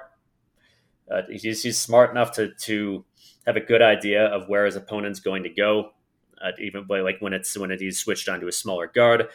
Uh, 1.10 1.22
he's, 1.30 1.62
he's 1.62 1.78
smart 1.78 2.10
enough 2.10 2.32
to 2.32 2.52
to 2.62 3.04
have 3.46 3.56
a 3.56 3.60
good 3.60 3.82
idea 3.82 4.26
of 4.26 4.48
where 4.48 4.66
his 4.66 4.76
opponent's 4.76 5.20
going 5.20 5.42
to 5.42 5.50
go. 5.50 5.90
Uh, 6.42 6.52
even 6.60 6.86
like 6.88 7.16
when 7.20 7.32
it's 7.32 7.56
when 7.58 7.70
it, 7.70 7.80
he's 7.80 7.98
switched 7.98 8.28
onto 8.28 8.46
a 8.46 8.52
smaller 8.52 8.86
guard 8.86 9.28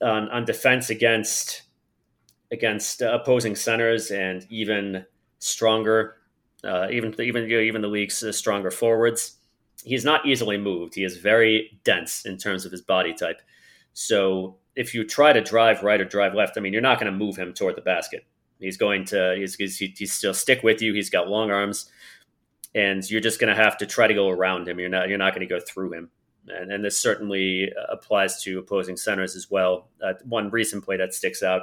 on, 0.00 0.28
on 0.30 0.44
defense 0.44 0.90
against 0.90 1.62
against 2.52 3.02
uh, 3.02 3.18
opposing 3.20 3.56
centers 3.56 4.10
and 4.10 4.46
even 4.50 5.04
stronger, 5.38 6.16
uh, 6.66 6.88
even 6.90 7.14
even 7.20 7.48
you 7.48 7.56
know, 7.56 7.62
even 7.62 7.82
the 7.82 7.88
league's 7.88 8.22
uh, 8.22 8.32
stronger 8.32 8.70
forwards 8.70 9.36
he's 9.86 10.04
not 10.04 10.26
easily 10.26 10.58
moved. 10.58 10.94
He 10.94 11.04
is 11.04 11.16
very 11.16 11.78
dense 11.84 12.26
in 12.26 12.36
terms 12.36 12.64
of 12.64 12.72
his 12.72 12.82
body 12.82 13.14
type. 13.14 13.40
So 13.92 14.56
if 14.74 14.94
you 14.94 15.04
try 15.04 15.32
to 15.32 15.40
drive 15.40 15.82
right 15.82 16.00
or 16.00 16.04
drive 16.04 16.34
left, 16.34 16.58
I 16.58 16.60
mean, 16.60 16.72
you're 16.72 16.82
not 16.82 17.00
going 17.00 17.10
to 17.10 17.16
move 17.16 17.36
him 17.36 17.54
toward 17.54 17.76
the 17.76 17.82
basket. 17.82 18.26
He's 18.58 18.76
going 18.76 19.04
to 19.06 19.36
he's, 19.38 19.54
he's, 19.54 19.78
he's 19.78 20.12
still 20.12 20.34
stick 20.34 20.62
with 20.62 20.82
you. 20.82 20.92
He's 20.92 21.10
got 21.10 21.28
long 21.28 21.50
arms, 21.50 21.90
and 22.74 23.08
you're 23.10 23.20
just 23.20 23.38
going 23.38 23.54
to 23.54 23.62
have 23.62 23.76
to 23.78 23.86
try 23.86 24.06
to 24.06 24.14
go 24.14 24.30
around 24.30 24.66
him. 24.66 24.80
You're 24.80 24.88
not 24.88 25.08
you're 25.08 25.18
not 25.18 25.34
going 25.34 25.46
to 25.46 25.54
go 25.54 25.60
through 25.60 25.92
him. 25.92 26.10
And, 26.48 26.72
and 26.72 26.84
this 26.84 26.98
certainly 26.98 27.70
applies 27.90 28.42
to 28.44 28.58
opposing 28.58 28.96
centers 28.96 29.36
as 29.36 29.50
well. 29.50 29.88
Uh, 30.02 30.14
one 30.24 30.48
recent 30.50 30.84
play 30.84 30.96
that 30.96 31.12
sticks 31.12 31.42
out 31.42 31.62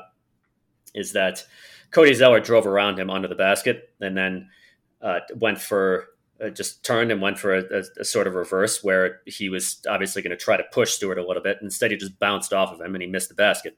is 0.93 1.13
that 1.13 1.43
Cody 1.89 2.13
Zeller 2.13 2.39
drove 2.39 2.67
around 2.67 2.99
him 2.99 3.09
under 3.09 3.27
the 3.27 3.35
basket 3.35 3.89
and 4.01 4.15
then 4.15 4.49
uh, 5.03 5.19
went 5.35 5.59
for 5.59 6.07
uh, 6.43 6.49
just 6.49 6.83
turned 6.83 7.11
and 7.11 7.21
went 7.21 7.37
for 7.37 7.55
a, 7.55 7.61
a, 7.61 7.83
a, 7.99 8.05
sort 8.05 8.25
of 8.25 8.33
reverse 8.33 8.83
where 8.83 9.21
he 9.25 9.49
was 9.49 9.81
obviously 9.87 10.21
going 10.21 10.35
to 10.35 10.43
try 10.43 10.57
to 10.57 10.63
push 10.71 10.91
Stewart 10.93 11.19
a 11.19 11.25
little 11.25 11.43
bit. 11.43 11.59
Instead, 11.61 11.91
he 11.91 11.97
just 11.97 12.17
bounced 12.19 12.53
off 12.53 12.73
of 12.73 12.81
him 12.81 12.95
and 12.95 13.01
he 13.01 13.07
missed 13.07 13.29
the 13.29 13.35
basket. 13.35 13.77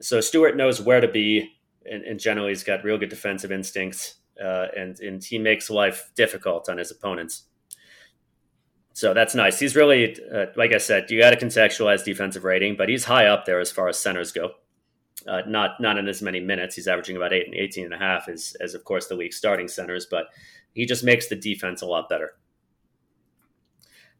So 0.00 0.20
Stewart 0.20 0.56
knows 0.56 0.80
where 0.80 1.00
to 1.00 1.08
be, 1.08 1.50
and, 1.90 2.02
and 2.02 2.20
generally 2.20 2.50
he's 2.50 2.64
got 2.64 2.84
real 2.84 2.98
good 2.98 3.08
defensive 3.08 3.52
instincts, 3.52 4.16
uh, 4.42 4.66
and 4.76 4.98
and 5.00 5.22
he 5.22 5.38
makes 5.38 5.70
life 5.70 6.10
difficult 6.16 6.68
on 6.68 6.78
his 6.78 6.90
opponents. 6.90 7.44
So 8.94 9.14
that's 9.14 9.34
nice. 9.34 9.58
He's 9.58 9.74
really, 9.74 10.16
uh, 10.34 10.46
like 10.56 10.72
I 10.72 10.78
said, 10.78 11.10
you 11.10 11.20
got 11.20 11.30
to 11.30 11.36
contextualize 11.36 12.04
defensive 12.04 12.44
rating, 12.44 12.76
but 12.76 12.88
he's 12.88 13.04
high 13.04 13.26
up 13.26 13.46
there 13.46 13.58
as 13.58 13.70
far 13.70 13.88
as 13.88 13.98
centers 13.98 14.32
go. 14.32 14.50
Uh, 15.26 15.42
not 15.46 15.80
not 15.80 15.98
in 15.98 16.08
as 16.08 16.22
many 16.22 16.40
minutes. 16.40 16.74
He's 16.74 16.88
averaging 16.88 17.16
about 17.16 17.32
eight 17.32 17.46
and 17.46 17.54
18 17.54 17.84
and 17.84 17.94
a 17.94 17.98
half 17.98 18.28
as, 18.28 18.56
as 18.60 18.74
of 18.74 18.84
course 18.84 19.06
the 19.06 19.14
league 19.14 19.32
starting 19.32 19.68
centers, 19.68 20.06
but 20.10 20.26
he 20.72 20.86
just 20.86 21.04
makes 21.04 21.28
the 21.28 21.36
defense 21.36 21.82
a 21.82 21.86
lot 21.86 22.08
better. 22.08 22.34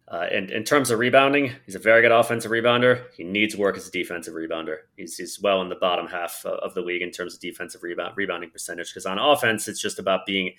Uh, 0.08 0.26
and 0.30 0.50
in 0.50 0.62
terms 0.62 0.90
of 0.90 0.98
rebounding, 0.98 1.52
he's 1.64 1.74
a 1.74 1.78
very 1.78 2.02
good 2.02 2.12
offensive 2.12 2.50
rebounder. 2.50 3.04
He 3.16 3.24
needs 3.24 3.56
work 3.56 3.78
as 3.78 3.88
a 3.88 3.90
defensive 3.90 4.34
rebounder. 4.34 4.78
He's, 4.94 5.16
he's 5.16 5.40
well 5.40 5.62
in 5.62 5.70
the 5.70 5.74
bottom 5.74 6.06
half 6.06 6.44
of 6.44 6.74
the 6.74 6.82
league 6.82 7.00
in 7.00 7.10
terms 7.10 7.34
of 7.34 7.40
defensive 7.40 7.82
rebound, 7.82 8.12
rebounding 8.16 8.50
percentage. 8.50 8.90
Because 8.90 9.06
on 9.06 9.18
offense, 9.18 9.68
it's 9.68 9.80
just 9.80 9.98
about 9.98 10.26
being 10.26 10.52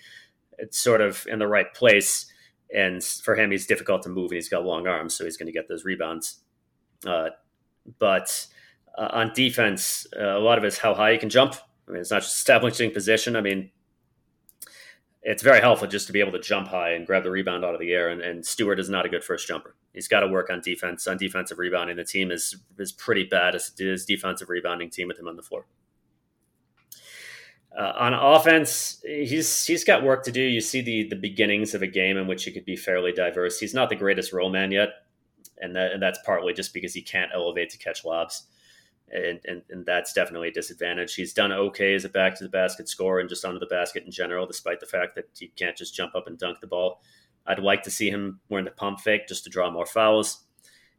it's 0.58 0.80
sort 0.80 1.02
of 1.02 1.28
in 1.28 1.38
the 1.38 1.48
right 1.48 1.72
place. 1.74 2.26
And 2.74 3.04
for 3.04 3.36
him, 3.36 3.52
he's 3.52 3.68
difficult 3.68 4.02
to 4.04 4.10
move, 4.10 4.32
and 4.32 4.36
he's 4.36 4.50
got 4.50 4.66
long 4.66 4.88
arms, 4.88 5.14
so 5.14 5.24
he's 5.24 5.38
going 5.38 5.48
to 5.48 5.54
get 5.54 5.68
those 5.68 5.86
rebounds. 5.86 6.40
Uh, 7.06 7.30
but 8.00 8.48
uh, 8.98 9.10
on 9.12 9.32
defense, 9.34 10.08
uh, 10.18 10.38
a 10.38 10.40
lot 10.40 10.58
of 10.58 10.64
it 10.64 10.68
is 10.68 10.78
how 10.78 10.94
high 10.94 11.12
you 11.12 11.20
can 11.20 11.30
jump. 11.30 11.56
I 11.88 11.92
mean, 11.92 12.02
it's 12.02 12.12
not 12.12 12.22
just 12.22 12.38
establishing 12.38 12.92
position. 12.92 13.36
I 13.36 13.42
mean, 13.42 13.72
it's 15.22 15.42
very 15.42 15.62
helpful 15.62 15.88
just 15.88 16.08
to 16.08 16.14
be 16.14 16.20
able 16.20 16.34
to 16.34 16.40
jump 16.40 16.68
high 16.68 16.92
and 16.92 17.08
grab 17.08 17.24
the 17.24 17.32
rebound 17.32 17.64
out 17.64 17.74
of 17.74 17.80
the 17.80 17.92
air. 17.92 18.10
And, 18.10 18.22
and 18.22 18.46
Stewart 18.46 18.80
is 18.80 18.90
not 18.90 19.06
a 19.06 19.10
good 19.10 19.24
first 19.24 19.48
jumper. 19.48 19.76
He's 19.94 20.08
got 20.08 20.22
to 20.22 20.28
work 20.28 20.50
on 20.50 20.62
defense, 20.62 21.08
on 21.08 21.18
defensive 21.18 21.60
rebounding. 21.60 21.96
The 21.96 22.04
team 22.04 22.32
is 22.32 22.56
is 22.78 22.92
pretty 22.92 23.24
bad 23.24 23.56
as 23.56 23.72
his 23.78 24.06
defensive 24.06 24.50
rebounding 24.50 24.90
team 24.90 25.08
with 25.08 25.20
him 25.20 25.28
on 25.28 25.36
the 25.36 25.44
floor. 25.44 25.66
Uh, 27.78 27.94
on 27.98 28.14
offense, 28.14 29.02
he's 29.04 29.66
he's 29.66 29.84
got 29.84 30.04
work 30.04 30.24
to 30.24 30.32
do. 30.32 30.42
You 30.42 30.62
see 30.62 30.82
the 30.82 31.08
the 31.10 31.16
beginnings 31.16 31.74
of 31.74 31.82
a 31.82 31.88
game 31.88 32.18
in 32.18 32.28
which 32.28 32.44
he 32.44 32.52
could 32.52 32.66
be 32.66 32.76
fairly 32.76 33.12
diverse. 33.12 33.60
He's 33.60 33.74
not 33.74 33.90
the 33.90 33.96
greatest 33.96 34.34
roll 34.34 34.50
man 34.50 34.72
yet, 34.72 34.90
and 35.60 35.76
that 35.76 35.92
and 35.92 36.02
that's 36.02 36.20
partly 36.26 36.54
just 36.54 36.74
because 36.74 36.94
he 36.94 37.02
can't 37.02 37.32
elevate 37.34 37.70
to 37.72 37.78
catch 37.78 38.04
lobs, 38.04 38.48
and 39.14 39.40
and, 39.46 39.62
and 39.70 39.86
that's 39.86 40.14
definitely 40.14 40.50
a 40.50 40.54
disadvantage. 40.54 41.16
He's 41.16 41.34
done 41.34 41.52
okay 41.52 41.94
as 41.96 42.06
a 42.06 42.10
back 42.10 42.38
to 42.38 42.44
the 42.44 42.50
basket 42.50 42.90
scorer 42.90 43.20
and 43.20 43.30
just 43.30 43.46
under 43.46 43.60
the 43.60 43.66
basket 43.68 44.04
in 44.04 44.12
general, 44.12 44.46
despite 44.46 44.80
the 44.80 44.86
fact 44.86 45.16
that 45.16 45.30
he 45.38 45.48
can't 45.56 45.78
just 45.78 45.96
jump 45.96 46.16
up 46.16 46.28
and 46.28 46.38
dunk 46.38 46.60
the 46.60 46.68
ball. 46.68 47.02
I'd 47.46 47.60
like 47.60 47.84
to 47.84 47.92
see 47.92 48.10
him 48.10 48.40
wearing 48.50 48.66
the 48.66 48.72
pump 48.72 49.00
fake 49.00 49.28
just 49.28 49.44
to 49.44 49.50
draw 49.50 49.70
more 49.70 49.86
fouls. 49.86 50.46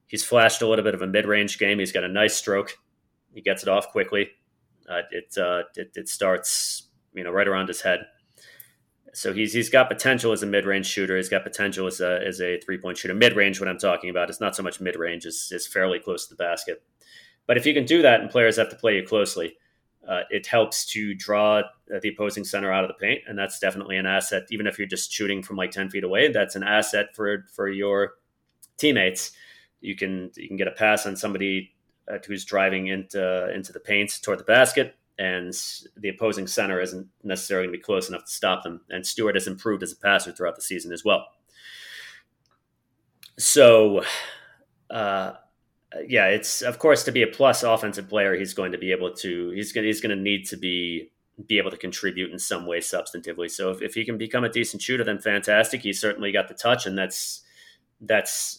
He's 0.07 0.24
flashed 0.24 0.62
a 0.62 0.68
little 0.68 0.85
bit 0.85 0.94
of 0.94 1.03
a 1.03 1.07
mid 1.07 1.27
range 1.27 1.59
game. 1.59 1.79
He's 1.79 1.92
got 1.92 2.05
a 2.05 2.09
nice 2.09 2.37
stroke. 2.37 2.77
He 3.35 3.40
gets 3.40 3.62
it 3.62 3.68
off 3.68 3.88
quickly 3.88 4.31
uh, 4.88 5.03
it, 5.11 5.37
uh, 5.38 5.62
it, 5.77 5.92
it 5.94 6.09
starts 6.09 6.88
you 7.14 7.24
know 7.24 7.31
right 7.31 7.48
around 7.48 7.68
his 7.68 7.81
head. 7.81 8.00
So 9.12 9.33
he's 9.33 9.53
he's 9.53 9.70
got 9.70 9.88
potential 9.88 10.33
as 10.33 10.42
a 10.42 10.46
mid 10.46 10.66
range 10.66 10.87
shooter. 10.87 11.16
He's 11.16 11.29
got 11.29 11.44
potential 11.44 11.87
as 11.87 12.00
a 12.00 12.20
as 12.27 12.40
a 12.40 12.59
three 12.61 12.79
point 12.79 12.98
shooter. 12.98 13.14
Mid 13.14 13.37
range, 13.37 13.61
what 13.61 13.68
I'm 13.68 13.79
talking 13.79 14.11
about, 14.11 14.31
is 14.31 14.40
not 14.40 14.57
so 14.57 14.62
much 14.62 14.81
mid 14.81 14.96
range; 14.96 15.24
is 15.24 15.50
is 15.53 15.66
fairly 15.66 15.98
close 15.98 16.27
to 16.27 16.35
the 16.35 16.42
basket. 16.42 16.83
But 17.46 17.57
if 17.57 17.66
you 17.66 17.74
can 17.74 17.85
do 17.85 18.02
that, 18.02 18.20
and 18.20 18.30
players 18.30 18.57
have 18.57 18.70
to 18.70 18.76
play 18.76 18.96
you 18.96 19.07
closely, 19.07 19.57
uh, 20.09 20.22
it 20.30 20.46
helps 20.46 20.85
to 20.87 21.14
draw 21.14 21.62
the 21.88 22.09
opposing 22.09 22.44
center 22.44 22.72
out 22.72 22.85
of 22.85 22.88
the 22.88 22.94
paint, 22.94 23.22
and 23.26 23.38
that's 23.38 23.59
definitely 23.59 23.96
an 23.96 24.07
asset. 24.07 24.44
Even 24.50 24.66
if 24.66 24.78
you're 24.78 24.88
just 24.88 25.12
shooting 25.12 25.42
from 25.42 25.57
like 25.57 25.70
ten 25.70 25.90
feet 25.90 26.04
away, 26.04 26.30
that's 26.30 26.57
an 26.57 26.62
asset 26.62 27.14
for 27.14 27.44
for 27.54 27.68
your 27.68 28.14
teammates. 28.76 29.33
You 29.80 29.96
can 29.96 30.30
you 30.37 30.48
can 30.48 30.57
get 30.57 30.68
a 30.68 30.72
pass 30.72 31.07
on 31.07 31.16
somebody 31.16 31.74
uh, 32.11 32.18
who's 32.26 32.44
driving 32.44 32.88
into 32.88 33.52
into 33.54 33.72
the 33.72 33.80
paint 33.80 34.18
toward 34.22 34.40
the 34.40 34.44
basket, 34.44 34.96
and 35.18 35.52
the 35.96 36.09
opposing 36.09 36.46
center 36.46 36.80
isn't 36.80 37.07
necessarily 37.22 37.66
going 37.66 37.74
to 37.74 37.78
be 37.78 37.83
close 37.85 38.09
enough 38.09 38.24
to 38.24 38.30
stop 38.30 38.62
them. 38.62 38.80
And 38.90 39.07
Stewart 39.07 39.37
has 39.37 39.46
improved 39.46 39.83
as 39.83 39.92
a 39.92 39.96
passer 39.96 40.33
throughout 40.33 40.57
the 40.57 40.62
season 40.62 40.92
as 40.92 41.04
well. 41.04 41.28
So, 43.38 44.04
uh, 44.90 45.33
yeah, 46.07 46.26
it's 46.26 46.62
of 46.62 46.78
course 46.78 47.04
to 47.04 47.12
be 47.12 47.22
a 47.22 47.26
plus 47.26 47.62
offensive 47.62 48.09
player, 48.09 48.35
he's 48.35 48.54
going 48.54 48.72
to 48.72 48.78
be 48.78 48.92
able 48.92 49.12
to 49.14 49.50
he's 49.50 49.72
going 49.72 49.87
he's 49.87 50.00
to 50.00 50.16
need 50.16 50.46
to 50.46 50.57
be 50.57 51.11
be 51.46 51.59
able 51.59 51.70
to 51.70 51.76
contribute 51.76 52.30
in 52.30 52.38
some 52.38 52.66
way 52.66 52.78
substantively. 52.78 53.50
So 53.50 53.70
if, 53.70 53.83
if 53.83 53.94
he 53.94 54.04
can 54.04 54.18
become 54.18 54.44
a 54.44 54.48
decent 54.48 54.83
shooter, 54.83 55.04
then 55.04 55.18
fantastic. 55.18 55.83
He's 55.83 56.00
certainly 56.00 56.33
got 56.33 56.48
the 56.48 56.54
touch, 56.54 56.87
and 56.87 56.96
that's 56.96 57.42
that's 58.00 58.59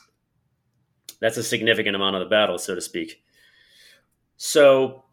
that's 1.19 1.37
a 1.37 1.43
significant 1.43 1.95
amount 1.95 2.15
of 2.15 2.19
the 2.21 2.29
battle, 2.29 2.57
so 2.57 2.75
to 2.75 2.81
speak. 2.81 3.23
So, 4.37 5.05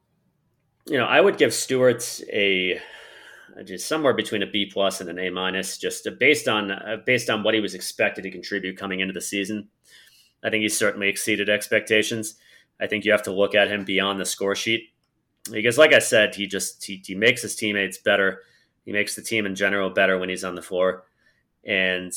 you 0.87 0.99
know, 0.99 1.05
I 1.05 1.21
would 1.21 1.39
give 1.39 1.55
Stewart 1.55 2.21
a 2.33 2.81
just 3.65 3.87
somewhere 3.87 4.15
between 4.15 4.43
a 4.43 4.47
B 4.47 4.67
plus 4.67 5.01
and 5.01 5.11
an 5.11 5.19
A 5.19 5.31
minus, 5.31 5.79
just 5.79 6.09
based 6.19 6.49
on 6.49 6.73
based 7.07 7.31
on 7.31 7.43
what 7.43 7.55
he 7.55 7.61
was 7.61 7.75
expected 7.75 8.23
to 8.23 8.31
contribute 8.31 8.77
coming 8.77 9.01
into 9.01 9.13
the 9.13 9.21
season. 9.21 9.69
I 10.43 10.51
think 10.51 10.63
he 10.63 10.69
certainly 10.69 11.09
exceeded 11.09 11.49
expectations. 11.49 12.35
I 12.81 12.87
think 12.87 13.05
you 13.05 13.13
have 13.13 13.23
to 13.25 13.33
look 13.33 13.55
at 13.55 13.69
him 13.69 13.85
beyond 13.85 14.21
the 14.21 14.25
score 14.25 14.57
sheet 14.57 14.91
because, 15.51 15.79
like 15.79 15.93
I 15.93 15.99
said, 15.99 16.35
he 16.35 16.47
just 16.47 16.85
he, 16.85 17.03
he 17.05 17.15
makes 17.15 17.43
his 17.43 17.55
teammates 17.55 17.99
better. 17.99 18.43
He 18.85 18.93
makes 18.93 19.15
the 19.15 19.23
team 19.23 19.47
in 19.47 19.55
general 19.55 19.91
better 19.91 20.19
when 20.19 20.29
he's 20.29 20.45
on 20.45 20.57
the 20.57 20.63
floor, 20.63 21.05
and 21.65 22.13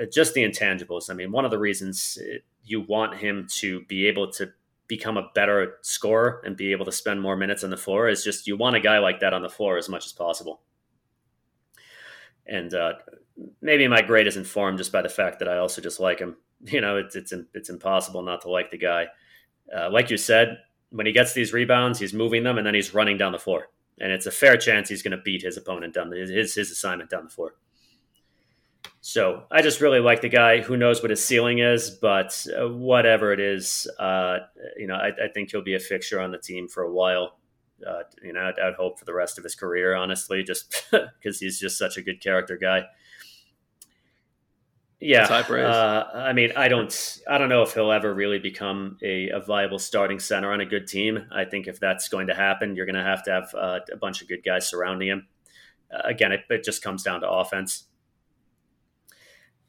uh, 0.00 0.06
just 0.12 0.34
the 0.34 0.44
intangibles. 0.44 1.10
I 1.10 1.14
mean, 1.14 1.30
one 1.30 1.44
of 1.44 1.50
the 1.50 1.58
reasons 1.58 2.18
you 2.64 2.80
want 2.80 3.16
him 3.16 3.46
to 3.58 3.84
be 3.84 4.06
able 4.06 4.30
to 4.32 4.52
become 4.88 5.16
a 5.16 5.30
better 5.34 5.76
scorer 5.82 6.42
and 6.44 6.56
be 6.56 6.72
able 6.72 6.84
to 6.84 6.92
spend 6.92 7.22
more 7.22 7.36
minutes 7.36 7.62
on 7.62 7.70
the 7.70 7.76
floor 7.76 8.08
is 8.08 8.24
just 8.24 8.48
you 8.48 8.56
want 8.56 8.74
a 8.74 8.80
guy 8.80 8.98
like 8.98 9.20
that 9.20 9.32
on 9.32 9.42
the 9.42 9.48
floor 9.48 9.78
as 9.78 9.88
much 9.88 10.04
as 10.04 10.12
possible. 10.12 10.62
And 12.44 12.74
uh, 12.74 12.94
maybe 13.62 13.86
my 13.86 14.02
grade 14.02 14.26
is 14.26 14.36
informed 14.36 14.78
just 14.78 14.90
by 14.90 15.02
the 15.02 15.08
fact 15.08 15.38
that 15.38 15.48
I 15.48 15.58
also 15.58 15.80
just 15.80 16.00
like 16.00 16.18
him. 16.18 16.36
You 16.66 16.82
know, 16.82 16.98
it's 16.98 17.16
it's 17.16 17.32
it's 17.54 17.70
impossible 17.70 18.22
not 18.22 18.42
to 18.42 18.50
like 18.50 18.70
the 18.70 18.76
guy. 18.76 19.06
Uh, 19.74 19.88
like 19.90 20.10
you 20.10 20.18
said, 20.18 20.58
when 20.90 21.06
he 21.06 21.12
gets 21.12 21.32
these 21.32 21.54
rebounds, 21.54 21.98
he's 21.98 22.12
moving 22.12 22.42
them 22.42 22.58
and 22.58 22.66
then 22.66 22.74
he's 22.74 22.92
running 22.92 23.16
down 23.16 23.32
the 23.32 23.38
floor, 23.38 23.70
and 23.98 24.12
it's 24.12 24.26
a 24.26 24.30
fair 24.30 24.58
chance 24.58 24.88
he's 24.88 25.02
going 25.02 25.16
to 25.16 25.22
beat 25.22 25.40
his 25.42 25.56
opponent 25.56 25.94
down 25.94 26.12
his 26.12 26.54
his 26.54 26.70
assignment 26.70 27.08
down 27.08 27.24
the 27.24 27.30
floor. 27.30 27.54
So 29.00 29.44
I 29.50 29.62
just 29.62 29.80
really 29.80 30.00
like 30.00 30.20
the 30.20 30.28
guy. 30.28 30.60
Who 30.60 30.76
knows 30.76 31.00
what 31.00 31.10
his 31.10 31.24
ceiling 31.24 31.58
is, 31.60 31.90
but 31.90 32.46
uh, 32.58 32.68
whatever 32.68 33.32
it 33.32 33.40
is, 33.40 33.88
uh, 33.98 34.40
you 34.76 34.86
know, 34.86 34.94
I, 34.94 35.08
I, 35.08 35.28
think 35.32 35.50
he'll 35.50 35.62
be 35.62 35.74
a 35.74 35.80
fixture 35.80 36.20
on 36.20 36.30
the 36.30 36.38
team 36.38 36.68
for 36.68 36.82
a 36.82 36.92
while. 36.92 37.38
Uh, 37.86 38.02
you 38.22 38.34
know, 38.34 38.40
I'd, 38.40 38.60
I'd, 38.60 38.74
hope 38.74 38.98
for 38.98 39.06
the 39.06 39.14
rest 39.14 39.38
of 39.38 39.44
his 39.44 39.54
career, 39.54 39.94
honestly, 39.94 40.42
just 40.42 40.84
because 40.90 41.40
he's 41.40 41.58
just 41.58 41.78
such 41.78 41.96
a 41.96 42.02
good 42.02 42.20
character 42.20 42.58
guy. 42.58 42.84
Yeah, 45.02 45.24
uh, 45.24 46.10
I 46.12 46.34
mean, 46.34 46.52
I 46.56 46.68
don't, 46.68 47.18
I 47.28 47.38
don't 47.38 47.48
know 47.48 47.62
if 47.62 47.72
he'll 47.72 47.90
ever 47.90 48.12
really 48.12 48.38
become 48.38 48.98
a, 49.02 49.30
a, 49.30 49.40
viable 49.40 49.78
starting 49.78 50.18
center 50.18 50.52
on 50.52 50.60
a 50.60 50.66
good 50.66 50.86
team. 50.86 51.26
I 51.32 51.46
think 51.46 51.68
if 51.68 51.80
that's 51.80 52.10
going 52.10 52.26
to 52.26 52.34
happen, 52.34 52.76
you're 52.76 52.84
going 52.84 52.96
to 52.96 53.02
have 53.02 53.22
to 53.24 53.30
have 53.30 53.54
uh, 53.54 53.80
a 53.90 53.96
bunch 53.96 54.20
of 54.20 54.28
good 54.28 54.44
guys 54.44 54.68
surrounding 54.68 55.08
him. 55.08 55.26
Uh, 55.90 56.02
again, 56.04 56.32
it, 56.32 56.40
it 56.50 56.64
just 56.64 56.82
comes 56.82 57.02
down 57.02 57.22
to 57.22 57.30
offense. 57.30 57.86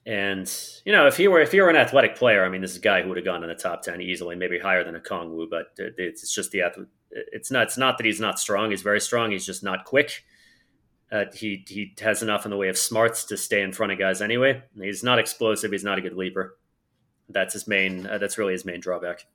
And 0.05 0.51
you 0.83 0.91
know, 0.91 1.07
if 1.07 1.15
he 1.15 1.27
were 1.27 1.39
if 1.39 1.51
he 1.51 1.61
were 1.61 1.69
an 1.69 1.75
athletic 1.75 2.15
player, 2.15 2.43
I 2.43 2.49
mean, 2.49 2.61
this 2.61 2.71
is 2.71 2.77
a 2.77 2.81
guy 2.81 3.01
who 3.01 3.09
would 3.09 3.17
have 3.17 3.25
gone 3.25 3.43
in 3.43 3.49
the 3.49 3.55
top 3.55 3.83
ten 3.83 4.01
easily, 4.01 4.35
maybe 4.35 4.57
higher 4.57 4.83
than 4.83 4.99
Okongwu. 4.99 5.47
But 5.49 5.67
it's 5.77 6.33
just 6.33 6.51
the 6.51 6.63
it's 7.11 7.51
not 7.51 7.63
it's 7.63 7.77
not 7.77 7.97
that 7.99 8.05
he's 8.05 8.19
not 8.19 8.39
strong. 8.39 8.71
He's 8.71 8.81
very 8.81 8.99
strong. 8.99 9.31
He's 9.31 9.45
just 9.45 9.63
not 9.63 9.85
quick. 9.85 10.23
Uh, 11.11 11.25
he 11.33 11.65
he 11.67 11.93
has 11.99 12.23
enough 12.23 12.45
in 12.45 12.51
the 12.51 12.57
way 12.57 12.69
of 12.69 12.77
smarts 12.77 13.25
to 13.25 13.37
stay 13.37 13.61
in 13.61 13.71
front 13.71 13.91
of 13.91 13.99
guys 13.99 14.21
anyway. 14.21 14.63
He's 14.79 15.03
not 15.03 15.19
explosive. 15.19 15.71
He's 15.71 15.83
not 15.83 15.97
a 15.97 16.01
good 16.01 16.15
leaper. 16.15 16.57
That's 17.29 17.53
his 17.53 17.67
main. 17.67 18.07
Uh, 18.07 18.17
that's 18.17 18.37
really 18.37 18.53
his 18.53 18.65
main 18.65 18.79
drawback. 18.79 19.25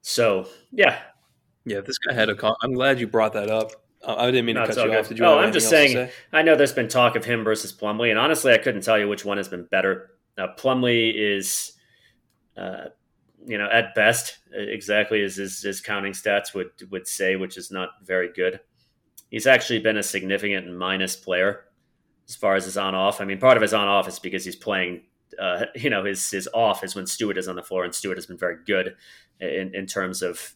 So 0.00 0.48
yeah, 0.72 1.00
yeah. 1.66 1.80
This 1.80 1.98
guy 1.98 2.14
had 2.14 2.30
a. 2.30 2.54
I'm 2.62 2.72
glad 2.72 2.98
you 2.98 3.06
brought 3.06 3.34
that 3.34 3.50
up 3.50 3.72
I 4.06 4.26
didn't 4.26 4.46
mean 4.46 4.56
to 4.56 4.66
cut 4.66 4.76
you 4.76 4.94
off. 4.94 5.08
Did 5.08 5.18
you 5.18 5.24
oh, 5.24 5.38
I'm 5.38 5.52
just 5.52 5.68
saying. 5.68 6.08
I 6.32 6.42
know 6.42 6.56
there's 6.56 6.72
been 6.72 6.88
talk 6.88 7.16
of 7.16 7.24
him 7.24 7.44
versus 7.44 7.72
Plumlee, 7.72 8.10
and 8.10 8.18
honestly, 8.18 8.52
I 8.52 8.58
couldn't 8.58 8.82
tell 8.82 8.98
you 8.98 9.08
which 9.08 9.24
one 9.24 9.36
has 9.36 9.48
been 9.48 9.64
better. 9.64 10.12
Now, 10.38 10.54
Plumlee 10.56 11.12
is, 11.14 11.72
uh, 12.56 12.86
you 13.46 13.58
know, 13.58 13.68
at 13.70 13.94
best, 13.94 14.38
exactly 14.52 15.22
as 15.22 15.36
his, 15.36 15.60
his, 15.60 15.80
counting 15.82 16.12
stats 16.12 16.54
would 16.54 16.70
would 16.90 17.06
say, 17.06 17.36
which 17.36 17.58
is 17.58 17.70
not 17.70 17.90
very 18.02 18.32
good. 18.32 18.60
He's 19.30 19.46
actually 19.46 19.78
been 19.78 19.96
a 19.96 20.02
significant 20.02 20.72
minus 20.76 21.16
player 21.16 21.64
as 22.28 22.36
far 22.36 22.56
as 22.56 22.64
his 22.64 22.76
on 22.76 22.94
off. 22.94 23.20
I 23.20 23.24
mean, 23.24 23.38
part 23.38 23.56
of 23.56 23.62
his 23.62 23.72
on 23.74 23.88
off 23.88 24.08
is 24.08 24.18
because 24.18 24.44
he's 24.44 24.56
playing. 24.56 25.02
Uh, 25.38 25.66
you 25.74 25.90
know, 25.90 26.04
his 26.04 26.30
his 26.30 26.48
off 26.52 26.84
is 26.84 26.94
when 26.94 27.06
Stewart 27.06 27.38
is 27.38 27.48
on 27.48 27.56
the 27.56 27.62
floor, 27.62 27.84
and 27.84 27.94
Stewart 27.94 28.16
has 28.16 28.26
been 28.26 28.38
very 28.38 28.56
good 28.66 28.96
in 29.40 29.74
in 29.74 29.86
terms 29.86 30.22
of 30.22 30.54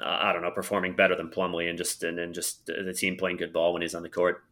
uh, 0.00 0.18
I 0.22 0.32
don't 0.32 0.42
know, 0.42 0.50
performing 0.50 0.96
better 0.96 1.14
than 1.14 1.28
Plumlee 1.28 1.68
and 1.68 1.76
just 1.76 2.02
and, 2.02 2.18
and 2.18 2.34
just 2.34 2.66
the 2.66 2.94
team 2.94 3.16
playing 3.16 3.36
good 3.36 3.52
ball 3.52 3.72
when 3.72 3.82
he's 3.82 3.94
on 3.94 4.02
the 4.02 4.08
court. 4.08 4.42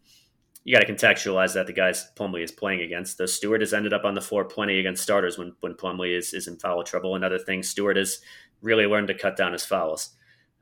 You 0.65 0.75
got 0.75 0.85
to 0.85 0.93
contextualize 0.93 1.55
that 1.55 1.67
the 1.67 1.73
guys 1.73 2.11
Plumlee 2.17 2.43
is 2.43 2.53
playing 2.53 2.83
against. 2.83 3.17
Though 3.17 3.27
Stewart 3.27 3.63
has 3.63 3.73
ended 3.73 3.95
up 3.95 4.05
on 4.05 4.15
the 4.15 4.21
floor 4.21 4.45
plenty 4.45 4.79
against 4.79 5.03
starters 5.03 5.39
when 5.39 5.55
when 5.61 5.75
Plumlee 5.75 6.17
is, 6.17 6.35
is 6.35 6.47
in 6.47 6.57
foul 6.57 6.83
trouble. 6.83 7.15
And 7.15 7.25
other 7.25 7.39
things, 7.39 7.69
Stewart 7.69 7.97
has 7.97 8.21
really 8.61 8.87
learned 8.87 9.09
to 9.09 9.15
cut 9.15 9.37
down 9.37 9.53
his 9.53 9.65
fouls. 9.65 10.11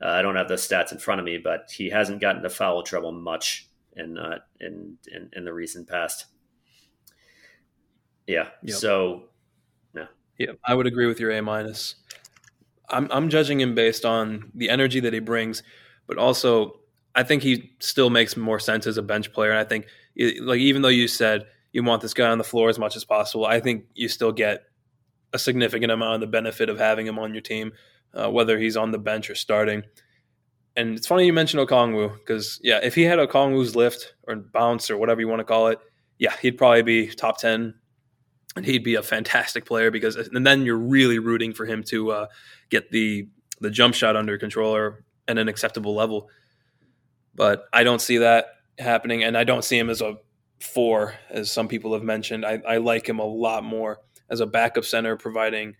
Uh, 0.01 0.09
I 0.09 0.21
don't 0.21 0.35
have 0.35 0.47
the 0.47 0.55
stats 0.55 0.91
in 0.91 0.99
front 0.99 1.19
of 1.19 1.25
me, 1.25 1.37
but 1.37 1.71
he 1.75 1.89
hasn't 1.89 2.21
gotten 2.21 2.43
to 2.43 2.49
foul 2.49 2.83
trouble 2.83 3.11
much 3.11 3.67
in 3.95 4.17
uh, 4.17 4.39
in, 4.59 4.97
in, 5.11 5.29
in 5.33 5.45
the 5.45 5.53
recent 5.53 5.87
past. 5.87 6.25
Yeah. 8.27 8.49
Yep. 8.61 8.77
So, 8.77 9.23
yeah. 9.95 10.05
Yeah, 10.37 10.51
I 10.63 10.75
would 10.75 10.85
agree 10.85 11.07
with 11.07 11.19
your 11.19 11.31
A 11.31 11.41
minus. 11.41 11.95
I'm 12.89 13.07
I'm 13.11 13.29
judging 13.29 13.59
him 13.59 13.75
based 13.75 14.05
on 14.05 14.51
the 14.53 14.69
energy 14.69 14.99
that 14.99 15.13
he 15.13 15.19
brings, 15.19 15.63
but 16.07 16.17
also 16.17 16.79
I 17.15 17.23
think 17.23 17.43
he 17.43 17.73
still 17.79 18.09
makes 18.09 18.37
more 18.37 18.59
sense 18.59 18.85
as 18.85 18.97
a 18.97 19.01
bench 19.01 19.33
player. 19.33 19.51
And 19.51 19.59
I 19.59 19.63
think 19.63 19.87
like 20.41 20.59
even 20.59 20.83
though 20.83 20.87
you 20.89 21.07
said 21.07 21.47
you 21.71 21.83
want 21.83 22.01
this 22.01 22.13
guy 22.13 22.29
on 22.29 22.37
the 22.37 22.43
floor 22.43 22.69
as 22.69 22.79
much 22.79 22.95
as 22.95 23.03
possible, 23.03 23.45
I 23.45 23.59
think 23.59 23.85
you 23.93 24.07
still 24.07 24.31
get 24.31 24.63
a 25.33 25.39
significant 25.39 25.91
amount 25.91 26.15
of 26.15 26.21
the 26.21 26.27
benefit 26.27 26.69
of 26.69 26.79
having 26.79 27.07
him 27.07 27.19
on 27.19 27.33
your 27.33 27.41
team, 27.41 27.73
uh, 28.13 28.29
whether 28.29 28.57
he's 28.57 28.77
on 28.77 28.91
the 28.91 28.97
bench 28.99 29.29
or 29.29 29.35
starting. 29.35 29.83
and 30.75 30.95
it's 30.95 31.07
funny 31.07 31.25
you 31.25 31.33
mentioned 31.33 31.67
Okongwu 31.67 32.13
because 32.19 32.59
yeah, 32.63 32.79
if 32.83 32.95
he 32.95 33.01
had 33.03 33.19
Okongwu's 33.19 33.75
lift 33.75 34.13
or 34.27 34.35
bounce 34.35 34.89
or 34.89 34.97
whatever 34.97 35.19
you 35.19 35.27
want 35.27 35.39
to 35.39 35.43
call 35.45 35.67
it, 35.67 35.79
yeah, 36.19 36.35
he'd 36.41 36.57
probably 36.57 36.83
be 36.83 37.07
top 37.07 37.39
ten, 37.39 37.73
and 38.55 38.65
he'd 38.65 38.83
be 38.83 38.95
a 38.95 39.03
fantastic 39.03 39.65
player 39.65 39.91
because 39.91 40.15
and 40.15 40.45
then 40.45 40.63
you're 40.63 40.77
really 40.77 41.19
rooting 41.19 41.53
for 41.53 41.65
him 41.65 41.83
to 41.83 42.11
uh, 42.11 42.27
get 42.69 42.91
the 42.91 43.27
the 43.59 43.71
jump 43.71 43.95
shot 43.95 44.15
under 44.15 44.37
control 44.37 44.75
or 44.75 45.03
at 45.27 45.37
an 45.37 45.47
acceptable 45.47 45.95
level. 45.95 46.29
But 47.35 47.65
I 47.73 47.83
don't 47.83 48.01
see 48.01 48.17
that 48.19 48.45
happening, 48.79 49.23
and 49.23 49.37
I 49.37 49.43
don't 49.43 49.63
see 49.63 49.77
him 49.77 49.89
as 49.89 50.01
a 50.01 50.17
four, 50.59 51.15
as 51.29 51.51
some 51.51 51.67
people 51.67 51.93
have 51.93 52.03
mentioned. 52.03 52.45
I, 52.45 52.61
I 52.67 52.77
like 52.77 53.07
him 53.07 53.19
a 53.19 53.25
lot 53.25 53.63
more 53.63 53.99
as 54.29 54.39
a 54.39 54.45
backup 54.45 54.85
center, 54.85 55.17
providing 55.17 55.75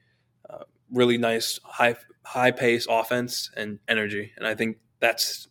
uh, 0.49 0.63
really 0.91 1.17
nice 1.17 1.59
high 1.63 1.95
high 2.27 2.51
pace 2.51 2.85
offense 2.89 3.49
and 3.55 3.79
energy, 3.87 4.33
and 4.35 4.45
I 4.45 4.53
think 4.53 4.77
that's 4.99 5.47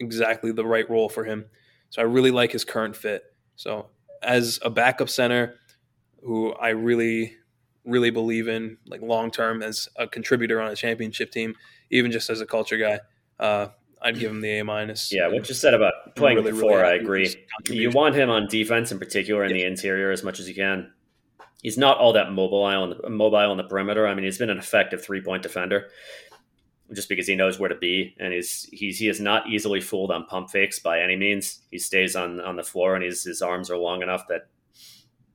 exactly 0.00 0.50
the 0.50 0.64
right 0.64 0.88
role 0.88 1.08
for 1.08 1.24
him. 1.24 1.46
So 1.90 2.00
I 2.00 2.06
really 2.06 2.30
like 2.30 2.52
his 2.52 2.64
current 2.64 2.96
fit. 2.96 3.22
So 3.56 3.88
as 4.22 4.58
a 4.62 4.70
backup 4.70 5.10
center, 5.10 5.54
who 6.22 6.52
I 6.54 6.70
really 6.70 7.36
really 7.84 8.10
believe 8.10 8.48
in 8.48 8.78
like 8.86 9.00
long 9.00 9.30
term 9.30 9.62
as 9.62 9.88
a 9.96 10.08
contributor 10.08 10.60
on 10.60 10.72
a 10.72 10.76
championship 10.76 11.30
team, 11.30 11.54
even 11.90 12.10
just 12.10 12.30
as 12.30 12.40
a 12.40 12.46
culture 12.46 12.78
guy. 12.78 13.00
Uh, 13.38 13.68
I'd 14.02 14.18
give 14.18 14.30
him 14.30 14.40
the 14.40 14.58
A 14.58 14.64
minus. 14.64 15.12
Yeah, 15.12 15.28
what 15.28 15.48
you 15.48 15.54
said 15.54 15.74
about 15.74 15.92
playing 16.16 16.38
really, 16.38 16.52
before, 16.52 16.78
really 16.78 16.82
I 16.82 16.94
agree. 16.94 17.34
You 17.68 17.90
want 17.90 18.14
him 18.14 18.30
on 18.30 18.46
defense 18.48 18.92
in 18.92 18.98
particular 18.98 19.44
in 19.44 19.52
the 19.52 19.64
interior 19.64 20.10
as 20.10 20.22
much 20.22 20.38
as 20.40 20.48
you 20.48 20.54
can. 20.54 20.92
He's 21.66 21.76
not 21.76 21.98
all 21.98 22.12
that 22.12 22.30
mobile 22.30 22.62
on 22.62 22.90
the 22.90 23.10
mobile 23.10 23.50
on 23.50 23.56
the 23.56 23.64
perimeter. 23.64 24.06
I 24.06 24.14
mean, 24.14 24.24
he's 24.24 24.38
been 24.38 24.50
an 24.50 24.58
effective 24.58 25.02
three 25.02 25.20
point 25.20 25.42
defender 25.42 25.88
just 26.94 27.08
because 27.08 27.26
he 27.26 27.34
knows 27.34 27.58
where 27.58 27.68
to 27.68 27.74
be, 27.74 28.14
and 28.20 28.32
he's 28.32 28.68
he's 28.70 29.00
he 29.00 29.08
is 29.08 29.18
not 29.18 29.48
easily 29.48 29.80
fooled 29.80 30.12
on 30.12 30.26
pump 30.26 30.50
fakes 30.50 30.78
by 30.78 31.00
any 31.00 31.16
means. 31.16 31.62
He 31.72 31.78
stays 31.78 32.14
on 32.14 32.40
on 32.40 32.54
the 32.54 32.62
floor, 32.62 32.94
and 32.94 33.02
his 33.02 33.24
his 33.24 33.42
arms 33.42 33.68
are 33.68 33.76
long 33.76 34.02
enough 34.02 34.28
that 34.28 34.46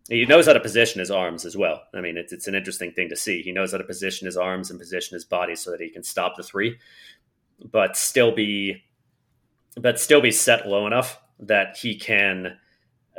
he 0.07 0.25
knows 0.25 0.45
how 0.45 0.53
to 0.53 0.61
position 0.61 0.99
his 0.99 1.11
arms 1.11 1.45
as 1.45 1.57
well. 1.57 1.83
I 1.93 1.99
mean, 1.99 2.15
it's 2.15 2.31
it's 2.31 2.47
an 2.47 2.55
interesting 2.55 2.93
thing 2.93 3.09
to 3.09 3.17
see. 3.17 3.41
He 3.41 3.51
knows 3.51 3.73
how 3.73 3.79
to 3.79 3.83
position 3.83 4.25
his 4.25 4.37
arms 4.37 4.69
and 4.69 4.79
position 4.79 5.15
his 5.15 5.25
body 5.25 5.55
so 5.55 5.71
that 5.71 5.81
he 5.81 5.89
can 5.89 6.03
stop 6.03 6.37
the 6.37 6.43
three 6.43 6.77
but 7.69 7.95
still 7.95 8.31
be 8.31 8.83
but 9.77 9.99
still 9.99 10.21
be 10.21 10.31
set 10.31 10.67
low 10.67 10.87
enough 10.87 11.19
that 11.39 11.77
he 11.77 11.95
can 11.95 12.57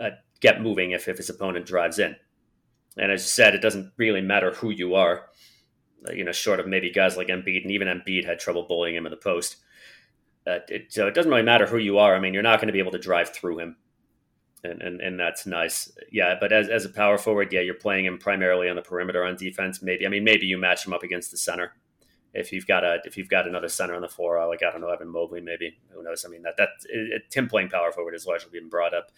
uh, 0.00 0.10
get 0.40 0.60
moving 0.60 0.90
if, 0.90 1.08
if 1.08 1.16
his 1.16 1.30
opponent 1.30 1.64
drives 1.64 1.98
in. 1.98 2.14
And 2.96 3.10
as 3.10 3.22
you 3.22 3.28
said, 3.28 3.54
it 3.54 3.62
doesn't 3.62 3.92
really 3.96 4.20
matter 4.20 4.52
who 4.52 4.70
you 4.70 4.94
are, 4.94 5.28
uh, 6.08 6.12
you 6.12 6.24
know, 6.24 6.32
short 6.32 6.60
of 6.60 6.66
maybe 6.66 6.90
guys 6.90 7.16
like 7.16 7.28
Embiid, 7.28 7.62
and 7.62 7.70
even 7.70 7.88
Embiid 7.88 8.26
had 8.26 8.38
trouble 8.38 8.64
bullying 8.64 8.96
him 8.96 9.06
in 9.06 9.10
the 9.10 9.16
post. 9.16 9.56
Uh, 10.46 10.58
it, 10.68 10.92
so 10.92 11.06
it 11.06 11.14
doesn't 11.14 11.30
really 11.30 11.42
matter 11.42 11.66
who 11.66 11.78
you 11.78 11.98
are. 11.98 12.14
I 12.14 12.20
mean, 12.20 12.34
you're 12.34 12.42
not 12.42 12.58
going 12.58 12.66
to 12.66 12.72
be 12.72 12.80
able 12.80 12.92
to 12.92 12.98
drive 12.98 13.30
through 13.30 13.60
him. 13.60 13.76
And, 14.64 14.80
and, 14.80 15.00
and 15.00 15.18
that's 15.18 15.46
nice. 15.46 15.90
Yeah. 16.12 16.36
But 16.38 16.52
as, 16.52 16.68
as 16.68 16.84
a 16.84 16.88
power 16.88 17.18
forward, 17.18 17.52
yeah, 17.52 17.60
you're 17.60 17.74
playing 17.74 18.04
him 18.04 18.18
primarily 18.18 18.68
on 18.68 18.76
the 18.76 18.82
perimeter 18.82 19.24
on 19.24 19.36
defense. 19.36 19.82
Maybe, 19.82 20.06
I 20.06 20.08
mean, 20.08 20.22
maybe 20.22 20.46
you 20.46 20.58
match 20.58 20.86
him 20.86 20.92
up 20.92 21.02
against 21.02 21.30
the 21.32 21.36
center 21.36 21.72
if 22.34 22.52
you've 22.52 22.66
got 22.66 22.84
a 22.84 22.98
if 23.04 23.16
you've 23.16 23.28
got 23.28 23.46
another 23.46 23.68
center 23.68 23.94
on 23.94 24.02
the 24.02 24.08
floor, 24.08 24.38
uh, 24.38 24.46
like 24.46 24.62
I 24.62 24.70
don't 24.70 24.80
know 24.80 24.88
Evan 24.88 25.08
Mobley, 25.08 25.40
maybe 25.40 25.78
who 25.90 26.02
knows? 26.02 26.24
I 26.24 26.28
mean 26.28 26.42
that 26.42 26.56
that 26.56 26.70
it, 26.88 27.22
Tim 27.30 27.48
playing 27.48 27.68
power 27.68 27.92
forward 27.92 28.14
is 28.14 28.26
largely 28.26 28.50
been 28.50 28.68
brought 28.68 28.94
up 28.94 29.10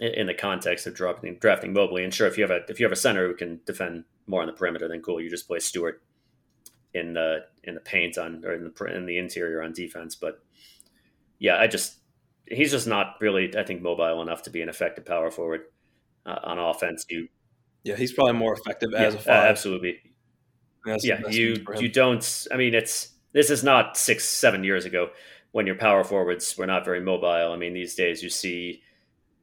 in, 0.00 0.26
the 0.26 0.34
context 0.34 0.86
of 0.86 0.94
drafting 0.94 1.36
drafting 1.36 1.72
Mobley. 1.72 2.04
And 2.04 2.12
sure, 2.12 2.26
if 2.26 2.36
you 2.36 2.44
have 2.44 2.50
a 2.50 2.60
if 2.68 2.80
you 2.80 2.86
have 2.86 2.92
a 2.92 2.96
center 2.96 3.26
who 3.26 3.34
can 3.34 3.60
defend 3.66 4.04
more 4.26 4.40
on 4.40 4.46
the 4.46 4.52
perimeter, 4.52 4.88
then 4.88 5.02
cool. 5.02 5.20
You 5.20 5.30
just 5.30 5.46
play 5.46 5.58
Stewart 5.58 6.02
in 6.94 7.14
the 7.14 7.46
in 7.64 7.74
the 7.74 7.80
paint 7.80 8.18
on 8.18 8.44
or 8.44 8.54
in 8.54 8.64
the 8.64 8.84
in 8.86 9.06
the 9.06 9.18
interior 9.18 9.62
on 9.62 9.72
defense. 9.72 10.14
But 10.14 10.42
yeah, 11.38 11.58
I 11.58 11.66
just 11.66 11.98
he's 12.46 12.70
just 12.70 12.86
not 12.86 13.16
really 13.20 13.56
I 13.56 13.62
think 13.62 13.82
mobile 13.82 14.22
enough 14.22 14.42
to 14.44 14.50
be 14.50 14.62
an 14.62 14.68
effective 14.68 15.04
power 15.04 15.30
forward 15.30 15.62
uh, 16.26 16.38
on 16.42 16.58
offense. 16.58 17.04
You 17.08 17.28
yeah, 17.84 17.96
he's 17.96 18.12
probably 18.12 18.34
more 18.34 18.54
effective 18.54 18.90
yeah, 18.92 19.00
as 19.00 19.14
a 19.14 19.18
five. 19.18 19.44
Uh, 19.44 19.48
absolutely 19.48 19.98
that's 20.84 21.04
yeah, 21.04 21.20
you 21.28 21.64
you 21.78 21.88
don't. 21.88 22.46
I 22.52 22.56
mean, 22.56 22.74
it's 22.74 23.10
this 23.32 23.50
is 23.50 23.62
not 23.62 23.96
six 23.96 24.28
seven 24.28 24.64
years 24.64 24.84
ago 24.84 25.10
when 25.52 25.66
your 25.66 25.76
power 25.76 26.02
forwards 26.02 26.56
were 26.56 26.66
not 26.66 26.84
very 26.84 27.00
mobile. 27.00 27.52
I 27.52 27.56
mean, 27.56 27.74
these 27.74 27.94
days 27.94 28.22
you 28.22 28.30
see. 28.30 28.82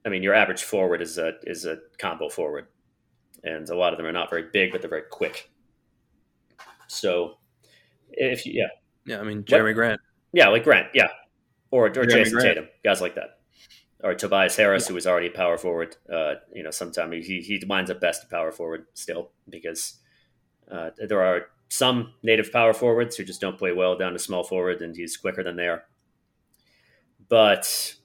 I 0.05 0.09
mean, 0.09 0.23
your 0.23 0.33
average 0.33 0.63
forward 0.63 1.01
is 1.01 1.17
a 1.17 1.33
is 1.43 1.65
a 1.65 1.79
combo 1.97 2.29
forward, 2.29 2.67
and 3.43 3.67
a 3.69 3.77
lot 3.77 3.93
of 3.93 3.97
them 3.97 4.05
are 4.05 4.11
not 4.11 4.29
very 4.29 4.45
big, 4.51 4.71
but 4.71 4.81
they're 4.81 4.89
very 4.89 5.03
quick. 5.09 5.49
So, 6.87 7.37
if 8.11 8.45
you, 8.45 8.53
yeah, 8.55 8.67
yeah, 9.05 9.19
I 9.19 9.23
mean 9.23 9.43
Jerami 9.43 9.73
Grant, 9.73 10.01
yeah, 10.33 10.47
like 10.49 10.63
Grant, 10.63 10.87
yeah, 10.93 11.09
or 11.71 11.87
or 11.87 12.05
Jayson 12.05 12.33
Grant. 12.33 12.47
Tatum, 12.47 12.67
guys 12.83 13.01
like 13.01 13.15
that, 13.15 13.39
or 14.03 14.15
Tobias 14.15 14.55
Harris, 14.55 14.85
yeah. 14.85 14.89
who 14.89 14.95
was 14.95 15.07
already 15.07 15.27
a 15.27 15.31
power 15.31 15.57
forward. 15.57 15.95
Uh, 16.11 16.35
you 16.53 16.63
know, 16.63 16.71
sometimes 16.71 17.25
he 17.25 17.41
he 17.41 17.61
winds 17.67 17.91
up 17.91 17.99
best 17.99 18.29
power 18.29 18.51
forward 18.51 18.85
still 18.93 19.31
because 19.49 19.99
uh, 20.71 20.91
there 21.07 21.23
are 21.23 21.47
some 21.69 22.13
native 22.23 22.51
power 22.51 22.73
forwards 22.73 23.15
who 23.15 23.23
just 23.23 23.41
don't 23.41 23.57
play 23.57 23.71
well 23.71 23.97
down 23.97 24.13
to 24.13 24.19
small 24.19 24.43
forward, 24.43 24.81
and 24.81 24.95
he's 24.95 25.17
quicker 25.17 25.43
than 25.43 25.55
they 25.55 25.67
are. 25.67 25.83
But, 27.27 27.95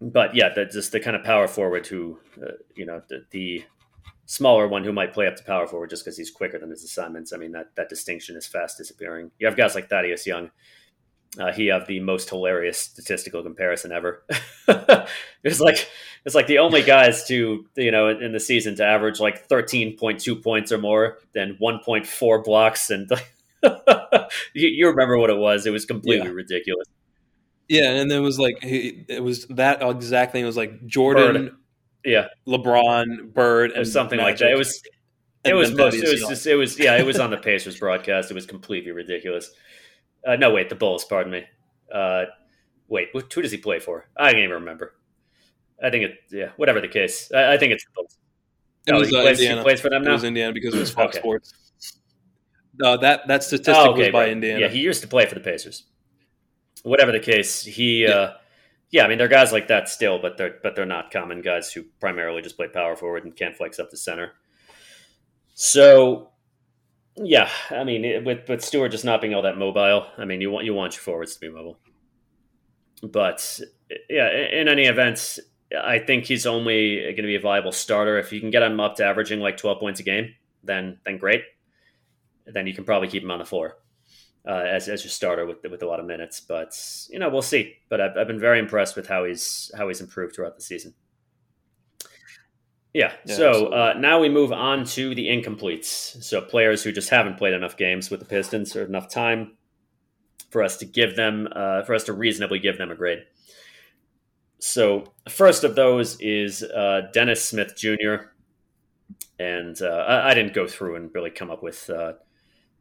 but 0.00 0.34
yeah, 0.34 0.50
the, 0.54 0.64
just 0.66 0.92
the 0.92 1.00
kind 1.00 1.16
of 1.16 1.24
power 1.24 1.48
forward 1.48 1.86
who, 1.86 2.18
uh, 2.42 2.52
you 2.74 2.86
know, 2.86 3.02
the, 3.08 3.24
the, 3.30 3.64
smaller 4.26 4.68
one 4.68 4.84
who 4.84 4.92
might 4.92 5.12
play 5.12 5.26
up 5.26 5.34
to 5.34 5.42
power 5.42 5.66
forward 5.66 5.90
just 5.90 6.04
because 6.04 6.16
he's 6.16 6.30
quicker 6.30 6.56
than 6.56 6.70
his 6.70 6.84
assignments. 6.84 7.32
I 7.32 7.36
mean, 7.36 7.50
that 7.50 7.74
that 7.74 7.88
distinction 7.88 8.36
is 8.36 8.46
fast 8.46 8.78
disappearing. 8.78 9.32
You 9.40 9.48
have 9.48 9.56
guys 9.56 9.74
like 9.74 9.88
Thaddeus 9.88 10.24
Young, 10.24 10.52
uh, 11.38 11.52
he 11.52 11.68
have 11.68 11.86
the 11.86 12.00
most 12.00 12.28
hilarious 12.28 12.78
statistical 12.78 13.42
comparison 13.42 13.92
ever. 13.92 14.24
it's 15.44 15.60
like 15.60 15.88
it's 16.24 16.34
like 16.34 16.48
the 16.48 16.58
only 16.58 16.82
guys 16.82 17.24
to 17.28 17.64
you 17.76 17.90
know 17.92 18.08
in, 18.08 18.22
in, 18.22 18.32
the 18.32 18.40
season 18.40 18.74
to 18.76 18.84
average 18.84 19.20
like 19.20 19.46
thirteen 19.46 19.96
point 19.96 20.20
two 20.20 20.34
points 20.34 20.72
or 20.72 20.78
more 20.78 21.18
than 21.32 21.54
one 21.58 21.78
point 21.84 22.06
four 22.06 22.42
blocks, 22.42 22.90
and 22.90 23.08
you, 23.62 24.68
you, 24.68 24.88
remember 24.88 25.18
what 25.18 25.30
it 25.30 25.36
was? 25.36 25.66
It 25.66 25.70
was 25.70 25.84
completely 25.84 26.26
yeah. 26.26 26.34
ridiculous. 26.34 26.86
Yeah, 27.70 27.90
and 27.92 28.10
then 28.10 28.18
it 28.18 28.22
was 28.22 28.36
like 28.36 28.58
it 28.64 29.22
was 29.22 29.46
that 29.50 29.80
exactly. 29.80 30.40
It 30.40 30.44
was 30.44 30.56
like 30.56 30.84
Jordan, 30.86 31.44
Bird. 31.44 31.56
yeah, 32.04 32.26
LeBron, 32.44 33.32
Bird, 33.32 33.70
and 33.70 33.86
something 33.86 34.16
Magic. 34.16 34.28
like 34.28 34.38
that. 34.40 34.50
It 34.50 34.58
was. 34.58 34.82
It 35.44 35.54
was 35.54 35.70
most. 35.70 35.94
It 35.94 36.10
was 36.10 36.28
just. 36.28 36.46
It 36.48 36.56
was. 36.56 36.76
Yeah. 36.80 36.98
It 36.98 37.06
was 37.06 37.20
on 37.20 37.30
the 37.30 37.36
Pacers 37.36 37.78
broadcast. 37.78 38.28
It 38.28 38.34
was 38.34 38.44
completely 38.44 38.90
ridiculous. 38.90 39.52
Uh, 40.26 40.34
no, 40.34 40.52
wait, 40.52 40.68
the 40.68 40.74
Bulls. 40.74 41.04
Pardon 41.04 41.30
me. 41.30 41.44
Uh, 41.94 42.24
wait, 42.88 43.10
who 43.12 43.40
does 43.40 43.52
he 43.52 43.58
play 43.58 43.78
for? 43.78 44.08
I 44.16 44.32
can't 44.32 44.38
even 44.38 44.50
remember. 44.50 44.96
I 45.80 45.90
think 45.90 46.06
it. 46.06 46.18
Yeah, 46.32 46.48
whatever 46.56 46.80
the 46.80 46.88
case. 46.88 47.30
I, 47.32 47.52
I 47.52 47.56
think 47.56 47.72
it's 47.72 47.84
the 47.84 47.90
Bulls. 47.94 48.18
It 48.88 48.92
oh, 48.94 48.98
was, 48.98 49.10
he, 49.10 49.16
uh, 49.16 49.22
plays, 49.22 49.38
he, 49.38 49.60
plays, 49.60 49.80
for 49.80 49.90
them 49.90 50.02
now. 50.02 50.10
It 50.10 50.14
was 50.14 50.24
Indiana 50.24 50.52
because 50.52 50.74
it 50.74 50.80
was 50.80 50.90
Fox 50.90 51.14
okay. 51.14 51.20
Sports. 51.20 51.54
No, 52.74 52.96
that 52.96 53.28
that 53.28 53.44
statistic 53.44 53.76
oh, 53.76 53.92
okay, 53.92 54.06
was 54.06 54.10
by 54.10 54.22
right. 54.22 54.30
Indiana. 54.30 54.58
Yeah, 54.58 54.68
he 54.68 54.80
used 54.80 55.02
to 55.02 55.08
play 55.08 55.26
for 55.26 55.36
the 55.36 55.40
Pacers. 55.40 55.84
Whatever 56.82 57.12
the 57.12 57.20
case, 57.20 57.62
he. 57.62 58.02
Yeah. 58.02 58.10
Uh, 58.10 58.36
yeah, 58.90 59.04
I 59.04 59.08
mean, 59.08 59.18
they're 59.18 59.28
guys 59.28 59.52
like 59.52 59.68
that 59.68 59.88
still, 59.88 60.18
but 60.18 60.36
they're 60.36 60.56
but 60.62 60.74
they're 60.74 60.84
not 60.84 61.12
common 61.12 61.42
guys 61.42 61.72
who 61.72 61.84
primarily 62.00 62.42
just 62.42 62.56
play 62.56 62.66
power 62.66 62.96
forward 62.96 63.24
and 63.24 63.36
can't 63.36 63.56
flex 63.56 63.78
up 63.78 63.90
the 63.90 63.96
center. 63.96 64.32
So 65.54 66.30
yeah, 67.16 67.48
I 67.70 67.84
mean, 67.84 68.04
it, 68.04 68.24
with 68.24 68.48
with 68.48 68.64
Stewart 68.64 68.90
just 68.90 69.04
not 69.04 69.20
being 69.20 69.34
all 69.34 69.42
that 69.42 69.58
mobile, 69.58 70.06
I 70.18 70.24
mean, 70.24 70.40
you 70.40 70.50
want 70.50 70.64
you 70.64 70.74
want 70.74 70.94
your 70.94 71.02
forwards 71.02 71.34
to 71.34 71.40
be 71.40 71.48
mobile. 71.48 71.78
But 73.02 73.60
yeah, 74.08 74.28
in 74.30 74.68
any 74.68 74.86
event, 74.86 75.38
I 75.78 76.00
think 76.00 76.24
he's 76.24 76.46
only 76.46 76.96
going 76.96 77.16
to 77.16 77.22
be 77.22 77.36
a 77.36 77.40
viable 77.40 77.72
starter 77.72 78.18
if 78.18 78.32
you 78.32 78.40
can 78.40 78.50
get 78.50 78.62
him 78.62 78.80
up 78.80 78.96
to 78.96 79.04
averaging 79.04 79.38
like 79.38 79.56
twelve 79.56 79.78
points 79.78 80.00
a 80.00 80.02
game. 80.02 80.34
Then 80.64 80.98
then 81.04 81.18
great. 81.18 81.44
Then 82.46 82.66
you 82.66 82.74
can 82.74 82.84
probably 82.84 83.08
keep 83.08 83.22
him 83.22 83.30
on 83.30 83.38
the 83.38 83.44
floor 83.44 83.76
uh, 84.46 84.64
as 84.66 84.88
as 84.88 85.04
your 85.04 85.10
starter 85.10 85.46
with 85.46 85.58
with 85.62 85.82
a 85.82 85.86
lot 85.86 86.00
of 86.00 86.06
minutes. 86.06 86.40
But 86.40 86.78
you 87.10 87.18
know, 87.18 87.28
we'll 87.28 87.42
see. 87.42 87.76
But 87.88 88.00
I've, 88.00 88.16
I've 88.16 88.26
been 88.26 88.40
very 88.40 88.58
impressed 88.58 88.96
with 88.96 89.06
how 89.06 89.24
he's 89.24 89.70
how 89.76 89.88
he's 89.88 90.00
improved 90.00 90.34
throughout 90.34 90.56
the 90.56 90.62
season. 90.62 90.94
Yeah. 92.92 93.12
yeah 93.24 93.36
so 93.36 93.66
uh, 93.68 93.94
now 93.96 94.18
we 94.18 94.28
move 94.28 94.52
on 94.52 94.84
to 94.84 95.14
the 95.14 95.26
incompletes. 95.26 96.22
So 96.22 96.40
players 96.40 96.82
who 96.82 96.92
just 96.92 97.10
haven't 97.10 97.38
played 97.38 97.54
enough 97.54 97.76
games 97.76 98.10
with 98.10 98.20
the 98.20 98.26
Pistons 98.26 98.74
or 98.74 98.84
enough 98.84 99.08
time 99.08 99.56
for 100.50 100.62
us 100.62 100.76
to 100.78 100.86
give 100.86 101.16
them, 101.16 101.48
uh, 101.52 101.82
for 101.84 101.94
us 101.94 102.04
to 102.04 102.12
reasonably 102.12 102.58
give 102.58 102.78
them 102.78 102.90
a 102.90 102.96
grade. 102.96 103.20
So 104.58 105.12
first 105.28 105.64
of 105.64 105.74
those 105.74 106.20
is 106.20 106.62
uh, 106.62 107.08
Dennis 107.12 107.44
Smith 107.44 107.76
Jr. 107.76 108.26
And 109.38 109.80
uh, 109.80 109.86
I, 109.86 110.30
I, 110.30 110.34
didn't 110.34 110.52
go 110.52 110.66
through 110.66 110.96
and 110.96 111.10
really 111.14 111.30
come 111.30 111.50
up 111.50 111.62
with 111.62 111.88
uh, 111.88 112.14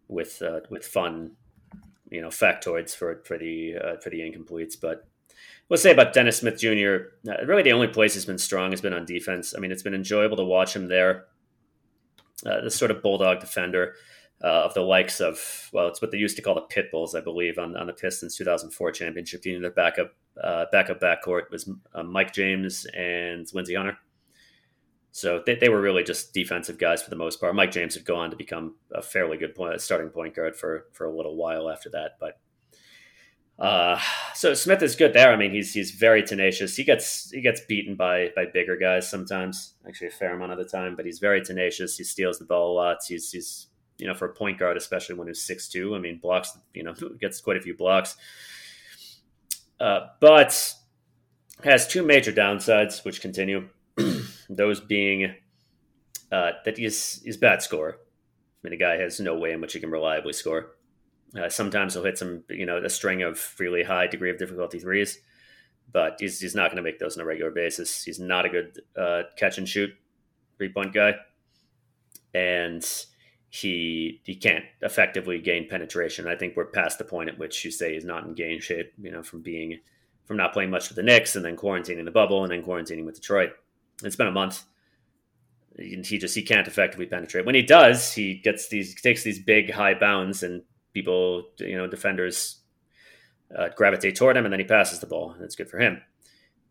with 0.09 0.41
uh, 0.41 0.59
with 0.69 0.85
fun, 0.85 1.31
you 2.09 2.21
know, 2.21 2.29
factoids 2.29 2.95
for 2.95 3.21
for 3.25 3.37
the 3.37 3.75
for 4.01 4.09
the 4.09 4.19
incompletes, 4.19 4.75
but 4.79 5.07
we'll 5.69 5.77
say 5.77 5.91
about 5.91 6.13
Dennis 6.13 6.37
Smith 6.37 6.59
Jr. 6.59 7.09
Uh, 7.29 7.45
really, 7.45 7.63
the 7.63 7.73
only 7.73 7.87
place 7.87 8.13
he's 8.13 8.25
been 8.25 8.37
strong 8.37 8.71
has 8.71 8.81
been 8.81 8.93
on 8.93 9.05
defense. 9.05 9.53
I 9.55 9.59
mean, 9.59 9.71
it's 9.71 9.83
been 9.83 9.93
enjoyable 9.93 10.37
to 10.37 10.43
watch 10.43 10.75
him 10.75 10.87
there. 10.87 11.25
Uh, 12.45 12.61
this 12.61 12.75
sort 12.75 12.91
of 12.91 13.01
bulldog 13.01 13.39
defender. 13.39 13.95
uh, 14.43 14.63
of 14.63 14.73
the 14.73 14.81
likes 14.81 15.19
of 15.19 15.69
well, 15.73 15.87
it's 15.87 16.01
what 16.01 16.11
they 16.11 16.17
used 16.17 16.37
to 16.37 16.41
call 16.41 16.55
the 16.55 16.61
pit 16.61 16.91
bulls, 16.91 17.13
I 17.13 17.21
believe, 17.21 17.57
on, 17.57 17.75
on 17.75 17.87
the 17.87 17.93
Pistons 17.93 18.37
2004 18.37 18.91
championship 18.91 19.41
team. 19.41 19.61
Their 19.61 19.71
backup 19.71 20.13
uh, 20.41 20.65
backup 20.71 21.01
backcourt 21.01 21.51
was 21.51 21.69
uh, 21.93 22.03
Mike 22.03 22.33
James 22.33 22.85
and 22.95 23.47
Lindsey 23.53 23.75
Hunter. 23.75 23.97
So 25.11 25.41
they, 25.45 25.55
they 25.55 25.69
were 25.69 25.81
really 25.81 26.03
just 26.03 26.33
defensive 26.33 26.77
guys 26.77 27.01
for 27.01 27.09
the 27.09 27.15
most 27.15 27.39
part. 27.39 27.55
Mike 27.55 27.71
James 27.71 27.95
would 27.95 28.05
go 28.05 28.15
on 28.15 28.29
to 28.29 28.35
become 28.35 28.75
a 28.93 29.01
fairly 29.01 29.37
good 29.37 29.55
point, 29.55 29.81
starting 29.81 30.09
point 30.09 30.35
guard 30.35 30.55
for 30.55 30.85
for 30.93 31.05
a 31.05 31.15
little 31.15 31.35
while 31.35 31.69
after 31.69 31.89
that. 31.89 32.17
But 32.19 32.39
uh, 33.59 33.99
so 34.35 34.53
Smith 34.53 34.81
is 34.81 34.95
good 34.95 35.13
there. 35.13 35.33
I 35.33 35.35
mean, 35.35 35.51
he's 35.51 35.73
he's 35.73 35.91
very 35.91 36.23
tenacious. 36.23 36.75
He 36.75 36.83
gets 36.83 37.29
he 37.31 37.41
gets 37.41 37.61
beaten 37.67 37.95
by 37.95 38.29
by 38.35 38.45
bigger 38.45 38.77
guys 38.77 39.09
sometimes, 39.09 39.73
actually 39.87 40.07
a 40.07 40.11
fair 40.11 40.35
amount 40.35 40.53
of 40.53 40.57
the 40.57 40.65
time. 40.65 40.95
But 40.95 41.05
he's 41.05 41.19
very 41.19 41.41
tenacious. 41.41 41.97
He 41.97 42.03
steals 42.03 42.39
the 42.39 42.45
ball 42.45 42.71
a 42.71 42.75
lot. 42.75 42.99
He's 43.05 43.31
he's 43.31 43.67
you 43.97 44.07
know 44.07 44.13
for 44.13 44.25
a 44.29 44.33
point 44.33 44.59
guard, 44.59 44.77
especially 44.77 45.15
when 45.15 45.27
he's 45.27 45.43
six 45.43 45.67
two. 45.67 45.95
I 45.95 45.99
mean, 45.99 46.19
blocks 46.19 46.57
you 46.73 46.83
know 46.83 46.93
gets 47.19 47.41
quite 47.41 47.57
a 47.57 47.61
few 47.61 47.75
blocks. 47.75 48.15
Uh, 49.79 50.07
but 50.21 50.73
has 51.63 51.87
two 51.87 52.03
major 52.03 52.31
downsides, 52.31 53.03
which 53.03 53.21
continue. 53.21 53.67
Those 54.49 54.79
being 54.79 55.35
uh, 56.31 56.51
that 56.65 56.77
he's 56.77 57.21
he's 57.23 57.37
bad 57.37 57.61
score. 57.61 57.91
I 57.93 58.59
mean, 58.63 58.71
the 58.71 58.77
guy 58.77 58.97
has 58.97 59.19
no 59.19 59.37
way 59.37 59.51
in 59.51 59.61
which 59.61 59.73
he 59.73 59.79
can 59.79 59.91
reliably 59.91 60.33
score. 60.33 60.71
Uh, 61.39 61.47
sometimes 61.47 61.93
he'll 61.93 62.03
hit 62.03 62.17
some, 62.17 62.43
you 62.49 62.65
know, 62.65 62.77
a 62.77 62.89
string 62.89 63.21
of 63.21 63.55
really 63.59 63.83
high 63.83 64.07
degree 64.07 64.31
of 64.31 64.37
difficulty 64.37 64.79
threes, 64.79 65.19
but 65.91 66.17
he's, 66.19 66.39
he's 66.39 66.55
not 66.55 66.71
going 66.71 66.77
to 66.77 66.81
make 66.83 66.97
those 66.97 67.15
on 67.15 67.21
a 67.21 67.25
regular 67.25 67.51
basis. 67.51 68.03
He's 68.03 68.19
not 68.19 68.45
a 68.45 68.49
good 68.49 68.81
uh, 68.97 69.23
catch 69.37 69.57
and 69.57 69.69
shoot 69.69 69.91
three 70.57 70.69
point 70.69 70.93
guy, 70.93 71.15
and 72.33 72.85
he 73.49 74.21
he 74.23 74.35
can't 74.35 74.65
effectively 74.81 75.39
gain 75.39 75.67
penetration. 75.69 76.27
I 76.27 76.35
think 76.35 76.55
we're 76.55 76.65
past 76.65 76.97
the 76.97 77.05
point 77.05 77.29
at 77.29 77.39
which 77.39 77.63
you 77.63 77.71
say 77.71 77.93
he's 77.93 78.05
not 78.05 78.25
in 78.25 78.33
game 78.33 78.59
shape. 78.59 78.91
You 78.99 79.11
know, 79.11 79.23
from 79.23 79.41
being 79.41 79.79
from 80.25 80.37
not 80.37 80.53
playing 80.53 80.69
much 80.69 80.89
with 80.89 80.95
the 80.95 81.03
Knicks 81.03 81.35
and 81.35 81.43
then 81.43 81.55
quarantining 81.55 82.05
the 82.05 82.11
bubble 82.11 82.43
and 82.43 82.51
then 82.51 82.63
quarantining 82.63 83.05
with 83.05 83.15
Detroit. 83.15 83.51
It's 84.03 84.15
been 84.15 84.27
a 84.27 84.31
month. 84.31 84.63
He 85.77 86.17
just 86.17 86.35
he 86.35 86.41
can't 86.41 86.67
effectively 86.67 87.05
penetrate. 87.05 87.45
When 87.45 87.55
he 87.55 87.61
does, 87.61 88.13
he 88.13 88.35
gets 88.35 88.67
these 88.67 88.99
takes 88.99 89.23
these 89.23 89.39
big 89.39 89.71
high 89.71 89.93
bounds 89.93 90.43
and 90.43 90.63
people, 90.93 91.49
you 91.59 91.77
know, 91.77 91.87
defenders 91.87 92.61
uh, 93.57 93.69
gravitate 93.75 94.15
toward 94.15 94.37
him, 94.37 94.45
and 94.45 94.51
then 94.51 94.59
he 94.59 94.65
passes 94.65 94.99
the 94.99 95.07
ball. 95.07 95.35
That's 95.39 95.55
good 95.55 95.69
for 95.69 95.79
him. 95.79 96.01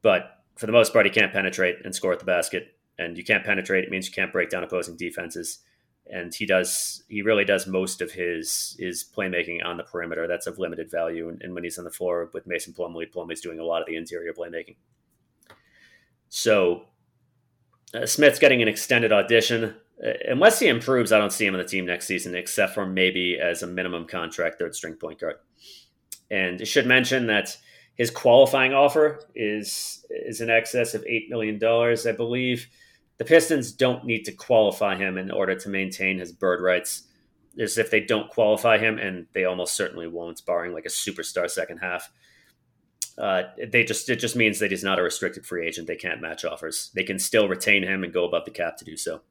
But 0.03 0.31
for 0.57 0.66
the 0.66 0.72
most 0.72 0.93
part, 0.93 1.07
he 1.07 1.12
can't 1.12 1.33
penetrate 1.33 1.76
and 1.85 1.95
score 1.95 2.12
at 2.12 2.18
the 2.18 2.24
basket. 2.24 2.74
And 2.99 3.16
you 3.16 3.24
can't 3.24 3.45
penetrate; 3.45 3.85
it 3.85 3.91
means 3.91 4.07
you 4.07 4.12
can't 4.12 4.33
break 4.33 4.51
down 4.51 4.64
opposing 4.64 4.97
defenses. 4.97 5.61
And 6.11 6.35
he 6.35 6.47
does. 6.47 7.03
He 7.09 7.22
really 7.22 7.45
does 7.45 7.66
most 7.66 8.01
of 8.01 8.12
his 8.12 8.76
his 8.79 9.05
playmaking 9.05 9.64
on 9.64 9.76
the 9.76 9.85
perimeter. 9.85 10.26
That's 10.26 10.47
of 10.47 10.59
limited 10.59 10.91
value. 10.91 11.29
And, 11.29 11.41
and 11.43 11.55
when 11.55 11.64
he's 11.64 11.79
on 11.79 11.85
the 11.85 11.91
floor 11.91 12.31
with 12.33 12.47
Mason 12.47 12.72
Plumlee, 12.72 13.12
Plumlee's 13.12 13.41
doing 13.41 13.59
a 13.59 13.64
lot 13.64 13.81
of 13.81 13.87
the 13.87 13.97
interior 13.97 14.33
playmaking. 14.33 14.76
So 16.29 16.85
uh, 17.95 18.07
Smith's 18.07 18.39
getting 18.39 18.62
an 18.62 18.68
extended 18.68 19.12
audition. 19.12 19.74
Uh, 20.05 20.12
unless 20.28 20.61
he 20.61 20.68
improves, 20.68 21.12
I 21.12 21.18
don't 21.18 21.32
see 21.32 21.47
him 21.47 21.55
on 21.55 21.61
the 21.61 21.66
team 21.66 21.86
next 21.86 22.07
season, 22.07 22.34
except 22.34 22.74
for 22.74 22.86
maybe 22.86 23.39
as 23.41 23.62
a 23.62 23.66
minimum 23.66 24.07
contract 24.07 24.59
third 24.59 24.74
string 24.74 24.95
point 24.95 25.20
guard. 25.20 25.36
And 26.30 26.61
I 26.61 26.64
should 26.64 26.86
mention 26.86 27.26
that 27.26 27.57
his 27.95 28.11
qualifying 28.11 28.72
offer 28.72 29.20
is 29.34 30.05
is 30.11 30.41
in 30.41 30.51
excess 30.51 30.95
of 30.95 31.05
eight 31.07 31.28
million 31.28 31.59
dollars, 31.59 32.07
I 32.07 32.12
believe. 32.12 32.68
The 33.16 33.24
Pistons 33.24 33.72
don't 33.72 34.05
need 34.05 34.24
to 34.26 34.32
qualify 34.32 34.97
him 34.97 35.18
in 35.18 35.32
order 35.32 35.57
to 35.57 35.68
maintain 35.68 36.18
his 36.18 36.32
bird 36.32 36.62
rights. 36.62 37.03
As 37.59 37.76
if 37.76 37.91
they 37.91 37.99
don't 37.99 38.30
qualify 38.30 38.78
him, 38.78 38.99
and 38.99 39.26
they 39.32 39.45
almost 39.45 39.74
certainly 39.74 40.07
won't, 40.07 40.47
barring 40.47 40.72
like 40.72 40.84
a 40.84 40.91
superstar 40.91 41.51
second 41.51 41.78
half. 41.78 42.12
Uh, 43.19 43.43
they 43.73 43.83
just 43.83 44.09
it 44.09 44.16
just 44.16 44.37
means 44.37 44.61
that 44.61 44.71
he's 44.71 44.85
not 44.85 44.99
a 44.99 45.03
restricted 45.03 45.45
free 45.45 45.66
agent. 45.66 45.89
They 45.89 45.97
can't 45.97 46.21
match 46.21 46.45
offers. 46.45 46.91
They 46.95 47.03
can 47.03 47.19
still 47.19 47.49
retain 47.49 47.83
him 47.83 48.05
and 48.05 48.12
go 48.12 48.25
above 48.25 48.45
the 48.45 48.53
cap 48.53 48.77
to 48.77 48.85
do 48.85 48.97
so. 48.97 49.23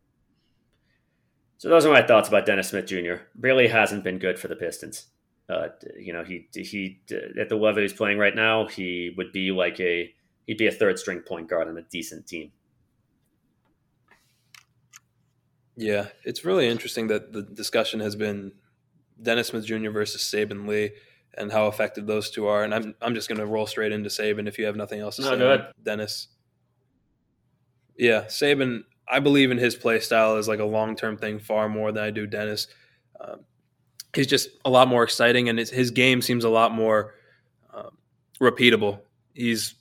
So 1.57 1.69
those 1.69 1.85
are 1.85 1.93
my 1.93 2.01
thoughts 2.01 2.27
about 2.27 2.45
Dennis 2.45 2.69
Smith 2.69 2.85
Jr. 2.85 3.23
Really 3.39 3.67
hasn't 3.67 4.03
been 4.03 4.19
good 4.19 4.37
for 4.37 4.49
the 4.49 4.55
Pistons. 4.55 5.07
Uh, 5.49 5.69
you 5.97 6.11
know, 6.11 6.25
he 6.25 6.47
he 6.53 6.99
at 7.39 7.47
the 7.47 7.55
level 7.55 7.81
he's 7.81 7.93
playing 7.93 8.17
right 8.17 8.35
now, 8.35 8.67
he 8.67 9.13
would 9.15 9.31
be 9.31 9.51
like 9.51 9.79
a 9.79 10.13
he'd 10.45 10.57
be 10.57 10.67
a 10.67 10.71
third 10.71 10.99
string 10.99 11.21
point 11.21 11.47
guard 11.49 11.69
on 11.69 11.77
a 11.77 11.83
decent 11.83 12.27
team. 12.27 12.51
Yeah, 15.77 16.07
it's 16.25 16.43
really 16.43 16.67
interesting 16.67 17.07
that 17.07 17.31
the 17.31 17.43
discussion 17.43 18.01
has 18.01 18.15
been 18.15 18.51
Dennis 19.21 19.47
Smith 19.47 19.65
Jr. 19.65 19.91
versus 19.91 20.21
Saben 20.21 20.67
Lee 20.67 20.91
and 21.37 21.51
how 21.51 21.67
effective 21.67 22.07
those 22.07 22.29
two 22.29 22.47
are. 22.47 22.63
And 22.63 22.73
I'm 22.73 22.95
I'm 23.01 23.13
just 23.13 23.29
going 23.29 23.39
to 23.39 23.45
roll 23.45 23.67
straight 23.67 23.91
into 23.91 24.09
Saben 24.09 24.47
if 24.47 24.57
you 24.57 24.65
have 24.65 24.75
nothing 24.75 24.99
else 24.99 25.17
to 25.17 25.21
no, 25.21 25.57
say. 25.57 25.67
Dennis. 25.83 26.27
Yeah, 27.97 28.23
Saben. 28.25 28.83
I 29.09 29.19
believe 29.19 29.51
in 29.51 29.57
his 29.57 29.75
play 29.75 29.99
style 30.01 30.35
as 30.35 30.47
like 30.47 30.59
a 30.59 30.65
long 30.65 30.95
term 30.95 31.17
thing 31.17 31.39
far 31.39 31.69
more 31.69 31.91
than 31.91 32.03
I 32.03 32.11
do 32.11 32.27
Dennis. 32.27 32.67
Um, 33.19 33.41
he's 34.13 34.27
just 34.27 34.49
a 34.65 34.69
lot 34.69 34.87
more 34.87 35.03
exciting, 35.03 35.47
and 35.47 35.57
his, 35.57 35.69
his 35.69 35.91
game 35.91 36.21
seems 36.21 36.43
a 36.43 36.49
lot 36.49 36.73
more 36.73 37.13
um, 37.73 37.97
repeatable. 38.41 38.99
He's 39.33 39.75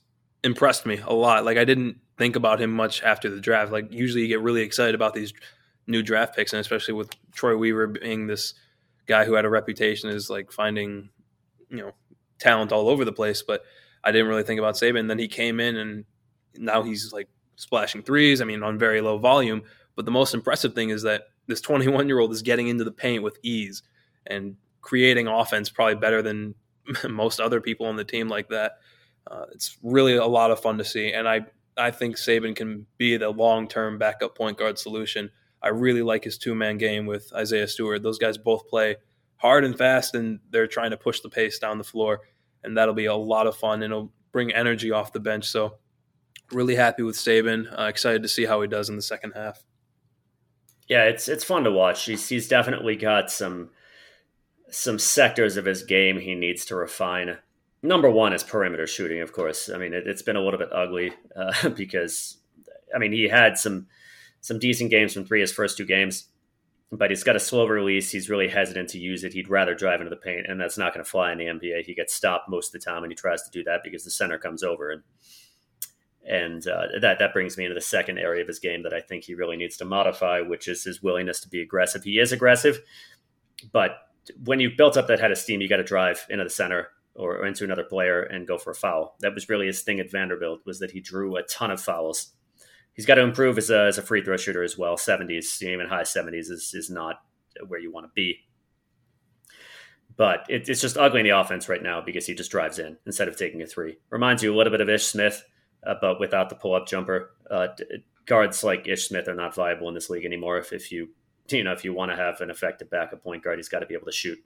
impressed 0.44 0.86
me 0.86 1.00
a 1.04 1.12
lot. 1.12 1.44
Like 1.44 1.58
I 1.58 1.64
didn't 1.64 1.98
think 2.18 2.36
about 2.36 2.60
him 2.60 2.72
much 2.72 3.02
after 3.02 3.28
the 3.28 3.40
draft. 3.40 3.72
Like 3.72 3.92
usually 3.92 4.22
you 4.22 4.28
get 4.28 4.40
really 4.40 4.62
excited 4.62 4.94
about 4.94 5.14
these 5.14 5.32
new 5.86 6.02
draft 6.02 6.36
picks, 6.36 6.52
and 6.52 6.60
especially 6.60 6.94
with 6.94 7.10
Troy 7.32 7.56
Weaver 7.56 7.88
being 7.88 8.26
this 8.26 8.54
guy 9.06 9.24
who 9.24 9.34
had 9.34 9.44
a 9.44 9.50
reputation 9.50 10.10
as 10.10 10.30
like 10.30 10.52
finding 10.52 11.08
you 11.70 11.78
know 11.78 11.92
talent 12.38 12.72
all 12.72 12.88
over 12.88 13.04
the 13.04 13.12
place. 13.12 13.42
But 13.42 13.62
I 14.04 14.12
didn't 14.12 14.28
really 14.28 14.42
think 14.42 14.58
about 14.58 14.74
Saben. 14.74 15.08
Then 15.08 15.18
he 15.18 15.28
came 15.28 15.60
in, 15.60 15.76
and 15.76 16.04
now 16.56 16.82
he's 16.82 17.12
like 17.12 17.28
splashing 17.56 18.02
threes. 18.02 18.40
I 18.40 18.44
mean, 18.44 18.62
on 18.62 18.78
very 18.78 19.00
low 19.00 19.18
volume. 19.18 19.62
But 19.94 20.04
the 20.04 20.10
most 20.10 20.34
impressive 20.34 20.74
thing 20.74 20.90
is 20.90 21.02
that 21.02 21.24
this 21.46 21.60
21 21.62 22.08
year 22.08 22.18
old 22.18 22.32
is 22.32 22.42
getting 22.42 22.68
into 22.68 22.84
the 22.84 22.92
paint 22.92 23.22
with 23.22 23.38
ease 23.42 23.82
and 24.26 24.56
creating 24.80 25.26
offense 25.26 25.68
probably 25.68 25.96
better 25.96 26.22
than 26.22 26.54
most 27.08 27.40
other 27.40 27.60
people 27.60 27.86
on 27.86 27.96
the 27.96 28.04
team 28.04 28.28
like 28.28 28.48
that. 28.48 28.72
Uh, 29.28 29.46
it's 29.52 29.76
really 29.82 30.14
a 30.14 30.26
lot 30.26 30.52
of 30.52 30.60
fun 30.60 30.78
to 30.78 30.84
see, 30.84 31.12
and 31.12 31.28
I 31.28 31.46
I 31.76 31.90
think 31.90 32.16
Saben 32.16 32.54
can 32.54 32.86
be 32.96 33.16
the 33.16 33.30
long 33.30 33.68
term 33.68 33.98
backup 33.98 34.36
point 34.36 34.58
guard 34.58 34.78
solution. 34.78 35.30
I 35.62 35.68
really 35.68 36.02
like 36.02 36.24
his 36.24 36.38
two 36.38 36.54
man 36.54 36.78
game 36.78 37.06
with 37.06 37.32
Isaiah 37.34 37.66
Stewart. 37.66 38.02
Those 38.02 38.18
guys 38.18 38.38
both 38.38 38.68
play 38.68 38.96
hard 39.36 39.64
and 39.64 39.76
fast, 39.76 40.14
and 40.14 40.40
they're 40.50 40.66
trying 40.66 40.90
to 40.90 40.96
push 40.96 41.20
the 41.20 41.28
pace 41.28 41.58
down 41.58 41.78
the 41.78 41.84
floor, 41.84 42.20
and 42.64 42.76
that'll 42.76 42.94
be 42.94 43.06
a 43.06 43.14
lot 43.14 43.46
of 43.46 43.56
fun, 43.56 43.82
and 43.82 43.92
it'll 43.92 44.12
bring 44.32 44.52
energy 44.52 44.90
off 44.90 45.12
the 45.12 45.20
bench. 45.20 45.46
So, 45.46 45.76
really 46.52 46.76
happy 46.76 47.02
with 47.02 47.16
Saben. 47.16 47.66
Uh, 47.78 47.84
excited 47.84 48.22
to 48.22 48.28
see 48.28 48.44
how 48.44 48.60
he 48.60 48.68
does 48.68 48.88
in 48.88 48.96
the 48.96 49.02
second 49.02 49.32
half. 49.32 49.62
Yeah, 50.88 51.04
it's 51.04 51.28
it's 51.28 51.44
fun 51.44 51.64
to 51.64 51.72
watch. 51.72 52.04
He's 52.04 52.28
he's 52.28 52.48
definitely 52.48 52.96
got 52.96 53.30
some 53.30 53.70
some 54.70 54.98
sectors 54.98 55.56
of 55.56 55.64
his 55.64 55.82
game 55.82 56.18
he 56.18 56.34
needs 56.34 56.64
to 56.66 56.76
refine. 56.76 57.38
Number 57.82 58.10
one 58.10 58.32
is 58.32 58.42
perimeter 58.42 58.86
shooting, 58.86 59.20
of 59.20 59.32
course. 59.32 59.68
I 59.68 59.78
mean, 59.78 59.94
it, 59.94 60.06
has 60.06 60.22
been 60.22 60.36
a 60.36 60.40
little 60.40 60.58
bit 60.58 60.72
ugly 60.72 61.12
uh, 61.36 61.68
because, 61.76 62.38
I 62.94 62.98
mean, 62.98 63.12
he 63.12 63.28
had 63.28 63.58
some 63.58 63.86
some 64.40 64.58
decent 64.58 64.90
games 64.90 65.12
from 65.12 65.24
three 65.24 65.40
his 65.40 65.52
first 65.52 65.76
two 65.76 65.84
games 65.84 66.28
but 66.92 67.10
he's 67.10 67.24
got 67.24 67.36
a 67.36 67.40
slow 67.40 67.66
release. 67.66 68.10
He's 68.10 68.30
really 68.30 68.48
hesitant 68.48 68.90
to 68.90 68.98
use 68.98 69.24
it. 69.24 69.32
He'd 69.32 69.48
rather 69.48 69.74
drive 69.74 70.00
into 70.00 70.10
the 70.10 70.16
paint, 70.16 70.46
and 70.48 70.60
that's 70.60 70.78
not 70.78 70.94
going 70.94 71.04
to 71.04 71.10
fly 71.10 71.32
in 71.32 71.38
the 71.38 71.46
NBA. 71.46 71.84
He 71.84 71.94
gets 71.94 72.14
stopped 72.14 72.48
most 72.48 72.74
of 72.74 72.80
the 72.80 72.84
time, 72.84 73.02
and 73.02 73.10
he 73.10 73.16
tries 73.16 73.42
to 73.42 73.50
do 73.50 73.64
that 73.64 73.80
because 73.82 74.04
the 74.04 74.10
center 74.10 74.38
comes 74.38 74.62
over, 74.62 74.90
and 74.90 75.02
and 76.28 76.66
uh, 76.66 76.86
that 77.00 77.18
that 77.18 77.32
brings 77.32 77.56
me 77.56 77.64
into 77.64 77.74
the 77.74 77.80
second 77.80 78.18
area 78.18 78.42
of 78.42 78.48
his 78.48 78.58
game 78.58 78.82
that 78.82 78.94
I 78.94 79.00
think 79.00 79.24
he 79.24 79.34
really 79.34 79.56
needs 79.56 79.76
to 79.78 79.84
modify, 79.84 80.40
which 80.40 80.68
is 80.68 80.84
his 80.84 81.02
willingness 81.02 81.40
to 81.40 81.48
be 81.48 81.60
aggressive. 81.60 82.02
He 82.04 82.18
is 82.18 82.32
aggressive, 82.32 82.80
but 83.72 83.98
when 84.44 84.60
you've 84.60 84.76
built 84.76 84.96
up 84.96 85.06
that 85.08 85.20
head 85.20 85.30
of 85.30 85.38
steam, 85.38 85.60
you 85.60 85.68
got 85.68 85.76
to 85.76 85.84
drive 85.84 86.26
into 86.30 86.44
the 86.44 86.50
center 86.50 86.88
or, 87.14 87.38
or 87.38 87.46
into 87.46 87.64
another 87.64 87.84
player 87.84 88.22
and 88.22 88.46
go 88.46 88.58
for 88.58 88.70
a 88.70 88.74
foul. 88.74 89.16
That 89.20 89.34
was 89.34 89.48
really 89.48 89.66
his 89.66 89.82
thing 89.82 90.00
at 90.00 90.10
Vanderbilt 90.10 90.60
was 90.66 90.78
that 90.80 90.90
he 90.90 91.00
drew 91.00 91.36
a 91.36 91.42
ton 91.44 91.70
of 91.70 91.80
fouls 91.80 92.32
he's 92.96 93.06
got 93.06 93.14
to 93.16 93.22
improve 93.22 93.58
as 93.58 93.70
a, 93.70 93.84
as 93.84 93.98
a 93.98 94.02
free 94.02 94.22
throw 94.22 94.36
shooter 94.36 94.62
as 94.62 94.76
well. 94.76 94.96
70s, 94.96 95.62
even 95.62 95.86
high 95.86 96.02
70s 96.02 96.50
is, 96.50 96.72
is 96.74 96.90
not 96.90 97.20
where 97.68 97.78
you 97.78 97.92
want 97.92 98.06
to 98.06 98.12
be. 98.14 98.38
But 100.16 100.46
it, 100.48 100.68
it's 100.68 100.80
just 100.80 100.96
ugly 100.96 101.20
in 101.20 101.26
the 101.26 101.38
offense 101.38 101.68
right 101.68 101.82
now 101.82 102.00
because 102.00 102.26
he 102.26 102.34
just 102.34 102.50
drives 102.50 102.78
in 102.78 102.96
instead 103.04 103.28
of 103.28 103.36
taking 103.36 103.62
a 103.62 103.66
three. 103.66 103.98
Reminds 104.10 104.42
you 104.42 104.52
a 104.52 104.56
little 104.56 104.70
bit 104.70 104.80
of 104.80 104.88
Ish 104.88 105.04
Smith, 105.04 105.44
uh, 105.86 105.94
but 106.00 106.18
without 106.18 106.48
the 106.48 106.54
pull 106.54 106.74
up 106.74 106.88
jumper. 106.88 107.34
Uh, 107.50 107.68
guards 108.24 108.64
like 108.64 108.88
Ish 108.88 109.08
Smith 109.08 109.28
are 109.28 109.34
not 109.34 109.54
viable 109.54 109.88
in 109.88 109.94
this 109.94 110.08
league 110.08 110.24
anymore. 110.24 110.58
If, 110.58 110.72
if 110.72 110.90
you 110.90 111.10
you 111.50 111.62
know 111.62 111.72
if 111.72 111.84
you 111.84 111.92
want 111.92 112.10
to 112.10 112.16
have 112.16 112.40
an 112.40 112.48
effective 112.48 112.88
backup 112.88 113.22
point 113.22 113.44
guard, 113.44 113.58
he's 113.58 113.68
got 113.68 113.80
to 113.80 113.86
be 113.86 113.94
able 113.94 114.06
to 114.06 114.12
shoot. 114.12 114.38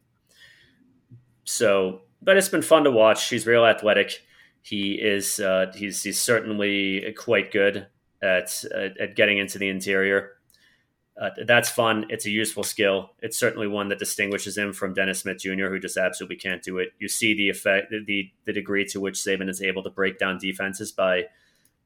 So, 1.44 2.02
but 2.20 2.36
it's 2.36 2.48
been 2.48 2.62
fun 2.62 2.84
to 2.84 2.90
watch. 2.90 3.28
He's 3.28 3.46
real 3.46 3.64
athletic. 3.64 4.22
He 4.62 4.94
is 4.94 5.38
uh, 5.38 5.72
he's 5.74 6.02
he's 6.02 6.20
certainly 6.20 7.14
quite 7.16 7.52
good 7.52 7.86
at 8.22 8.64
at, 8.74 9.16
getting 9.16 9.38
into 9.38 9.58
the 9.58 9.68
interior. 9.68 10.32
Uh, 11.20 11.30
that's 11.46 11.68
fun. 11.68 12.06
It's 12.08 12.24
a 12.24 12.30
useful 12.30 12.62
skill. 12.62 13.10
It's 13.20 13.38
certainly 13.38 13.66
one 13.66 13.88
that 13.88 13.98
distinguishes 13.98 14.56
him 14.56 14.72
from 14.72 14.94
Dennis 14.94 15.20
Smith 15.20 15.38
Jr., 15.38 15.66
who 15.66 15.78
just 15.78 15.98
absolutely 15.98 16.36
can't 16.36 16.62
do 16.62 16.78
it. 16.78 16.92
You 16.98 17.08
see 17.08 17.34
the 17.34 17.50
effect, 17.50 17.90
the 17.90 18.30
the 18.46 18.52
degree 18.52 18.84
to 18.86 19.00
which 19.00 19.16
Saben 19.16 19.48
is 19.48 19.60
able 19.60 19.82
to 19.82 19.90
break 19.90 20.18
down 20.18 20.38
defenses 20.38 20.92
by 20.92 21.24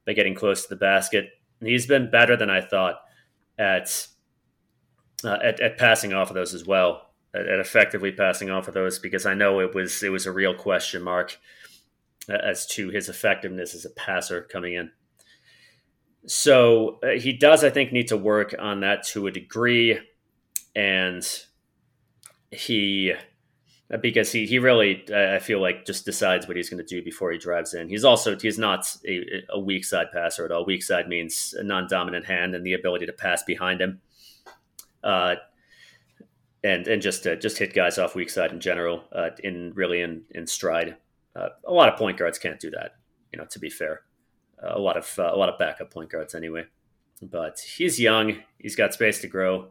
by 0.06 0.12
getting 0.12 0.34
close 0.34 0.62
to 0.62 0.68
the 0.68 0.76
basket. 0.76 1.30
And 1.60 1.68
he's 1.68 1.86
been 1.86 2.10
better 2.10 2.36
than 2.36 2.50
I 2.50 2.60
thought 2.60 3.00
at 3.58 4.06
uh, 5.24 5.38
at, 5.42 5.60
at, 5.60 5.78
passing 5.78 6.12
off 6.12 6.28
of 6.28 6.34
those 6.34 6.54
as 6.54 6.66
well, 6.66 7.10
at, 7.34 7.46
at, 7.46 7.58
effectively 7.58 8.12
passing 8.12 8.50
off 8.50 8.68
of 8.68 8.74
those, 8.74 8.98
because 8.98 9.24
I 9.24 9.34
know 9.34 9.60
it 9.60 9.74
was 9.74 10.02
it 10.02 10.10
was 10.10 10.26
a 10.26 10.32
real 10.32 10.54
question 10.54 11.02
mark 11.02 11.38
uh, 12.28 12.34
as 12.34 12.66
to 12.68 12.90
his 12.90 13.08
effectiveness 13.08 13.74
as 13.74 13.84
a 13.84 13.90
passer 13.90 14.42
coming 14.42 14.74
in. 14.74 14.90
So 16.26 17.00
uh, 17.02 17.18
he 17.18 17.32
does, 17.32 17.64
I 17.64 17.70
think, 17.70 17.92
need 17.92 18.08
to 18.08 18.16
work 18.16 18.54
on 18.58 18.80
that 18.80 19.04
to 19.08 19.26
a 19.26 19.30
degree, 19.30 19.98
and 20.74 21.22
he 22.50 23.12
uh, 23.92 23.98
because 23.98 24.32
he 24.32 24.46
he 24.46 24.58
really 24.58 25.04
I 25.14 25.38
feel 25.38 25.60
like 25.60 25.84
just 25.84 26.06
decides 26.06 26.48
what 26.48 26.56
he's 26.56 26.70
going 26.70 26.82
to 26.82 26.88
do 26.88 27.02
before 27.02 27.30
he 27.30 27.38
drives 27.38 27.74
in. 27.74 27.90
He's 27.90 28.04
also 28.04 28.38
he's 28.38 28.58
not 28.58 28.86
a, 29.06 29.42
a 29.50 29.60
weak 29.60 29.84
side 29.84 30.06
passer 30.12 30.46
at 30.46 30.50
all. 30.50 30.64
Weak 30.64 30.82
side 30.82 31.08
means 31.08 31.54
a 31.58 31.62
non-dominant 31.62 32.24
hand 32.24 32.54
and 32.54 32.64
the 32.64 32.72
ability 32.72 33.04
to 33.06 33.12
pass 33.12 33.42
behind 33.42 33.82
him, 33.82 34.00
uh, 35.02 35.34
and 36.62 36.88
and 36.88 37.02
just 37.02 37.26
uh, 37.26 37.36
just 37.36 37.58
hit 37.58 37.74
guys 37.74 37.98
off 37.98 38.14
weak 38.14 38.30
side 38.30 38.50
in 38.50 38.60
general. 38.60 39.04
Uh, 39.12 39.30
in 39.42 39.72
really 39.74 40.00
in 40.00 40.22
in 40.30 40.46
stride, 40.46 40.96
uh, 41.36 41.48
a 41.66 41.72
lot 41.72 41.90
of 41.90 41.98
point 41.98 42.16
guards 42.16 42.38
can't 42.38 42.60
do 42.60 42.70
that. 42.70 42.92
You 43.30 43.38
know, 43.38 43.46
to 43.50 43.58
be 43.58 43.68
fair 43.68 44.04
a 44.66 44.78
lot 44.78 44.96
of 44.96 45.18
uh, 45.18 45.32
a 45.32 45.36
lot 45.36 45.48
of 45.48 45.58
backup 45.58 45.90
point 45.90 46.10
guards 46.10 46.34
anyway. 46.34 46.64
But 47.22 47.60
he's 47.60 48.00
young. 48.00 48.38
He's 48.58 48.76
got 48.76 48.94
space 48.94 49.20
to 49.20 49.28
grow. 49.28 49.68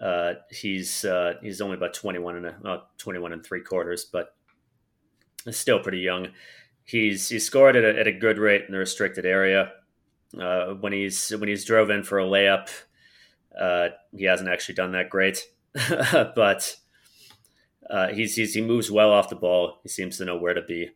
Uh, 0.00 0.34
he's 0.50 1.04
uh, 1.04 1.34
he's 1.42 1.60
only 1.60 1.76
about 1.76 1.94
21 1.94 2.36
and 2.36 2.46
a, 2.46 2.82
21 2.98 3.32
and 3.32 3.44
three 3.44 3.60
quarters, 3.60 4.04
but 4.04 4.34
still 5.50 5.80
pretty 5.80 5.98
young. 5.98 6.28
He's 6.84 7.28
he's 7.28 7.44
scored 7.44 7.76
at 7.76 7.84
a, 7.84 8.00
at 8.00 8.06
a 8.06 8.12
good 8.12 8.38
rate 8.38 8.64
in 8.66 8.72
the 8.72 8.78
restricted 8.78 9.26
area. 9.26 9.72
Uh, 10.38 10.74
when 10.74 10.92
he's 10.92 11.30
when 11.30 11.48
he's 11.48 11.64
drove 11.64 11.90
in 11.90 12.02
for 12.02 12.18
a 12.18 12.24
layup, 12.24 12.68
uh, 13.58 13.88
he 14.16 14.24
hasn't 14.24 14.48
actually 14.48 14.74
done 14.74 14.92
that 14.92 15.10
great, 15.10 15.48
but 15.74 16.76
uh, 17.90 18.08
he's, 18.08 18.36
he's 18.36 18.54
he 18.54 18.60
moves 18.60 18.90
well 18.90 19.10
off 19.10 19.28
the 19.28 19.36
ball. 19.36 19.80
He 19.82 19.88
seems 19.88 20.16
to 20.18 20.24
know 20.24 20.36
where 20.36 20.54
to 20.54 20.62
be, 20.62 20.90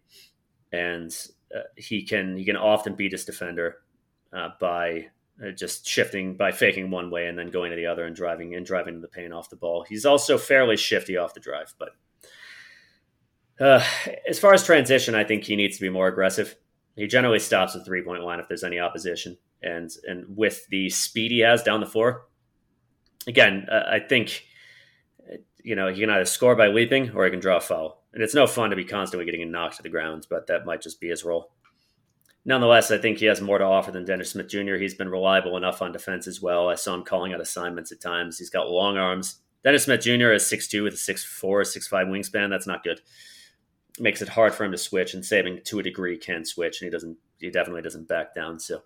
and 0.72 1.12
uh, 1.12 1.32
he 1.76 2.02
can 2.02 2.36
he 2.36 2.44
can 2.44 2.56
often 2.56 2.94
beat 2.94 3.12
his 3.12 3.24
defender 3.24 3.76
uh, 4.32 4.50
by 4.60 5.06
uh, 5.44 5.50
just 5.50 5.86
shifting 5.86 6.36
by 6.36 6.52
faking 6.52 6.90
one 6.90 7.10
way 7.10 7.26
and 7.26 7.38
then 7.38 7.50
going 7.50 7.70
to 7.70 7.76
the 7.76 7.86
other 7.86 8.04
and 8.04 8.16
driving 8.16 8.54
and 8.54 8.66
driving 8.66 9.00
the 9.00 9.08
paint 9.08 9.32
off 9.32 9.50
the 9.50 9.56
ball. 9.56 9.84
He's 9.88 10.06
also 10.06 10.38
fairly 10.38 10.76
shifty 10.76 11.16
off 11.16 11.34
the 11.34 11.40
drive, 11.40 11.74
but 11.78 11.90
uh, 13.60 13.84
as 14.28 14.38
far 14.38 14.52
as 14.52 14.64
transition, 14.64 15.14
I 15.14 15.24
think 15.24 15.44
he 15.44 15.56
needs 15.56 15.76
to 15.76 15.82
be 15.82 15.88
more 15.88 16.08
aggressive. 16.08 16.56
He 16.96 17.06
generally 17.06 17.38
stops 17.38 17.74
the 17.74 17.84
three 17.84 18.02
point 18.02 18.22
line 18.22 18.40
if 18.40 18.48
there's 18.48 18.64
any 18.64 18.78
opposition, 18.78 19.36
and 19.62 19.90
and 20.06 20.36
with 20.36 20.66
the 20.68 20.90
speed 20.90 21.30
he 21.30 21.40
has 21.40 21.62
down 21.62 21.80
the 21.80 21.86
floor, 21.86 22.26
again, 23.26 23.66
uh, 23.70 23.82
I 23.90 24.00
think 24.00 24.44
you 25.64 25.74
know 25.74 25.88
he 25.88 26.00
can 26.00 26.10
either 26.10 26.24
score 26.24 26.54
by 26.54 26.68
leaping 26.68 27.10
or 27.10 27.24
he 27.24 27.30
can 27.30 27.40
draw 27.40 27.56
a 27.56 27.60
foul. 27.60 28.04
And 28.12 28.22
it's 28.22 28.34
no 28.34 28.46
fun 28.46 28.70
to 28.70 28.76
be 28.76 28.84
constantly 28.84 29.24
getting 29.24 29.50
knocked 29.50 29.78
to 29.78 29.82
the 29.82 29.88
ground, 29.88 30.28
but 30.30 30.46
that 30.46 30.64
might 30.64 30.82
just 30.82 31.00
be 31.00 31.08
his 31.08 31.24
role. 31.24 31.50
Nonetheless, 32.44 32.90
I 32.90 32.98
think 32.98 33.18
he 33.18 33.26
has 33.26 33.40
more 33.40 33.58
to 33.58 33.64
offer 33.64 33.90
than 33.90 34.04
Dennis 34.04 34.30
Smith 34.30 34.48
Jr. 34.48 34.74
He's 34.74 34.94
been 34.94 35.08
reliable 35.08 35.56
enough 35.56 35.80
on 35.80 35.92
defense 35.92 36.26
as 36.26 36.42
well. 36.42 36.68
I 36.68 36.74
saw 36.74 36.94
him 36.94 37.02
calling 37.02 37.32
out 37.32 37.40
assignments 37.40 37.90
at 37.90 38.00
times. 38.00 38.38
He's 38.38 38.50
got 38.50 38.68
long 38.70 38.98
arms. 38.98 39.40
Dennis 39.64 39.84
Smith 39.84 40.02
Jr. 40.02 40.32
is 40.32 40.44
6'2 40.44 40.84
with 40.84 40.92
a 40.92 40.96
6'4, 40.96 41.40
6'5 41.40 42.08
wingspan. 42.08 42.50
That's 42.50 42.66
not 42.66 42.84
good. 42.84 43.00
Makes 43.98 44.20
it 44.20 44.28
hard 44.28 44.54
for 44.54 44.64
him 44.64 44.72
to 44.72 44.78
switch, 44.78 45.14
and 45.14 45.22
Saben 45.22 45.64
to 45.64 45.78
a 45.78 45.82
degree 45.82 46.18
can 46.18 46.44
switch, 46.44 46.82
and 46.82 46.86
he 46.86 46.90
doesn't 46.90 47.16
he 47.38 47.50
definitely 47.50 47.82
doesn't 47.82 48.08
back 48.08 48.34
down. 48.34 48.58
So 48.58 48.82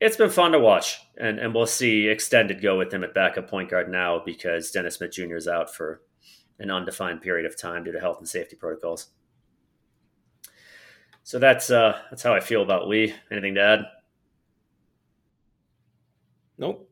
it's 0.00 0.16
been 0.16 0.30
fun 0.30 0.52
to 0.52 0.58
watch, 0.58 0.98
and, 1.16 1.38
and 1.38 1.54
we'll 1.54 1.66
see 1.66 2.08
extended 2.08 2.60
go 2.60 2.78
with 2.78 2.92
him 2.92 3.04
at 3.04 3.14
backup 3.14 3.48
point 3.48 3.70
guard 3.70 3.90
now 3.90 4.20
because 4.24 4.70
Dennis 4.70 4.96
Smith 4.96 5.12
Jr. 5.12 5.36
is 5.36 5.48
out 5.48 5.74
for 5.74 6.02
an 6.58 6.70
undefined 6.70 7.22
period 7.22 7.46
of 7.46 7.58
time 7.58 7.84
due 7.84 7.92
to 7.92 8.00
health 8.00 8.18
and 8.18 8.28
safety 8.28 8.56
protocols. 8.56 9.08
So 11.22 11.38
that's 11.38 11.70
uh, 11.70 11.98
that's 12.10 12.22
how 12.22 12.34
I 12.34 12.40
feel 12.40 12.62
about 12.62 12.88
Lee. 12.88 13.12
Anything 13.30 13.56
to 13.56 13.60
add? 13.60 13.80
Nope. 16.58 16.88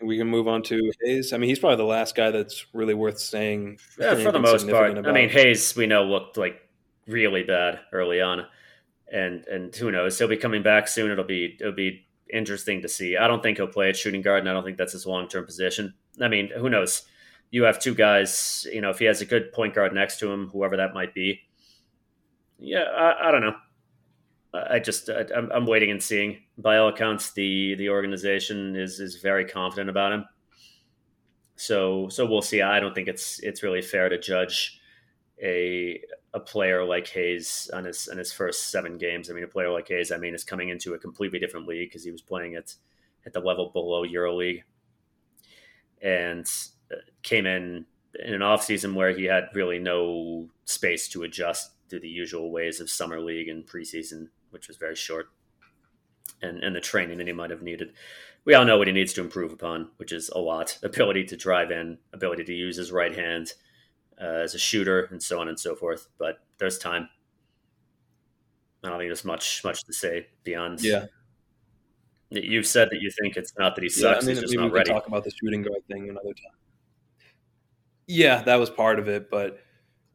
We 0.00 0.16
can 0.16 0.28
move 0.28 0.46
on 0.46 0.62
to 0.64 0.92
Hayes. 1.02 1.32
I 1.32 1.38
mean, 1.38 1.48
he's 1.48 1.58
probably 1.58 1.78
the 1.78 1.82
last 1.82 2.14
guy 2.14 2.30
that's 2.30 2.66
really 2.72 2.94
worth 2.94 3.18
saying. 3.18 3.78
Yeah, 3.98 4.14
for 4.14 4.30
the 4.30 4.38
most 4.38 4.68
part. 4.68 4.92
About. 4.96 5.08
I 5.08 5.12
mean, 5.12 5.28
Hayes, 5.30 5.74
we 5.74 5.86
know 5.86 6.04
looked 6.04 6.36
like 6.36 6.60
really 7.08 7.42
bad 7.42 7.80
early 7.92 8.20
on, 8.20 8.46
and 9.12 9.44
and 9.46 9.74
who 9.74 9.90
knows? 9.90 10.18
He'll 10.18 10.28
be 10.28 10.36
coming 10.36 10.62
back 10.62 10.88
soon. 10.88 11.10
It'll 11.10 11.24
be 11.24 11.56
it'll 11.60 11.72
be 11.72 12.06
interesting 12.32 12.82
to 12.82 12.88
see. 12.88 13.16
I 13.16 13.26
don't 13.26 13.42
think 13.42 13.58
he'll 13.58 13.66
play 13.66 13.88
at 13.88 13.96
shooting 13.96 14.22
guard, 14.22 14.40
and 14.40 14.48
I 14.48 14.52
don't 14.52 14.64
think 14.64 14.78
that's 14.78 14.92
his 14.92 15.06
long 15.06 15.28
term 15.28 15.46
position. 15.46 15.94
I 16.20 16.28
mean, 16.28 16.50
who 16.56 16.68
knows? 16.68 17.06
you 17.50 17.62
have 17.64 17.78
two 17.78 17.94
guys, 17.94 18.66
you 18.72 18.80
know, 18.80 18.90
if 18.90 18.98
he 18.98 19.06
has 19.06 19.20
a 19.20 19.24
good 19.24 19.52
point 19.52 19.74
guard 19.74 19.94
next 19.94 20.18
to 20.20 20.30
him, 20.30 20.48
whoever 20.48 20.76
that 20.76 20.94
might 20.94 21.14
be. 21.14 21.40
Yeah, 22.58 22.82
I, 22.82 23.28
I 23.28 23.32
don't 23.32 23.40
know. 23.40 23.56
I 24.52 24.78
just 24.78 25.08
I, 25.10 25.24
I'm, 25.36 25.50
I'm 25.52 25.66
waiting 25.66 25.90
and 25.90 26.02
seeing. 26.02 26.42
By 26.56 26.78
all 26.78 26.88
accounts, 26.88 27.32
the 27.32 27.74
the 27.76 27.90
organization 27.90 28.76
is 28.76 28.98
is 28.98 29.16
very 29.16 29.44
confident 29.44 29.90
about 29.90 30.12
him. 30.12 30.24
So 31.56 32.08
so 32.08 32.26
we'll 32.26 32.42
see. 32.42 32.62
I 32.62 32.80
don't 32.80 32.94
think 32.94 33.08
it's 33.08 33.40
it's 33.40 33.62
really 33.62 33.82
fair 33.82 34.08
to 34.08 34.18
judge 34.18 34.80
a 35.42 36.00
a 36.34 36.40
player 36.40 36.84
like 36.84 37.08
Hayes 37.08 37.70
on 37.72 37.84
his 37.84 38.08
on 38.08 38.18
his 38.18 38.32
first 38.32 38.70
seven 38.70 38.98
games. 38.98 39.30
I 39.30 39.34
mean, 39.34 39.44
a 39.44 39.48
player 39.48 39.70
like 39.70 39.88
Hayes, 39.88 40.12
I 40.12 40.18
mean, 40.18 40.34
is 40.34 40.44
coming 40.44 40.68
into 40.68 40.94
a 40.94 40.98
completely 40.98 41.38
different 41.38 41.66
league 41.66 41.88
because 41.88 42.04
he 42.04 42.10
was 42.10 42.22
playing 42.22 42.54
at 42.54 42.74
at 43.24 43.32
the 43.32 43.40
level 43.40 43.70
below 43.70 44.04
EuroLeague, 44.04 44.62
and 46.02 46.46
uh, 46.92 46.96
came 47.22 47.46
in 47.46 47.86
in 48.24 48.34
an 48.34 48.40
offseason 48.40 48.94
where 48.94 49.12
he 49.12 49.24
had 49.24 49.48
really 49.54 49.78
no 49.78 50.48
space 50.64 51.08
to 51.08 51.22
adjust 51.22 51.72
to 51.90 51.98
the 51.98 52.08
usual 52.08 52.50
ways 52.50 52.80
of 52.80 52.90
summer 52.90 53.20
league 53.20 53.48
and 53.48 53.66
preseason, 53.66 54.28
which 54.50 54.68
was 54.68 54.76
very 54.76 54.96
short, 54.96 55.28
and 56.42 56.62
and 56.62 56.76
the 56.76 56.80
training 56.80 57.18
that 57.18 57.26
he 57.26 57.32
might 57.32 57.50
have 57.50 57.62
needed. 57.62 57.92
We 58.44 58.54
all 58.54 58.64
know 58.64 58.78
what 58.78 58.86
he 58.86 58.92
needs 58.92 59.12
to 59.14 59.20
improve 59.20 59.52
upon, 59.52 59.90
which 59.96 60.12
is 60.12 60.28
a 60.28 60.38
lot: 60.38 60.78
ability 60.82 61.24
to 61.24 61.36
drive 61.38 61.70
in, 61.70 61.98
ability 62.12 62.44
to 62.44 62.54
use 62.54 62.76
his 62.76 62.92
right 62.92 63.16
hand 63.16 63.54
uh, 64.20 64.24
as 64.24 64.54
a 64.54 64.58
shooter, 64.58 65.04
and 65.10 65.22
so 65.22 65.40
on 65.40 65.48
and 65.48 65.58
so 65.58 65.74
forth. 65.74 66.08
But 66.18 66.38
there's 66.58 66.78
time. 66.78 67.08
I 68.84 68.88
don't 68.88 68.98
think 68.98 69.08
there's 69.08 69.24
much 69.24 69.62
much 69.64 69.84
to 69.84 69.92
say 69.92 70.28
beyond. 70.44 70.80
Yeah, 70.82 71.06
You've 72.30 72.66
said 72.66 72.88
that 72.90 73.00
you 73.00 73.10
think 73.10 73.36
it's 73.36 73.54
not 73.58 73.74
that 73.74 73.82
he 73.82 73.88
sucks; 73.88 74.02
yeah, 74.02 74.10
I 74.16 74.20
mean, 74.20 74.28
he's 74.36 74.40
just 74.40 74.54
not 74.54 74.70
ready. 74.70 74.90
Talk 74.90 75.06
about 75.06 75.24
the 75.24 75.30
shooting 75.30 75.62
guard 75.62 75.80
thing 75.90 76.10
another 76.10 76.34
time. 76.34 76.58
Yeah, 78.06 78.42
that 78.42 78.56
was 78.56 78.68
part 78.68 78.98
of 78.98 79.08
it, 79.08 79.30
but 79.30 79.60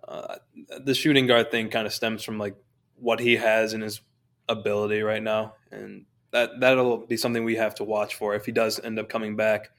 uh, 0.08 0.36
the 0.84 0.94
shooting 0.94 1.26
guard 1.26 1.50
thing 1.50 1.70
kind 1.70 1.88
of 1.88 1.94
stems 1.94 2.24
from 2.24 2.38
like 2.38 2.56
what 2.96 3.20
he 3.20 3.36
has 3.38 3.74
in 3.74 3.82
his 3.82 4.02
ability 4.48 5.02
right 5.02 5.24
now, 5.24 5.56
and 5.72 6.06
that 6.32 6.60
that'll 6.60 6.98
be 7.08 7.18
something 7.18 7.44
we 7.44 7.56
have 7.56 7.74
to 7.76 7.84
watch 7.84 8.14
for 8.14 8.36
if 8.36 8.46
he 8.46 8.52
does 8.52 8.80
end 8.80 9.00
up 9.00 9.10
coming 9.10 9.36
back. 9.36 9.72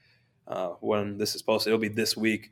Uh, 0.45 0.69
when 0.81 1.17
this 1.17 1.35
is 1.35 1.39
supposed 1.39 1.63
to, 1.63 1.69
it'll 1.69 1.79
be 1.79 1.87
this 1.87 2.17
week. 2.17 2.51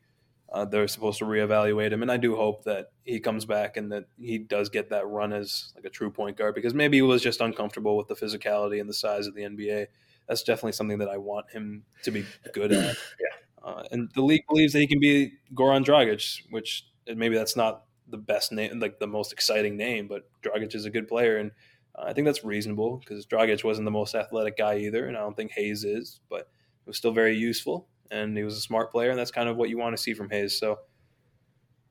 Uh, 0.54 0.66
they're 0.66 0.88
supposed 0.88 1.18
to 1.18 1.26
reevaluate 1.26 1.92
him, 1.92 2.04
and 2.04 2.12
I 2.12 2.18
do 2.18 2.36
hope 2.36 2.64
that 2.66 2.92
he 3.04 3.20
comes 3.20 3.44
back 3.44 3.76
and 3.76 3.92
that 3.92 4.06
he 4.20 4.38
does 4.38 4.70
get 4.70 4.92
that 4.92 5.08
run 5.08 5.34
as 5.34 5.74
like 5.76 5.86
a 5.86 5.90
true 5.90 6.12
point 6.12 6.38
guard 6.38 6.54
because 6.54 6.76
maybe 6.76 6.98
he 6.98 7.02
was 7.02 7.24
just 7.24 7.42
uncomfortable 7.42 7.98
with 7.98 8.08
the 8.08 8.16
physicality 8.16 8.80
and 8.80 8.88
the 8.88 8.94
size 8.94 9.26
of 9.26 9.34
the 9.34 9.42
NBA. 9.42 9.88
That's 10.28 10.44
definitely 10.44 10.74
something 10.74 11.00
that 11.00 11.10
I 11.10 11.18
want 11.18 11.50
him 11.50 11.84
to 12.04 12.12
be 12.12 12.26
good 12.54 12.72
at. 12.72 12.96
yeah. 13.20 13.68
Uh, 13.68 13.84
and 13.92 14.12
the 14.14 14.22
league 14.22 14.44
believes 14.48 14.74
that 14.74 14.80
he 14.80 14.88
can 14.88 15.00
be 15.00 15.34
Goran 15.56 15.84
Dragic, 15.84 16.42
which 16.52 16.86
maybe 17.08 17.36
that's 17.36 17.56
not 17.56 17.86
the 18.08 18.18
best 18.18 18.52
name, 18.52 18.80
like 18.80 19.00
the 19.00 19.08
most 19.08 19.34
exciting 19.34 19.76
name, 19.76 20.08
but 20.08 20.30
Dragic 20.44 20.76
is 20.76 20.86
a 20.86 20.90
good 20.90 21.08
player, 21.08 21.38
and 21.38 21.52
uh, 21.96 22.04
I 22.06 22.14
think 22.14 22.26
that's 22.26 22.44
reasonable 22.44 22.98
because 22.98 23.26
Dragic 23.26 23.64
wasn't 23.64 23.86
the 23.86 23.92
most 23.92 24.16
athletic 24.16 24.58
guy 24.58 24.78
either, 24.78 25.08
and 25.08 25.18
I 25.18 25.22
don't 25.22 25.36
think 25.36 25.52
Hayes 25.54 25.84
is, 25.84 26.20
but 26.30 26.42
it 26.42 26.88
was 26.88 26.98
still 26.98 27.12
very 27.12 27.36
useful, 27.36 27.88
and 28.14 28.38
he 28.38 28.44
was 28.44 28.58
a 28.58 28.62
smart 28.62 28.92
player, 28.92 29.10
and 29.10 29.20
that's 29.20 29.32
kind 29.32 29.50
of 29.50 29.58
what 29.58 29.70
you 29.70 29.78
want 29.78 29.96
to 29.96 30.02
see 30.02 30.14
from 30.14 30.30
Hayes. 30.30 30.58
So. 30.58 30.80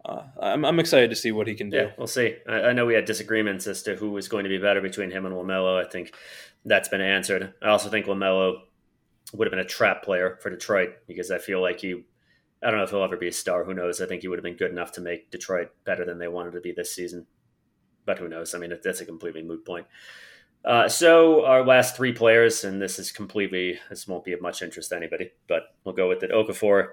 Uh, 0.04 0.24
I'm, 0.40 0.64
I'm 0.64 0.80
excited 0.80 1.10
to 1.10 1.16
see 1.16 1.30
what 1.30 1.46
he 1.46 1.54
can 1.54 1.70
do. 1.70 1.76
Yeah, 1.76 1.90
we'll 1.96 2.08
see. 2.08 2.34
I, 2.48 2.54
I, 2.54 2.72
know 2.72 2.86
we 2.86 2.94
had 2.94 3.04
disagreements 3.04 3.68
as 3.68 3.84
to 3.84 3.94
who 3.94 4.10
was 4.10 4.26
going 4.26 4.42
to 4.42 4.48
be 4.48 4.58
better 4.58 4.80
between 4.80 5.12
him 5.12 5.26
and 5.26 5.32
Lamelo. 5.32 5.80
I 5.80 5.88
think 5.88 6.12
that's 6.64 6.88
been 6.88 7.00
answered. 7.00 7.54
I 7.62 7.68
also 7.68 7.88
think 7.88 8.06
Lamelo 8.06 8.62
would 9.32 9.46
have 9.46 9.52
been 9.52 9.64
a 9.64 9.64
trap 9.64 10.02
player 10.02 10.38
for 10.42 10.50
Detroit 10.50 10.94
because 11.06 11.30
I 11.30 11.38
feel 11.38 11.62
like 11.62 11.80
he, 11.80 12.02
I 12.62 12.70
don't 12.70 12.78
know 12.78 12.84
if 12.84 12.90
he'll 12.90 13.04
ever 13.04 13.16
be 13.16 13.28
a 13.28 13.32
star. 13.32 13.64
Who 13.64 13.74
knows? 13.74 14.00
I 14.00 14.06
think 14.06 14.22
he 14.22 14.28
would 14.28 14.38
have 14.40 14.44
been 14.44 14.56
good 14.56 14.72
enough 14.72 14.90
to 14.92 15.00
make 15.00 15.30
Detroit 15.30 15.70
better 15.84 16.04
than 16.04 16.18
they 16.18 16.26
wanted 16.26 16.52
to 16.54 16.60
be 16.60 16.72
this 16.72 16.92
season. 16.92 17.26
But 18.04 18.18
who 18.18 18.28
knows? 18.28 18.54
I 18.54 18.58
mean, 18.58 18.72
that's 18.82 19.00
a 19.00 19.06
completely 19.06 19.42
moot 19.42 19.64
point. 19.64 19.86
Uh, 20.64 20.88
so 20.88 21.44
our 21.44 21.64
last 21.64 21.96
three 21.96 22.12
players, 22.12 22.64
and 22.64 22.80
this 22.80 22.98
is 22.98 23.10
completely 23.10 23.80
this 23.90 24.06
won't 24.06 24.24
be 24.24 24.32
of 24.32 24.40
much 24.40 24.62
interest 24.62 24.90
to 24.90 24.96
anybody, 24.96 25.30
but 25.48 25.74
we'll 25.84 25.94
go 25.94 26.08
with 26.08 26.22
it. 26.22 26.30
Okafor 26.30 26.88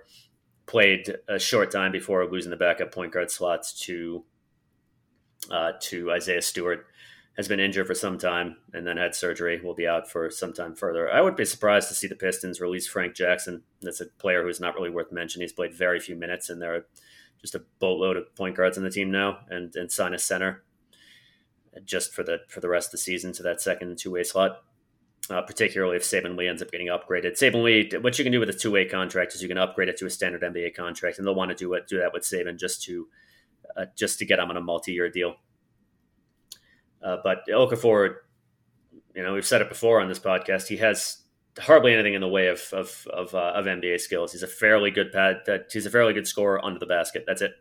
played 0.66 1.18
a 1.28 1.38
short 1.38 1.72
time 1.72 1.92
before 1.92 2.26
losing 2.26 2.50
the 2.50 2.58
backup 2.58 2.92
point 2.92 3.14
guard 3.14 3.30
slots 3.30 3.80
to 3.82 4.24
uh, 5.52 5.74
to 5.82 6.12
Isaiah 6.12 6.42
Stewart. 6.42 6.86
Has 7.38 7.48
been 7.48 7.60
injured 7.62 7.88
for 7.88 7.96
some 7.96 8.18
time 8.18 8.58
and 8.74 8.86
then 8.86 8.98
had 8.98 9.16
surgery. 9.16 9.62
Will 9.62 9.76
be 9.76 9.88
out 9.88 10.12
for 10.12 10.30
some 10.30 10.52
time 10.52 10.76
further. 10.76 11.10
I 11.10 11.22
would 11.22 11.38
be 11.38 11.46
surprised 11.46 11.88
to 11.88 11.94
see 11.94 12.08
the 12.08 12.16
Pistons 12.16 12.60
release 12.60 12.86
Frank 12.86 13.16
Jackson. 13.16 13.62
That's 13.82 14.02
a 14.02 14.08
player 14.08 14.44
who's 14.44 14.60
not 14.60 14.76
really 14.76 14.90
worth 14.90 15.14
mentioning. 15.14 15.46
He's 15.46 15.54
played 15.54 15.74
very 15.74 16.02
few 16.02 16.18
minutes, 16.18 16.50
and 16.50 16.62
there 16.62 16.76
are 16.76 16.86
just 17.40 17.56
a 17.56 17.64
boatload 17.80 18.18
of 18.18 18.36
point 18.36 18.58
guards 18.58 18.78
on 18.78 18.84
the 18.84 18.90
team 18.90 19.10
now, 19.10 19.40
and 19.48 19.74
and 19.76 19.90
sign 19.90 20.14
a 20.14 20.18
center 20.18 20.64
just 21.86 22.14
for 22.14 22.24
the 22.24 22.40
for 22.48 22.60
the 22.60 22.70
rest 22.70 22.90
of 22.90 22.92
the 22.94 22.98
season 22.98 23.32
to 23.34 23.44
that 23.44 23.62
second 23.62 23.98
two 23.98 24.12
way 24.12 24.24
slot. 24.24 24.64
Uh, 25.30 25.44
particularly 25.44 25.96
if 25.96 26.02
Saben 26.02 26.36
Lee 26.36 26.48
ends 26.48 26.60
up 26.60 26.72
getting 26.72 26.88
upgraded. 26.88 27.38
Saben 27.38 27.62
Lee, 27.62 27.88
what 28.00 28.18
you 28.18 28.24
can 28.24 28.32
do 28.32 28.40
with 28.40 28.50
a 28.50 28.54
two 28.54 28.72
way 28.72 28.86
contract 28.86 29.36
is 29.36 29.44
you 29.44 29.48
can 29.48 29.60
upgrade 29.60 29.88
it 29.88 29.96
to 29.98 30.08
a 30.08 30.10
standard 30.10 30.42
NBA 30.42 30.74
contract, 30.74 31.20
and 31.20 31.28
they'll 31.28 31.36
want 31.36 31.50
to 31.50 31.56
do 31.56 31.72
it 31.74 31.88
do 31.88 32.00
that 32.00 32.14
with 32.14 32.24
Saben 32.24 32.58
just 32.58 32.82
to 32.84 33.08
uh, 33.78 33.86
just 33.96 34.18
to 34.20 34.26
get 34.26 34.40
him 34.40 34.50
on 34.50 34.58
a 34.58 34.62
multi 34.62 34.94
year 34.94 35.10
deal. 35.10 35.36
Uh, 37.04 37.18
but 37.24 37.48
Okafor, 37.48 38.16
you 39.16 39.24
know, 39.24 39.34
we've 39.34 39.46
said 39.46 39.62
it 39.62 39.70
before 39.70 40.02
on 40.02 40.08
this 40.08 40.20
podcast. 40.20 40.68
He 40.68 40.78
has 40.78 41.24
hardly 41.60 41.94
anything 41.94 42.14
in 42.14 42.22
the 42.22 42.28
way 42.28 42.48
of 42.48 42.62
of 42.74 43.08
of, 43.14 43.36
uh, 43.36 43.54
of 43.56 43.66
NBA 43.66 44.00
skills. 44.00 44.32
He's 44.32 44.44
a 44.44 44.48
fairly 44.48 44.92
good 44.92 45.12
pad. 45.12 45.42
He's 45.72 45.86
a 45.86 45.92
fairly 45.92 46.14
good 46.14 46.28
scorer 46.28 46.64
under 46.64 46.80
the 46.80 46.86
basket. 46.86 47.24
That's 47.28 47.42
it. 47.42 47.52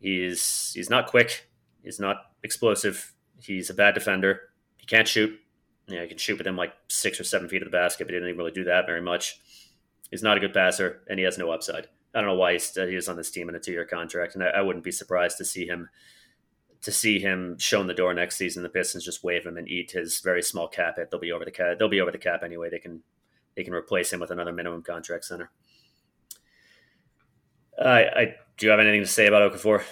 He's 0.00 0.72
he's 0.74 0.90
not 0.90 1.06
quick. 1.06 1.48
He's 1.86 2.00
not 2.00 2.16
explosive. 2.42 3.14
He's 3.40 3.70
a 3.70 3.74
bad 3.74 3.94
defender. 3.94 4.40
He 4.76 4.86
can't 4.86 5.06
shoot. 5.06 5.38
You 5.86 5.94
know, 5.94 6.02
he 6.02 6.08
can 6.08 6.18
shoot 6.18 6.36
within 6.36 6.56
like 6.56 6.74
six 6.88 7.20
or 7.20 7.24
seven 7.24 7.48
feet 7.48 7.62
of 7.62 7.66
the 7.66 7.76
basket, 7.76 8.06
but 8.06 8.12
he 8.12 8.18
didn't 8.18 8.36
really 8.36 8.50
do 8.50 8.64
that 8.64 8.86
very 8.86 9.00
much. 9.00 9.40
He's 10.10 10.22
not 10.22 10.36
a 10.36 10.40
good 10.40 10.52
passer, 10.52 11.02
and 11.08 11.18
he 11.18 11.24
has 11.24 11.38
no 11.38 11.52
upside. 11.52 11.86
I 12.12 12.20
don't 12.20 12.26
know 12.26 12.34
why 12.34 12.54
he's, 12.54 12.76
uh, 12.76 12.86
he 12.86 12.96
was 12.96 13.08
on 13.08 13.16
this 13.16 13.30
team 13.30 13.48
in 13.48 13.54
a 13.54 13.60
two-year 13.60 13.84
contract, 13.84 14.34
and 14.34 14.42
I, 14.42 14.48
I, 14.48 14.60
wouldn't 14.62 14.84
be 14.84 14.90
surprised 14.90 15.38
to 15.38 15.44
see 15.44 15.66
him 15.66 15.88
to 16.82 16.90
see 16.90 17.20
him 17.20 17.56
shown 17.58 17.86
the 17.86 17.94
door 17.94 18.14
next 18.14 18.36
season. 18.36 18.62
The 18.62 18.68
Pistons 18.68 19.04
just 19.04 19.22
waive 19.22 19.46
him 19.46 19.56
and 19.56 19.68
eat 19.68 19.92
his 19.92 20.20
very 20.20 20.42
small 20.42 20.66
cap 20.66 20.96
hit. 20.96 21.10
They'll 21.10 21.20
be 21.20 21.32
over 21.32 21.44
the 21.44 21.50
cap. 21.50 21.78
They'll 21.78 21.88
be 21.88 22.00
over 22.00 22.10
the 22.10 22.18
cap 22.18 22.42
anyway. 22.42 22.68
They 22.68 22.80
can 22.80 23.02
they 23.54 23.62
can 23.62 23.74
replace 23.74 24.12
him 24.12 24.18
with 24.18 24.32
another 24.32 24.52
minimum 24.52 24.82
contract 24.82 25.24
center. 25.24 25.50
I, 27.80 28.04
I 28.04 28.34
do 28.56 28.66
you 28.66 28.70
have 28.70 28.80
anything 28.80 29.02
to 29.02 29.06
say 29.06 29.26
about 29.26 29.52
Okafor? 29.52 29.84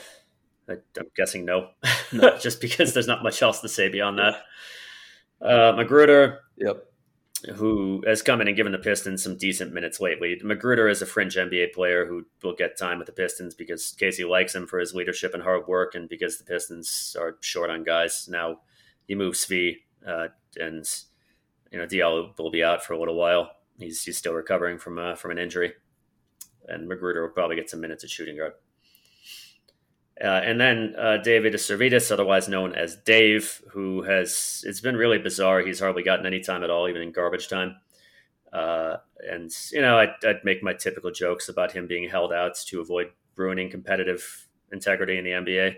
I, 0.69 0.73
am 0.99 1.07
guessing 1.17 1.45
no, 1.45 1.71
no. 2.13 2.37
just 2.41 2.61
because 2.61 2.95
there's 2.95 3.07
not 3.07 3.23
much 3.23 3.43
else 3.43 3.61
to 3.61 3.69
say 3.69 3.89
beyond 3.89 4.19
that. 4.19 4.35
Uh, 5.41 5.73
McGruder, 5.73 6.39
yep, 6.57 6.87
who 7.55 8.03
has 8.07 8.23
come 8.23 8.41
in 8.41 8.49
and 8.49 8.57
given 8.57 8.73
the 8.73 8.79
Pistons 8.79 9.23
some 9.23 9.37
decent 9.37 9.73
minutes 9.73 10.01
lately. 10.01 10.41
McGruder 10.43 10.91
is 10.91 11.03
a 11.03 11.07
fringe 11.07 11.37
NBA 11.37 11.73
player 11.73 12.07
who 12.07 12.25
will 12.43 12.55
get 12.55 12.79
time 12.79 12.99
with 12.99 13.07
the 13.07 13.13
Pistons 13.13 13.55
because 13.55 13.95
Casey 13.99 14.25
likes 14.25 14.55
him 14.55 14.67
for 14.67 14.79
his 14.79 14.95
leadership 14.95 15.35
and 15.35 15.43
hard 15.43 15.67
work, 15.67 15.95
and 15.95 16.09
because 16.09 16.39
the 16.39 16.45
Pistons 16.45 17.17
are 17.19 17.37
short 17.41 17.71
on 17.71 17.85
guys. 17.85 18.29
Now 18.31 18.61
you 19.07 19.17
move 19.17 19.35
Svi, 19.35 19.77
uh, 20.07 20.29
and 20.59 20.89
you 21.71 21.79
know 21.79 21.87
Diallo 21.87 22.37
will 22.39 22.51
be 22.51 22.65
out 22.65 22.85
for 22.85 22.95
a 22.95 22.99
little 22.99 23.17
while. 23.17 23.51
He's 23.79 24.03
he's 24.03 24.17
still 24.17 24.35
recovering 24.35 24.79
from 24.79 24.99
uh, 24.99 25.15
from 25.15 25.33
an 25.33 25.39
injury, 25.39 25.75
and 26.69 26.91
McGruder 26.91 27.23
will 27.23 27.35
probably 27.35 27.57
get 27.57 27.69
some 27.69 27.81
minutes 27.81 28.05
at 28.05 28.11
shooting 28.11 28.37
guard. 28.37 28.53
Uh, 30.23 30.27
and 30.45 30.61
then 30.61 30.95
uh, 30.97 31.17
David 31.17 31.55
Sirvydis, 31.55 32.13
otherwise 32.13 32.49
known 32.49 32.73
as 32.73 32.97
Dave, 32.97 33.63
who 33.73 34.03
has 34.03 34.63
it's 34.67 34.81
been 34.81 34.97
really 34.97 35.19
bizarre. 35.19 35.61
He's 35.61 35.81
hardly 35.81 36.05
gotten 36.05 36.27
any 36.27 36.41
time 36.41 36.63
at 36.63 36.71
all, 36.71 36.89
even 36.89 37.03
in 37.03 37.11
garbage 37.11 37.49
time. 37.49 37.77
Uh, 38.53 38.99
and 39.29 39.51
you 39.73 39.81
know, 39.81 39.99
I'd, 39.99 40.15
I'd, 40.25 40.45
make 40.45 40.63
my 40.63 40.73
typical 40.73 41.11
jokes 41.11 41.49
about 41.49 41.73
him 41.73 41.89
being 41.89 42.09
held 42.09 42.33
out 42.33 42.55
to 42.67 42.81
avoid 42.81 43.09
ruining 43.35 43.69
competitive 43.69 44.49
integrity 44.71 45.19
in 45.19 45.25
the 45.25 45.31
NBA. 45.31 45.75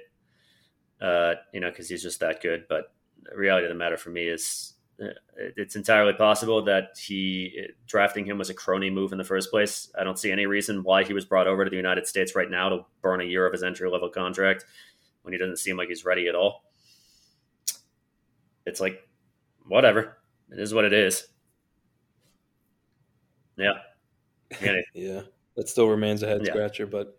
Uh, 1.01 1.35
you 1.55 1.61
know, 1.61 1.71
because 1.71 1.89
he's 1.89 2.03
just 2.03 2.21
that 2.21 2.43
good. 2.43 2.67
But 2.69 2.93
the 3.23 3.37
reality 3.37 3.65
of 3.65 3.71
the 3.71 3.79
matter 3.79 3.97
for 3.97 4.11
me 4.11 4.29
is 4.29 4.75
it's 4.99 5.77
entirely 5.77 6.15
possible 6.15 6.63
that 6.65 6.97
he 6.99 7.67
drafting 7.87 8.25
him 8.25 8.39
was 8.39 8.51
a 8.51 8.55
crony 8.55 8.91
move 8.91 9.13
in 9.13 9.19
the 9.19 9.25
first 9.25 9.51
place. 9.51 9.91
I 9.99 10.05
don't 10.05 10.19
see 10.19 10.33
any 10.33 10.47
reason 10.47 10.83
why 10.83 11.05
he 11.05 11.13
was 11.13 11.25
brought 11.25 11.47
over 11.47 11.65
to 11.65 11.71
the 11.71 11.77
United 11.77 12.07
States 12.07 12.35
right 12.35 12.51
now 12.51 12.69
to 12.71 12.87
burn 13.03 13.21
a 13.21 13.25
year 13.25 13.47
of 13.47 13.53
his 13.53 13.63
entry 13.63 13.91
level 13.91 14.09
contract 14.09 14.65
when 15.23 15.33
he 15.33 15.39
doesn't 15.39 15.59
seem 15.59 15.77
like 15.77 15.89
he's 15.89 16.05
ready 16.05 16.29
at 16.29 16.35
all. 16.35 16.65
It's 18.65 18.81
like, 18.81 19.07
whatever. 19.67 20.19
It 20.51 20.59
is 20.59 20.73
what 20.73 20.85
it 20.85 20.93
is. 20.93 21.27
Yeah. 23.57 23.75
Yeah. 24.95 25.23
That 25.57 25.71
still 25.71 25.89
remains 25.89 26.23
a 26.23 26.27
head 26.27 26.43
yeah. 26.45 26.53
scratcher, 26.53 26.87
but 26.87 27.19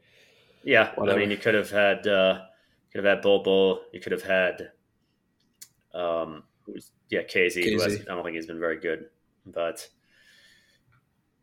yeah, 0.63 0.91
whatever. 0.93 1.17
I 1.17 1.21
mean, 1.21 1.31
you 1.31 1.37
could 1.37 1.55
have 1.55 1.71
had, 1.71 2.05
uh, 2.05 2.41
could 2.91 3.03
have 3.03 3.15
had 3.15 3.23
Bol 3.23 3.41
Bol. 3.41 3.81
You 3.91 3.99
could 3.99 4.11
have 4.11 4.21
had, 4.21 4.69
um, 5.95 6.43
yeah, 7.09 7.23
Casey. 7.23 7.63
Casey. 7.63 7.83
Has, 7.83 8.01
I 8.01 8.15
don't 8.15 8.23
think 8.23 8.35
he's 8.35 8.47
been 8.47 8.59
very 8.59 8.79
good, 8.79 9.05
but 9.45 9.87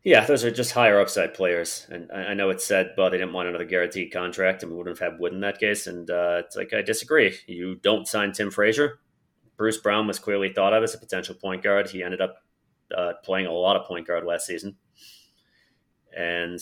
yeah, 0.03 0.23
those 0.23 0.43
are 0.45 0.51
just 0.51 0.71
higher 0.71 0.99
upside 0.99 1.33
players. 1.33 1.87
And 1.89 2.11
I, 2.11 2.17
I 2.17 2.33
know 2.35 2.51
it's 2.51 2.65
said, 2.65 2.93
but 2.95 3.09
they 3.09 3.17
didn't 3.17 3.33
want 3.33 3.49
another 3.49 3.65
guaranteed 3.65 4.13
contract, 4.13 4.61
and 4.61 4.71
we 4.71 4.77
wouldn't 4.77 4.99
have 4.99 5.11
had 5.11 5.19
Wood 5.19 5.33
in 5.33 5.41
that 5.41 5.59
case. 5.59 5.87
And 5.87 6.09
uh, 6.09 6.43
it's 6.45 6.55
like 6.55 6.73
I 6.73 6.81
disagree. 6.81 7.35
You 7.47 7.75
don't 7.75 8.07
sign 8.07 8.31
Tim 8.31 8.51
Frazier. 8.51 8.99
Bruce 9.57 9.77
Brown 9.77 10.05
was 10.05 10.19
clearly 10.19 10.53
thought 10.53 10.73
of 10.73 10.83
as 10.83 10.93
a 10.93 10.99
potential 10.99 11.33
point 11.33 11.63
guard. 11.63 11.89
He 11.89 12.03
ended 12.03 12.21
up 12.21 12.35
uh, 12.95 13.13
playing 13.23 13.47
a 13.47 13.51
lot 13.51 13.77
of 13.77 13.87
point 13.87 14.05
guard 14.05 14.25
last 14.25 14.45
season. 14.45 14.75
And 16.15 16.59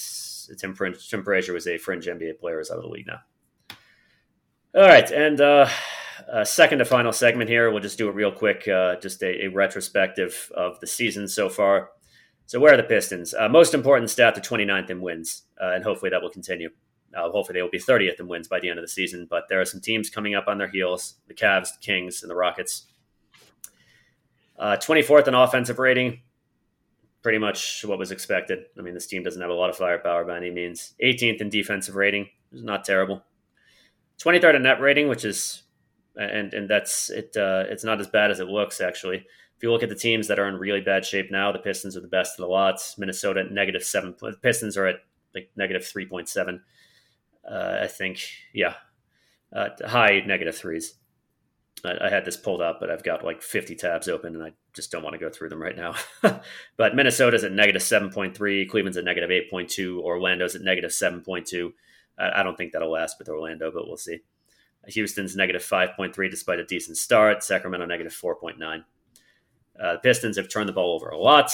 Tim, 0.57 0.75
Tim 0.75 1.23
Frazier 1.23 1.53
was 1.53 1.67
a 1.67 1.77
fringe 1.77 2.07
NBA 2.07 2.39
player 2.39 2.59
is 2.59 2.71
out 2.71 2.77
of 2.77 2.83
the 2.83 2.89
league 2.89 3.07
now. 3.07 3.19
All 4.75 4.87
right, 4.87 5.09
and 5.11 5.39
uh, 5.39 5.69
uh, 6.33 6.43
second 6.43 6.79
to 6.79 6.85
final 6.85 7.13
segment 7.13 7.47
here. 7.47 7.69
We'll 7.69 7.79
just 7.79 7.97
do 7.97 8.09
it 8.09 8.15
real 8.15 8.31
quick, 8.31 8.67
uh, 8.67 8.95
just 8.95 9.21
a, 9.21 9.45
a, 9.45 9.47
retrospective 9.49 10.51
of 10.55 10.79
the 10.79 10.87
season 10.87 11.27
so 11.27 11.47
far. 11.47 11.91
So, 12.47 12.59
where 12.59 12.73
are 12.73 12.77
the 12.77 12.83
Pistons? 12.83 13.35
Uh, 13.35 13.47
most 13.47 13.75
important 13.75 14.09
stat: 14.09 14.33
the 14.33 14.41
29th 14.41 14.89
in 14.89 14.99
wins, 14.99 15.43
uh, 15.61 15.73
and 15.75 15.83
hopefully 15.83 16.09
that 16.09 16.21
will 16.23 16.31
continue. 16.31 16.69
Uh, 17.15 17.29
hopefully, 17.29 17.59
they 17.59 17.61
will 17.61 17.69
be 17.69 17.79
30th 17.79 18.19
in 18.19 18.27
wins 18.27 18.47
by 18.47 18.59
the 18.59 18.67
end 18.67 18.79
of 18.79 18.83
the 18.83 18.89
season. 18.89 19.27
But 19.29 19.43
there 19.47 19.61
are 19.61 19.65
some 19.65 19.79
teams 19.79 20.09
coming 20.09 20.33
up 20.33 20.47
on 20.47 20.57
their 20.57 20.67
heels: 20.67 21.15
the 21.27 21.35
Cavs, 21.35 21.69
the 21.73 21.79
Kings, 21.81 22.23
and 22.23 22.31
the 22.31 22.35
Rockets. 22.35 22.87
24th 24.59 25.27
uh, 25.27 25.29
in 25.29 25.35
offensive 25.35 25.77
rating, 25.77 26.21
pretty 27.21 27.37
much 27.37 27.85
what 27.85 27.99
was 27.99 28.11
expected. 28.11 28.65
I 28.77 28.81
mean, 28.81 28.93
this 28.95 29.07
team 29.07 29.21
doesn't 29.21 29.41
have 29.41 29.51
a 29.51 29.55
lot 29.55 29.69
of 29.69 29.77
firepower 29.77 30.25
by 30.25 30.37
any 30.37 30.51
means. 30.51 30.93
18th 31.03 31.41
in 31.41 31.49
defensive 31.49 31.95
rating, 31.95 32.29
is 32.51 32.63
not 32.63 32.85
terrible. 32.85 33.23
23rd 34.19 34.55
in 34.55 34.63
net 34.63 34.79
rating, 34.79 35.07
which 35.07 35.25
is 35.25 35.62
and 36.15 36.53
and 36.53 36.69
that's 36.69 37.09
it. 37.09 37.35
Uh, 37.35 37.63
it's 37.69 37.83
not 37.83 37.99
as 37.99 38.07
bad 38.07 38.31
as 38.31 38.39
it 38.39 38.47
looks 38.47 38.81
actually. 38.81 39.17
If 39.17 39.63
you 39.63 39.71
look 39.71 39.83
at 39.83 39.89
the 39.89 39.95
teams 39.95 40.27
that 40.27 40.39
are 40.39 40.47
in 40.47 40.55
really 40.55 40.81
bad 40.81 41.05
shape 41.05 41.31
now, 41.31 41.51
the 41.51 41.59
Pistons 41.59 41.95
are 41.95 42.01
the 42.01 42.07
best 42.07 42.37
of 42.37 42.43
the 42.43 42.51
lots. 42.51 42.97
Minnesota 42.97 43.41
at 43.41 43.51
negative 43.51 43.83
seven. 43.83 44.15
The 44.19 44.33
Pistons 44.41 44.77
are 44.77 44.87
at 44.87 44.97
like 45.33 45.49
negative 45.55 45.85
three 45.85 46.05
point 46.05 46.27
seven. 46.27 46.61
Uh, 47.49 47.79
I 47.81 47.87
think, 47.87 48.21
yeah, 48.53 48.75
uh, 49.53 49.69
high 49.85 50.21
negative 50.25 50.55
threes. 50.55 50.95
I, 51.83 52.05
I, 52.05 52.09
had 52.09 52.23
this 52.23 52.37
pulled 52.37 52.61
up, 52.61 52.79
but 52.79 52.89
I've 52.89 53.03
got 53.03 53.25
like 53.25 53.41
50 53.41 53.75
tabs 53.75 54.07
open, 54.07 54.35
and 54.35 54.43
I 54.43 54.53
just 54.73 54.91
don't 54.91 55.03
want 55.03 55.13
to 55.13 55.19
go 55.19 55.29
through 55.29 55.49
them 55.49 55.61
right 55.61 55.75
now. 55.75 55.95
but 56.77 56.95
Minnesota's 56.95 57.43
at 57.43 57.51
negative 57.51 57.81
7.3, 57.81 58.69
Cleveland's 58.69 58.97
at 58.97 59.03
negative 59.03 59.29
8.2, 59.29 59.99
Orlando's 59.99 60.55
at 60.55 60.61
negative 60.61 60.91
7.2. 60.91 61.73
I, 62.17 62.39
I 62.39 62.43
don't 62.43 62.55
think 62.57 62.71
that'll 62.71 62.91
last 62.91 63.19
with 63.19 63.27
Orlando, 63.27 63.71
but 63.71 63.87
we'll 63.87 63.97
see. 63.97 64.19
Houston's 64.87 65.35
negative 65.35 65.63
5.3 65.63 66.29
despite 66.29 66.59
a 66.59 66.65
decent 66.65 66.97
start. 66.97 67.43
Sacramento 67.43 67.85
negative 67.85 68.13
4.9. 68.13 68.83
Uh, 69.79 69.93
the 69.93 69.99
Pistons 69.99 70.37
have 70.37 70.49
turned 70.49 70.69
the 70.69 70.73
ball 70.73 70.93
over 70.93 71.09
a 71.09 71.17
lot. 71.17 71.51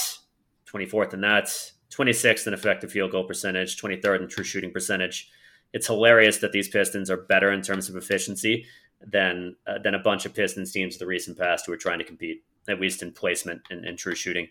24th 0.72 1.14
in 1.14 1.20
that, 1.22 1.46
26th 1.90 2.46
in 2.46 2.54
effective 2.54 2.92
field 2.92 3.10
goal 3.10 3.24
percentage, 3.24 3.80
23rd 3.80 4.22
in 4.22 4.28
true 4.28 4.44
shooting 4.44 4.70
percentage. 4.70 5.30
It's 5.72 5.86
hilarious 5.86 6.38
that 6.38 6.52
these 6.52 6.68
Pistons 6.68 7.10
are 7.10 7.16
better 7.16 7.52
in 7.52 7.62
terms 7.62 7.88
of 7.88 7.96
efficiency 7.96 8.66
than 9.00 9.56
uh, 9.66 9.78
than 9.82 9.94
a 9.94 9.98
bunch 9.98 10.26
of 10.26 10.34
Pistons 10.34 10.72
teams 10.72 10.96
of 10.96 10.98
the 11.00 11.06
recent 11.06 11.38
past 11.38 11.66
who 11.66 11.72
are 11.72 11.78
trying 11.78 11.98
to 11.98 12.04
compete, 12.04 12.44
at 12.68 12.80
least 12.80 13.02
in 13.02 13.12
placement 13.12 13.62
and, 13.70 13.84
and 13.84 13.98
true 13.98 14.14
shooting. 14.14 14.48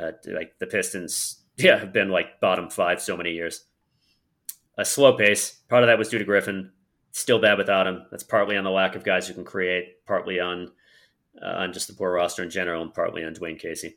Uh, 0.00 0.12
like 0.26 0.58
the 0.58 0.66
Pistons, 0.66 1.44
yeah, 1.56 1.78
have 1.78 1.92
been 1.92 2.10
like 2.10 2.40
bottom 2.40 2.68
five 2.68 3.00
so 3.00 3.16
many 3.16 3.32
years. 3.32 3.64
A 4.76 4.84
slow 4.84 5.16
pace. 5.16 5.60
Part 5.68 5.84
of 5.84 5.86
that 5.86 5.98
was 5.98 6.08
due 6.08 6.18
to 6.18 6.24
Griffin 6.24 6.72
still 7.14 7.38
bad 7.38 7.58
without 7.58 7.86
him. 7.86 8.04
That's 8.10 8.24
partly 8.24 8.56
on 8.56 8.64
the 8.64 8.70
lack 8.70 8.96
of 8.96 9.04
guys 9.04 9.26
who 9.26 9.34
can 9.34 9.44
create, 9.44 10.04
partly 10.04 10.40
on 10.40 10.72
uh, 11.42 11.54
on 11.56 11.72
just 11.72 11.88
the 11.88 11.94
poor 11.94 12.12
roster 12.12 12.42
in 12.42 12.50
general, 12.50 12.82
and 12.82 12.92
partly 12.92 13.24
on 13.24 13.34
Dwane 13.34 13.58
Casey. 13.58 13.96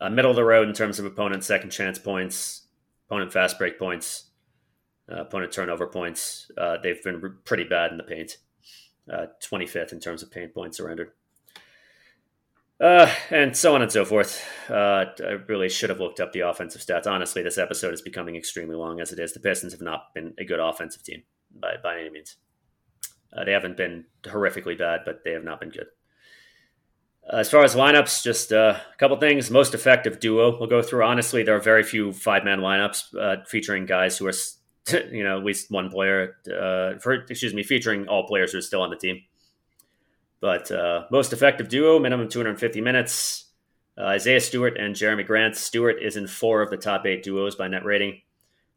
Uh, 0.00 0.10
middle 0.10 0.30
of 0.30 0.36
the 0.36 0.44
road 0.44 0.68
in 0.68 0.74
terms 0.74 0.98
of 0.98 1.06
opponent 1.06 1.44
second 1.44 1.70
chance 1.70 1.98
points, 1.98 2.66
opponent 3.06 3.32
fast 3.32 3.58
break 3.58 3.78
points, 3.78 4.30
uh, 5.10 5.22
opponent 5.22 5.52
turnover 5.52 5.86
points. 5.86 6.50
Uh, 6.58 6.76
they've 6.82 7.02
been 7.02 7.38
pretty 7.44 7.64
bad 7.64 7.92
in 7.92 7.96
the 7.96 8.02
paint. 8.02 8.38
25th 9.08 9.92
uh, 9.92 9.94
in 9.94 10.00
terms 10.00 10.22
of 10.22 10.30
paint 10.32 10.52
points 10.52 10.78
surrendered. 10.78 11.12
Uh, 12.78 13.10
and 13.30 13.56
so 13.56 13.74
on 13.74 13.80
and 13.80 13.90
so 13.90 14.04
forth. 14.04 14.44
I 14.68 15.06
really 15.46 15.68
should 15.70 15.88
have 15.88 16.00
looked 16.00 16.20
up 16.20 16.32
the 16.32 16.40
offensive 16.40 16.82
stats. 16.82 17.06
Honestly, 17.06 17.42
this 17.42 17.56
episode 17.56 17.94
is 17.94 18.02
becoming 18.02 18.36
extremely 18.36 18.74
long 18.74 19.00
as 19.00 19.12
it 19.12 19.18
is. 19.18 19.32
The 19.32 19.40
Pistons 19.40 19.72
have 19.72 19.80
not 19.80 20.12
been 20.12 20.34
a 20.38 20.44
good 20.44 20.60
offensive 20.60 21.02
team 21.02 21.22
by, 21.60 21.74
by 21.82 21.98
any 21.98 22.10
means. 22.10 22.36
Uh, 23.36 23.44
they 23.44 23.52
haven't 23.52 23.76
been 23.76 24.04
horrifically 24.22 24.78
bad, 24.78 25.00
but 25.04 25.22
they 25.24 25.32
have 25.32 25.44
not 25.44 25.60
been 25.60 25.70
good. 25.70 25.86
As 27.30 27.50
far 27.50 27.64
as 27.64 27.74
lineups, 27.74 28.22
just 28.22 28.52
uh, 28.52 28.78
a 28.92 28.96
couple 28.98 29.16
things. 29.16 29.50
Most 29.50 29.74
effective 29.74 30.20
duo 30.20 30.56
we'll 30.58 30.68
go 30.68 30.80
through. 30.80 31.04
Honestly, 31.04 31.42
there 31.42 31.56
are 31.56 31.60
very 31.60 31.82
few 31.82 32.12
five 32.12 32.44
man 32.44 32.60
lineups 32.60 33.16
uh, 33.20 33.44
featuring 33.46 33.84
guys 33.84 34.16
who 34.16 34.28
are, 34.28 34.32
you 35.10 35.24
know, 35.24 35.38
at 35.38 35.44
least 35.44 35.70
one 35.70 35.90
player. 35.90 36.36
Uh, 36.46 36.98
for 37.00 37.14
excuse 37.14 37.52
me, 37.52 37.64
featuring 37.64 38.06
all 38.06 38.26
players 38.28 38.52
who 38.52 38.58
are 38.58 38.62
still 38.62 38.82
on 38.82 38.90
the 38.90 38.96
team. 38.96 39.22
But 40.40 40.70
most 41.10 41.32
effective 41.32 41.68
duo, 41.68 41.98
minimum 41.98 42.28
250 42.28 42.80
minutes. 42.80 43.46
Isaiah 43.98 44.40
Stewart 44.40 44.76
and 44.76 44.94
Jerami 44.94 45.26
Grant. 45.26 45.56
Stewart 45.56 45.96
is 46.02 46.16
in 46.16 46.26
four 46.26 46.60
of 46.60 46.70
the 46.70 46.76
top 46.76 47.06
eight 47.06 47.22
duos 47.22 47.56
by 47.56 47.66
net 47.66 47.84
rating. 47.84 48.20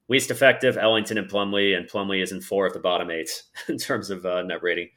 Least 0.09 0.31
effective, 0.31 0.77
Ellington 0.77 1.17
and 1.17 1.29
Plumlee, 1.29 1.77
and 1.77 1.87
Plumlee 1.87 2.21
is 2.21 2.31
in 2.31 2.41
four 2.41 2.65
of 2.65 2.73
the 2.73 2.79
bottom 2.79 3.11
eight 3.11 3.43
in 3.67 3.77
terms 3.77 4.09
of 4.09 4.23
net 4.23 4.61
rating. 4.61 4.89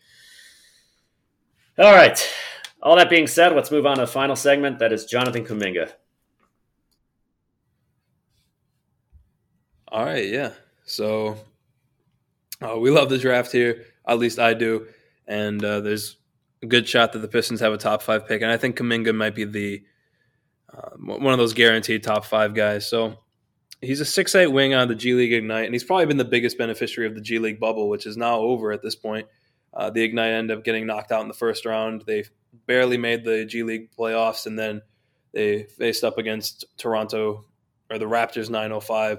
All 1.79 1.93
right. 1.93 2.29
All 2.83 2.97
that 2.97 3.09
being 3.09 3.27
said, 3.27 3.55
let's 3.55 3.71
move 3.71 3.87
on 3.87 3.97
to 3.97 4.03
the 4.03 4.07
final 4.07 4.35
segment. 4.35 4.79
That 4.81 4.93
is 4.93 5.05
Jonathan 5.05 5.45
Kuminga. 5.45 5.93
All 9.89 10.05
right, 10.05 10.27
yeah. 10.27 10.53
So 10.85 11.37
uh, 12.61 12.79
we 12.79 12.91
love 12.91 13.09
the 13.09 13.19
draft 13.19 13.53
here. 13.53 13.85
At 14.07 14.19
least 14.19 14.39
I 14.39 14.55
do. 14.55 14.87
And 15.27 15.63
uh, 15.65 15.81
there's 15.81 16.17
a 16.63 16.67
good 16.67 16.89
shot 16.89 17.13
that 17.13 17.21
the 17.21 17.29
Pistons 17.29 17.61
have 17.61 17.73
a 17.73 17.79
top 17.79 18.03
five 18.03 18.27
pick. 18.27 18.43
And 18.43 18.51
I 18.51 18.57
think 18.57 18.77
Kuminga 18.77 19.15
might 19.15 19.35
be 19.35 19.45
the 19.45 19.83
uh, 20.73 20.91
one 20.97 21.33
of 21.33 21.39
those 21.39 21.53
guaranteed 21.53 22.03
top 22.03 22.25
five 22.25 22.55
guys. 22.55 22.89
So 22.89 23.19
he's 23.83 24.01
a 24.01 24.05
six 24.05 24.35
eight 24.35 24.47
wing 24.47 24.73
on 24.73 24.89
the 24.89 24.95
G 24.95 25.13
League 25.13 25.33
Ignite, 25.33 25.67
and 25.67 25.75
he's 25.75 25.85
probably 25.85 26.07
been 26.07 26.17
the 26.17 26.25
biggest 26.25 26.57
beneficiary 26.57 27.09
of 27.09 27.15
the 27.15 27.21
G 27.21 27.39
League 27.39 27.61
bubble, 27.61 27.89
which 27.89 28.07
is 28.07 28.17
now 28.17 28.39
over 28.39 28.73
at 28.73 28.83
this 28.83 28.97
point. 28.97 29.27
Uh, 29.75 29.91
the 29.91 30.03
Ignite 30.03 30.33
ended 30.33 30.57
up 30.57 30.65
getting 30.65 30.87
knocked 30.87 31.13
out 31.13 31.23
in 31.23 31.29
the 31.29 31.35
first 31.35 31.67
round. 31.67 32.05
They 32.07 32.25
barely 32.67 32.97
made 32.97 33.25
the 33.25 33.45
G 33.45 33.63
League 33.63 33.91
playoffs, 33.91 34.47
and 34.47 34.59
then 34.59 34.81
they 35.35 35.65
faced 35.65 36.05
up 36.05 36.17
against 36.17 36.65
Toronto 36.79 37.45
or 37.91 37.99
the 37.99 38.07
Raptors 38.07 38.49
905, 38.49 39.19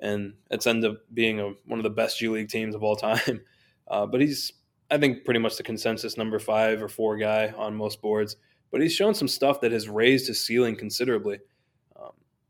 and 0.00 0.34
it's 0.50 0.66
ended 0.66 0.92
up 0.92 0.98
being 1.12 1.40
a, 1.40 1.52
one 1.66 1.78
of 1.78 1.84
the 1.84 1.90
best 1.90 2.18
G 2.18 2.28
League 2.28 2.48
teams 2.48 2.74
of 2.74 2.82
all 2.82 2.96
time. 2.96 3.42
Uh, 3.86 4.06
but 4.06 4.18
he's, 4.18 4.50
I 4.90 4.96
think, 4.96 5.26
pretty 5.26 5.40
much 5.40 5.58
the 5.58 5.62
consensus 5.62 6.16
number 6.16 6.38
five 6.38 6.82
or 6.82 6.88
four 6.88 7.18
guy 7.18 7.52
on 7.54 7.76
most 7.76 8.00
boards. 8.00 8.36
But 8.72 8.80
he's 8.80 8.94
shown 8.94 9.14
some 9.14 9.28
stuff 9.28 9.60
that 9.60 9.72
has 9.72 9.90
raised 9.90 10.26
his 10.26 10.40
ceiling 10.40 10.74
considerably. 10.74 11.40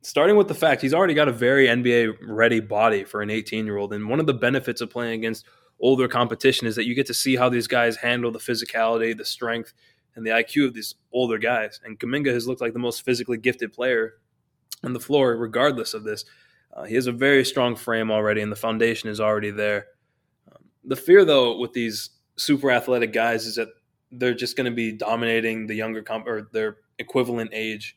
Starting 0.04 0.36
with 0.36 0.48
the 0.48 0.54
fact 0.54 0.82
he's 0.82 0.92
already 0.92 1.14
got 1.14 1.28
a 1.28 1.32
very 1.32 1.66
NBA 1.66 2.18
ready 2.28 2.60
body 2.60 3.04
for 3.04 3.22
an 3.22 3.30
18 3.30 3.64
year 3.64 3.78
old, 3.78 3.94
and 3.94 4.06
one 4.06 4.20
of 4.20 4.26
the 4.26 4.34
benefits 4.34 4.82
of 4.82 4.90
playing 4.90 5.14
against 5.14 5.46
older 5.80 6.08
competition 6.08 6.66
is 6.66 6.76
that 6.76 6.84
you 6.84 6.94
get 6.94 7.06
to 7.06 7.14
see 7.14 7.36
how 7.36 7.48
these 7.48 7.66
guys 7.66 7.96
handle 7.96 8.30
the 8.30 8.38
physicality, 8.38 9.16
the 9.16 9.24
strength, 9.24 9.72
and 10.14 10.26
the 10.26 10.30
IQ 10.30 10.66
of 10.66 10.74
these 10.74 10.96
older 11.10 11.38
guys. 11.38 11.80
And 11.82 11.98
Kuminga 11.98 12.34
has 12.34 12.46
looked 12.46 12.60
like 12.60 12.74
the 12.74 12.78
most 12.78 13.02
physically 13.02 13.38
gifted 13.38 13.72
player 13.72 14.16
on 14.82 14.92
the 14.92 15.00
floor, 15.00 15.38
regardless 15.38 15.94
of 15.94 16.04
this. 16.04 16.26
Uh, 16.74 16.84
he 16.84 16.94
has 16.96 17.06
a 17.06 17.12
very 17.12 17.42
strong 17.42 17.74
frame 17.74 18.10
already, 18.10 18.42
and 18.42 18.52
the 18.52 18.56
foundation 18.56 19.08
is 19.08 19.20
already 19.20 19.52
there. 19.52 19.86
Um, 20.52 20.64
the 20.84 20.96
fear, 20.96 21.24
though, 21.24 21.56
with 21.56 21.72
these 21.72 22.10
super 22.36 22.70
athletic 22.70 23.14
guys 23.14 23.46
is 23.46 23.54
that 23.54 23.68
they're 24.12 24.34
just 24.34 24.54
going 24.54 24.70
to 24.70 24.76
be 24.76 24.92
dominating 24.92 25.66
the 25.66 25.74
younger 25.74 26.02
comp 26.02 26.26
or 26.26 26.50
their 26.52 26.76
equivalent 26.98 27.52
age 27.54 27.96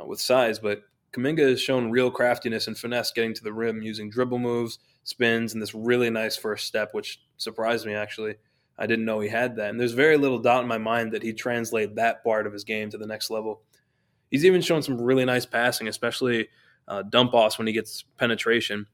uh, 0.00 0.04
with 0.04 0.20
size. 0.20 0.60
But 0.60 0.82
Kuminga 1.18 1.48
has 1.48 1.60
shown 1.60 1.90
real 1.90 2.10
craftiness 2.10 2.68
and 2.68 2.78
finesse 2.78 3.10
getting 3.10 3.34
to 3.34 3.42
the 3.42 3.52
rim 3.52 3.82
using 3.82 4.08
dribble 4.08 4.38
moves, 4.38 4.78
spins, 5.02 5.52
and 5.52 5.60
this 5.60 5.74
really 5.74 6.10
nice 6.10 6.36
first 6.36 6.66
step, 6.66 6.90
which 6.92 7.20
surprised 7.38 7.86
me 7.86 7.94
actually. 7.94 8.36
I 8.78 8.86
didn't 8.86 9.04
know 9.04 9.18
he 9.18 9.28
had 9.28 9.56
that. 9.56 9.70
And 9.70 9.80
there's 9.80 9.92
very 9.92 10.16
little 10.16 10.38
doubt 10.38 10.62
in 10.62 10.68
my 10.68 10.78
mind 10.78 11.12
that 11.12 11.24
he'd 11.24 11.36
translate 11.36 11.96
that 11.96 12.22
part 12.22 12.46
of 12.46 12.52
his 12.52 12.62
game 12.62 12.90
to 12.90 12.98
the 12.98 13.08
next 13.08 13.28
level. 13.28 13.62
He's 14.30 14.44
even 14.44 14.60
shown 14.60 14.82
some 14.82 15.00
really 15.00 15.24
nice 15.24 15.44
passing, 15.44 15.88
especially 15.88 16.48
uh, 16.86 17.02
dump 17.02 17.34
offs 17.34 17.58
when 17.58 17.66
he 17.66 17.72
gets 17.72 18.04
penetration. 18.18 18.86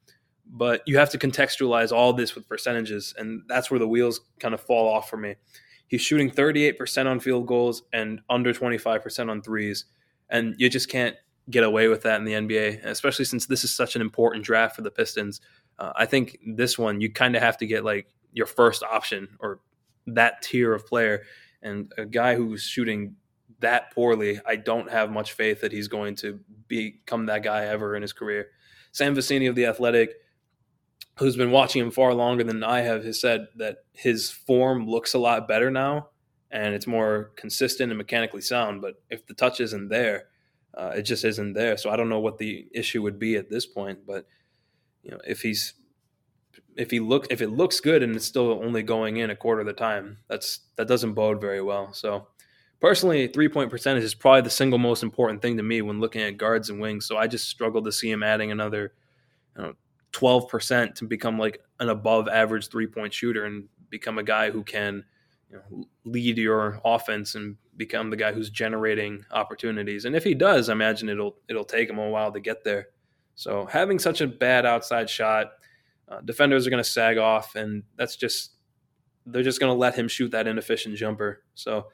But 0.46 0.82
you 0.86 0.96
have 0.96 1.10
to 1.10 1.18
contextualize 1.18 1.92
all 1.92 2.14
this 2.14 2.34
with 2.34 2.48
percentages, 2.48 3.14
and 3.18 3.42
that's 3.46 3.70
where 3.70 3.80
the 3.80 3.88
wheels 3.88 4.22
kind 4.40 4.54
of 4.54 4.60
fall 4.60 4.88
off 4.88 5.10
for 5.10 5.18
me. 5.18 5.34
He's 5.86 6.00
shooting 6.00 6.30
38% 6.30 7.06
on 7.06 7.20
field 7.20 7.46
goals 7.46 7.82
and 7.92 8.20
under 8.30 8.54
25% 8.54 9.30
on 9.30 9.42
threes, 9.42 9.84
and 10.30 10.54
you 10.58 10.70
just 10.70 10.88
can't 10.88 11.16
get 11.50 11.64
away 11.64 11.88
with 11.88 12.02
that 12.02 12.18
in 12.18 12.24
the 12.24 12.32
NBA, 12.32 12.84
especially 12.84 13.24
since 13.24 13.46
this 13.46 13.64
is 13.64 13.74
such 13.74 13.96
an 13.96 14.02
important 14.02 14.44
draft 14.44 14.76
for 14.76 14.82
the 14.82 14.90
Pistons. 14.90 15.40
Uh, 15.78 15.92
I 15.94 16.06
think 16.06 16.38
this 16.46 16.78
one 16.78 17.00
you 17.00 17.12
kind 17.12 17.36
of 17.36 17.42
have 17.42 17.58
to 17.58 17.66
get 17.66 17.84
like 17.84 18.06
your 18.32 18.46
first 18.46 18.82
option 18.82 19.36
or 19.40 19.60
that 20.06 20.42
tier 20.42 20.72
of 20.74 20.86
player. 20.86 21.22
And 21.62 21.92
a 21.96 22.04
guy 22.04 22.34
who's 22.34 22.62
shooting 22.62 23.16
that 23.60 23.92
poorly, 23.94 24.40
I 24.46 24.56
don't 24.56 24.90
have 24.90 25.10
much 25.10 25.32
faith 25.32 25.60
that 25.62 25.72
he's 25.72 25.88
going 25.88 26.16
to 26.16 26.40
become 26.68 27.26
that 27.26 27.42
guy 27.42 27.66
ever 27.66 27.96
in 27.96 28.02
his 28.02 28.12
career. 28.12 28.48
Sam 28.92 29.14
Vecenie 29.14 29.48
of 29.48 29.54
the 29.54 29.66
Athletic, 29.66 30.14
who's 31.18 31.36
been 31.36 31.50
watching 31.50 31.82
him 31.82 31.90
far 31.90 32.14
longer 32.14 32.44
than 32.44 32.62
I 32.62 32.80
have, 32.80 33.04
has 33.04 33.20
said 33.20 33.48
that 33.56 33.78
his 33.92 34.30
form 34.30 34.86
looks 34.86 35.14
a 35.14 35.18
lot 35.18 35.48
better 35.48 35.70
now 35.70 36.08
and 36.50 36.74
it's 36.74 36.86
more 36.86 37.32
consistent 37.36 37.90
and 37.90 37.98
mechanically 37.98 38.40
sound. 38.40 38.80
But 38.80 38.94
if 39.10 39.26
the 39.26 39.34
touch 39.34 39.60
isn't 39.60 39.88
there, 39.88 40.26
uh, 40.76 40.92
it 40.96 41.02
just 41.02 41.24
isn't 41.24 41.52
there. 41.52 41.76
So 41.76 41.90
I 41.90 41.96
don't 41.96 42.08
know 42.08 42.20
what 42.20 42.38
the 42.38 42.66
issue 42.72 43.02
would 43.02 43.18
be 43.18 43.36
at 43.36 43.50
this 43.50 43.66
point. 43.66 44.00
But 44.06 44.26
you 45.02 45.10
know, 45.10 45.18
if 45.26 45.42
he's 45.42 45.74
if 46.76 46.90
he 46.90 47.00
look 47.00 47.26
if 47.30 47.40
it 47.40 47.48
looks 47.48 47.80
good 47.80 48.02
and 48.02 48.16
it's 48.16 48.24
still 48.24 48.60
only 48.64 48.82
going 48.82 49.18
in 49.18 49.30
a 49.30 49.36
quarter 49.36 49.60
of 49.60 49.66
the 49.66 49.72
time, 49.72 50.18
that's 50.28 50.60
that 50.76 50.88
doesn't 50.88 51.14
bode 51.14 51.40
very 51.40 51.62
well. 51.62 51.92
So 51.92 52.26
personally, 52.80 53.28
three 53.28 53.48
point 53.48 53.70
percentage 53.70 54.04
is 54.04 54.14
probably 54.14 54.42
the 54.42 54.50
single 54.50 54.78
most 54.78 55.02
important 55.02 55.42
thing 55.42 55.56
to 55.56 55.62
me 55.62 55.82
when 55.82 56.00
looking 56.00 56.22
at 56.22 56.36
guards 56.36 56.70
and 56.70 56.80
wings. 56.80 57.06
So 57.06 57.16
I 57.16 57.26
just 57.26 57.48
struggle 57.48 57.82
to 57.82 57.92
see 57.92 58.10
him 58.10 58.22
adding 58.22 58.50
another 58.50 58.92
you 59.56 59.62
know, 59.62 59.74
twelve 60.12 60.48
percent 60.48 60.96
to 60.96 61.04
become 61.04 61.38
like 61.38 61.60
an 61.80 61.88
above 61.88 62.28
average 62.28 62.68
three 62.68 62.86
point 62.86 63.12
shooter 63.12 63.44
and 63.44 63.68
become 63.90 64.18
a 64.18 64.24
guy 64.24 64.50
who 64.50 64.64
can 64.64 65.04
you 65.50 65.56
know, 65.56 65.86
lead 66.04 66.36
your 66.36 66.80
offense 66.84 67.36
and 67.36 67.56
become 67.76 68.10
the 68.10 68.16
guy 68.16 68.32
who's 68.32 68.50
generating 68.50 69.24
opportunities. 69.30 70.04
And 70.04 70.14
if 70.14 70.24
he 70.24 70.34
does, 70.34 70.68
I 70.68 70.72
imagine 70.72 71.08
it'll 71.08 71.36
it'll 71.48 71.64
take 71.64 71.90
him 71.90 71.98
a 71.98 72.08
while 72.08 72.32
to 72.32 72.40
get 72.40 72.64
there. 72.64 72.88
So 73.34 73.66
having 73.66 73.98
such 73.98 74.20
a 74.20 74.26
bad 74.26 74.64
outside 74.64 75.10
shot 75.10 75.52
uh, 76.08 76.20
defenders 76.20 76.66
are 76.66 76.70
going 76.70 76.82
to 76.82 76.88
sag 76.88 77.18
off, 77.18 77.54
and 77.56 77.82
that's 77.96 78.16
just 78.16 78.52
they're 79.26 79.42
just 79.42 79.60
going 79.60 79.70
to 79.70 79.78
let 79.78 79.94
him 79.94 80.08
shoot 80.08 80.30
that 80.32 80.46
inefficient 80.46 80.96
jumper. 80.96 81.42
So 81.54 81.86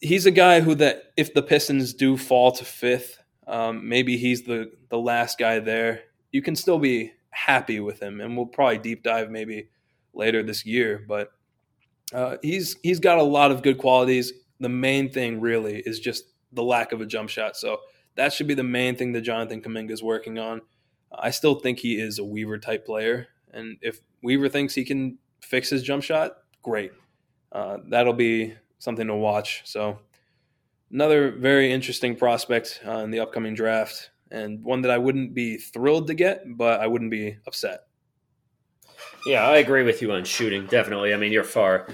he's 0.00 0.26
a 0.26 0.30
guy 0.30 0.60
who 0.60 0.74
that 0.76 1.12
if 1.16 1.34
the 1.34 1.42
Pistons 1.42 1.92
do 1.92 2.16
fall 2.16 2.52
to 2.52 2.64
fifth, 2.64 3.18
um, 3.46 3.88
maybe 3.88 4.16
he's 4.16 4.42
the 4.44 4.72
the 4.90 4.98
last 4.98 5.38
guy 5.38 5.58
there. 5.58 6.02
You 6.30 6.42
can 6.42 6.56
still 6.56 6.78
be 6.78 7.12
happy 7.30 7.80
with 7.80 8.00
him, 8.00 8.20
and 8.20 8.36
we'll 8.36 8.46
probably 8.46 8.78
deep 8.78 9.02
dive 9.02 9.30
maybe 9.30 9.68
later 10.12 10.42
this 10.42 10.64
year. 10.64 11.04
But 11.06 11.32
uh, 12.12 12.36
he's 12.42 12.76
he's 12.82 13.00
got 13.00 13.18
a 13.18 13.22
lot 13.22 13.50
of 13.50 13.62
good 13.62 13.78
qualities. 13.78 14.32
The 14.60 14.68
main 14.68 15.10
thing 15.10 15.40
really 15.40 15.82
is 15.84 16.00
just 16.00 16.24
the 16.52 16.62
lack 16.62 16.92
of 16.92 17.00
a 17.00 17.06
jump 17.06 17.28
shot. 17.28 17.56
So 17.56 17.80
that 18.16 18.32
should 18.32 18.46
be 18.46 18.54
the 18.54 18.62
main 18.62 18.96
thing 18.96 19.12
that 19.12 19.22
Jonathan 19.22 19.60
Kuminga 19.60 19.90
is 19.90 20.02
working 20.02 20.38
on. 20.38 20.62
I 21.12 21.30
still 21.30 21.56
think 21.56 21.78
he 21.78 22.00
is 22.00 22.18
a 22.18 22.24
Weaver 22.24 22.58
type 22.58 22.84
player, 22.86 23.28
and 23.52 23.76
if 23.80 24.00
Weaver 24.22 24.48
thinks 24.48 24.74
he 24.74 24.84
can 24.84 25.18
fix 25.40 25.70
his 25.70 25.82
jump 25.82 26.02
shot, 26.02 26.38
great. 26.62 26.92
Uh, 27.52 27.78
that'll 27.88 28.14
be 28.14 28.54
something 28.78 29.06
to 29.06 29.14
watch. 29.14 29.62
So 29.64 30.00
another 30.90 31.30
very 31.30 31.72
interesting 31.72 32.16
prospect 32.16 32.80
uh, 32.84 32.98
in 32.98 33.10
the 33.12 33.20
upcoming 33.20 33.54
draft, 33.54 34.10
and 34.30 34.64
one 34.64 34.82
that 34.82 34.90
I 34.90 34.98
wouldn't 34.98 35.34
be 35.34 35.56
thrilled 35.56 36.08
to 36.08 36.14
get, 36.14 36.42
but 36.46 36.80
I 36.80 36.88
wouldn't 36.88 37.12
be 37.12 37.36
upset. 37.46 37.86
Yeah, 39.24 39.46
I 39.46 39.58
agree 39.58 39.84
with 39.84 40.02
you 40.02 40.12
on 40.12 40.24
shooting. 40.24 40.66
Definitely. 40.66 41.14
I 41.14 41.16
mean, 41.16 41.30
you're 41.32 41.44
far 41.44 41.86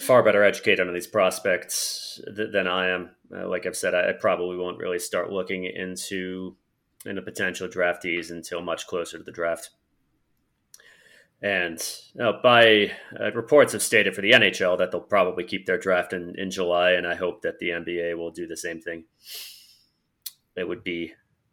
far 0.00 0.22
better 0.22 0.44
educated 0.44 0.86
on 0.86 0.94
these 0.94 1.06
prospects 1.06 2.20
th- 2.36 2.52
than 2.52 2.66
I 2.66 2.88
am. 2.88 3.10
Uh, 3.34 3.48
like 3.48 3.66
I've 3.66 3.76
said, 3.76 3.94
I, 3.94 4.10
I 4.10 4.12
probably 4.12 4.56
won't 4.56 4.78
really 4.78 4.98
start 4.98 5.30
looking 5.30 5.64
into 5.64 6.56
into 7.06 7.22
potential 7.22 7.68
draftees 7.68 8.30
until 8.30 8.60
much 8.60 8.86
closer 8.86 9.18
to 9.18 9.24
the 9.24 9.32
draft. 9.32 9.70
And 11.40 11.80
by 12.42 12.92
uh, 13.18 13.30
reports 13.32 13.72
have 13.72 13.82
stated 13.82 14.14
for 14.14 14.22
the 14.22 14.32
NHL 14.32 14.76
that 14.78 14.90
they'll 14.90 15.00
probably 15.00 15.44
keep 15.44 15.66
their 15.66 15.78
draft 15.78 16.12
in, 16.12 16.34
in 16.36 16.50
July, 16.50 16.92
and 16.92 17.06
I 17.06 17.14
hope 17.14 17.42
that 17.42 17.60
the 17.60 17.68
NBA 17.68 18.18
will 18.18 18.32
do 18.32 18.46
the 18.48 18.56
same 18.56 18.80
thing. 18.80 19.04
It 20.56 20.66
would 20.66 20.82
be, 20.82 21.12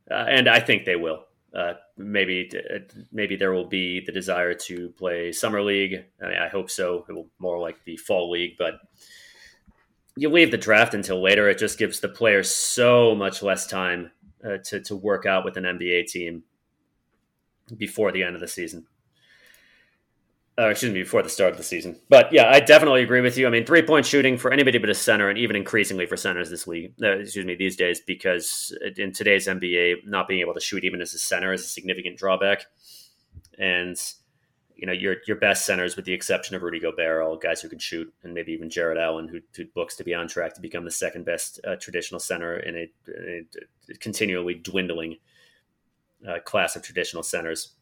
uh, 0.10 0.26
and 0.28 0.48
I 0.50 0.60
think 0.60 0.86
they 0.86 0.96
will. 0.96 1.26
Uh, 1.56 1.74
maybe 1.98 2.50
uh, 2.54 2.80
maybe 3.14 3.38
there 3.38 3.54
will 3.54 3.68
be 3.68 4.04
the 4.06 4.12
desire 4.12 4.54
to 4.54 4.90
play 4.98 5.32
summer 5.32 5.62
league. 5.62 6.04
I, 6.22 6.28
mean, 6.28 6.38
I 6.38 6.50
hope 6.50 6.70
so. 6.70 7.06
It 7.08 7.14
will 7.14 7.30
more 7.40 7.60
like 7.60 7.84
the 7.86 7.96
fall 7.98 8.30
league, 8.30 8.58
but 8.58 8.80
you 10.18 10.30
leave 10.30 10.52
the 10.52 10.58
draft 10.58 10.94
until 10.94 11.22
later, 11.22 11.48
it 11.50 11.58
just 11.58 11.78
gives 11.78 12.00
the 12.00 12.10
players 12.10 12.50
so 12.50 13.16
much 13.16 13.42
less 13.42 13.68
time 13.68 14.12
uh, 14.44 14.58
to 14.66 14.82
to 14.82 14.96
work 14.96 15.26
out 15.26 15.46
with 15.46 15.56
an 15.56 15.64
NBA 15.64 16.08
team 16.08 16.44
before 17.78 18.12
the 18.12 18.24
end 18.24 18.36
of 18.36 18.42
the 18.42 18.48
season. 18.48 18.86
Uh, 20.58 20.70
excuse 20.70 20.94
me, 20.94 21.02
before 21.02 21.22
the 21.22 21.28
start 21.28 21.52
of 21.52 21.58
the 21.58 21.64
season. 21.64 22.00
But 22.08 22.32
yeah, 22.32 22.50
I 22.50 22.62
definitely 22.62 23.04
agree 23.04 23.20
with 23.20 23.38
you. 23.38 23.46
I 23.46 23.50
mean, 23.50 23.66
three 23.66 23.82
point 23.82 24.06
shooting 24.06 24.38
for 24.38 24.54
anybody 24.54 24.78
but 24.78 24.90
a 24.90 24.96
center, 24.96 25.28
and 25.28 25.38
even 25.38 25.58
increasingly 25.58 26.06
for 26.06 26.16
centers 26.16 26.50
this 26.50 26.66
league, 26.66 26.94
uh, 27.04 27.18
excuse 27.18 27.46
me, 27.46 27.56
these 27.56 27.76
days, 27.76 28.00
because 28.00 28.78
in 28.96 29.12
today's 29.12 29.48
NBA, 29.48 30.06
not 30.06 30.30
being 30.30 30.40
able 30.40 30.54
to 30.54 30.62
shoot 30.62 30.86
even 30.86 31.02
as 31.02 31.14
a 31.14 31.18
center 31.18 31.52
is 31.52 31.62
a 31.62 31.68
significant 31.68 32.18
drawback. 32.18 32.68
And 33.60 33.98
you 34.78 34.88
know, 34.88 34.94
your 34.94 35.18
your 35.28 35.36
best 35.36 35.66
centers, 35.66 35.98
with 35.98 36.06
the 36.06 36.14
exception 36.14 36.56
of 36.56 36.62
Rudy 36.62 36.80
Gobert, 36.80 37.22
all 37.22 37.36
guys 37.36 37.62
who 37.62 37.68
can 37.68 37.80
shoot, 37.80 38.14
and 38.24 38.34
maybe 38.34 38.54
even 38.54 38.70
Jarrett 38.70 38.98
Allen, 38.98 39.28
who, 39.28 39.40
who 39.58 39.66
looks 39.76 39.98
to 39.98 40.06
be 40.06 40.14
on 40.14 40.30
track 40.30 40.54
to 40.56 40.62
become 40.62 40.86
the 40.86 40.92
second 40.92 41.26
best 41.26 41.60
uh, 41.68 41.76
traditional 41.76 42.20
center 42.22 42.60
in 42.60 42.76
a, 42.78 42.92
a 43.90 43.98
continually 44.00 44.54
dwindling 44.54 45.18
uh, 46.26 46.40
class 46.40 46.78
of 46.78 46.82
traditional 46.82 47.24
centers 47.24 47.74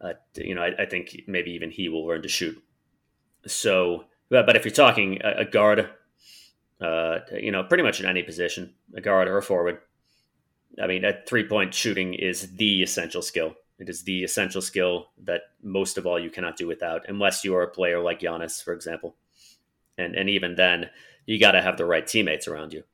uh, 0.00 0.14
you 0.36 0.54
know, 0.54 0.62
I, 0.62 0.82
I, 0.82 0.86
think 0.86 1.22
maybe 1.26 1.50
even 1.52 1.70
he 1.70 1.88
will 1.88 2.06
learn 2.06 2.22
to 2.22 2.28
shoot. 2.28 2.62
So, 3.46 4.04
but, 4.30 4.56
if 4.56 4.64
you're 4.64 4.72
talking 4.72 5.20
a, 5.22 5.40
a 5.40 5.44
guard, 5.44 5.90
uh, 6.80 7.18
you 7.32 7.52
know, 7.52 7.64
pretty 7.64 7.82
much 7.82 8.00
in 8.00 8.06
any 8.06 8.22
position, 8.22 8.74
a 8.94 9.00
guard 9.00 9.28
or 9.28 9.36
a 9.36 9.42
forward, 9.42 9.78
I 10.80 10.86
mean, 10.86 11.02
that 11.02 11.28
three 11.28 11.46
point 11.46 11.74
shooting 11.74 12.14
is 12.14 12.56
the 12.56 12.82
essential 12.82 13.22
skill. 13.22 13.54
It 13.78 13.88
is 13.88 14.02
the 14.02 14.24
essential 14.24 14.60
skill 14.60 15.08
that 15.24 15.42
most 15.62 15.98
of 15.98 16.06
all 16.06 16.18
you 16.18 16.30
cannot 16.30 16.56
do 16.56 16.66
without, 16.66 17.08
unless 17.08 17.44
you 17.44 17.54
are 17.56 17.62
a 17.62 17.70
player 17.70 18.00
like 18.00 18.20
Giannis, 18.20 18.62
for 18.62 18.72
example. 18.72 19.16
And 19.98 20.14
and 20.14 20.30
even 20.30 20.54
then, 20.54 20.90
you 21.26 21.38
got 21.38 21.52
to 21.52 21.62
have 21.62 21.76
the 21.76 21.86
right 21.86 22.06
teammates 22.06 22.46
around 22.48 22.72
you. 22.72 22.84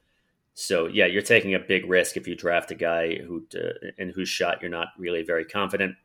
So 0.54 0.86
yeah, 0.86 1.07
you're 1.07 1.22
taking 1.22 1.54
a 1.54 1.59
big 1.59 1.88
risk 1.88 2.16
if 2.16 2.26
you 2.26 2.34
draft 2.34 2.70
a 2.70 2.74
guy 2.74 3.16
who 3.16 3.46
uh, 3.54 3.90
in 3.98 4.11
whose 4.11 4.28
shot 4.28 4.62
you're 4.62 4.70
not 4.70 4.88
really 4.96 5.22
very 5.22 5.44
confident. 5.44 5.96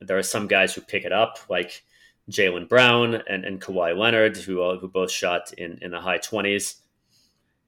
There 0.00 0.18
are 0.18 0.22
some 0.22 0.46
guys 0.46 0.74
who 0.74 0.80
pick 0.80 1.04
it 1.04 1.12
up, 1.12 1.38
like 1.48 1.84
Jaylen 2.30 2.68
Brown 2.68 3.14
and, 3.14 3.44
and 3.44 3.60
Kawhi 3.60 3.96
Leonard, 3.96 4.36
who 4.36 4.62
uh, 4.62 4.78
who 4.78 4.88
both 4.88 5.10
shot 5.10 5.52
in, 5.52 5.78
in 5.80 5.90
the 5.90 6.00
high 6.00 6.18
twenties 6.18 6.82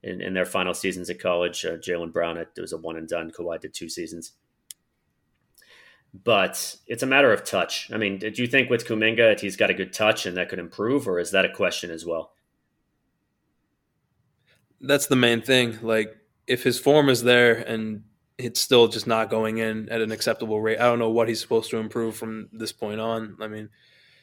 in, 0.02 0.20
in 0.20 0.34
their 0.34 0.44
final 0.44 0.74
seasons 0.74 1.08
at 1.10 1.20
college. 1.20 1.64
Uh, 1.64 1.76
Jaylen 1.76 2.12
Brown, 2.12 2.36
it 2.36 2.48
was 2.56 2.72
a 2.72 2.76
one 2.76 2.96
and 2.96 3.08
done. 3.08 3.30
Kawhi 3.30 3.60
did 3.60 3.74
two 3.74 3.88
seasons. 3.88 4.32
But 6.24 6.76
it's 6.86 7.02
a 7.02 7.06
matter 7.06 7.32
of 7.32 7.44
touch. 7.44 7.90
I 7.92 7.98
mean, 7.98 8.18
do 8.18 8.32
you 8.34 8.46
think 8.46 8.70
with 8.70 8.86
Kuminga 8.86 9.28
that 9.28 9.40
he's 9.40 9.56
got 9.56 9.70
a 9.70 9.74
good 9.74 9.92
touch 9.92 10.24
and 10.24 10.36
that 10.36 10.48
could 10.48 10.58
improve, 10.58 11.06
or 11.06 11.18
is 11.18 11.32
that 11.32 11.44
a 11.44 11.52
question 11.52 11.90
as 11.90 12.06
well? 12.06 12.32
That's 14.80 15.06
the 15.06 15.16
main 15.16 15.42
thing. 15.42 15.78
Like, 15.82 16.16
if 16.46 16.62
his 16.62 16.78
form 16.78 17.10
is 17.10 17.24
there 17.24 17.54
and 17.54 18.04
it's 18.38 18.60
still 18.60 18.86
just 18.86 19.06
not 19.06 19.30
going 19.30 19.58
in 19.58 19.88
at 19.88 20.00
an 20.00 20.12
acceptable 20.12 20.60
rate. 20.60 20.78
I 20.78 20.84
don't 20.84 21.00
know 21.00 21.10
what 21.10 21.28
he's 21.28 21.40
supposed 21.40 21.70
to 21.70 21.78
improve 21.78 22.16
from 22.16 22.48
this 22.52 22.72
point 22.72 23.00
on. 23.00 23.36
I 23.40 23.48
mean, 23.48 23.68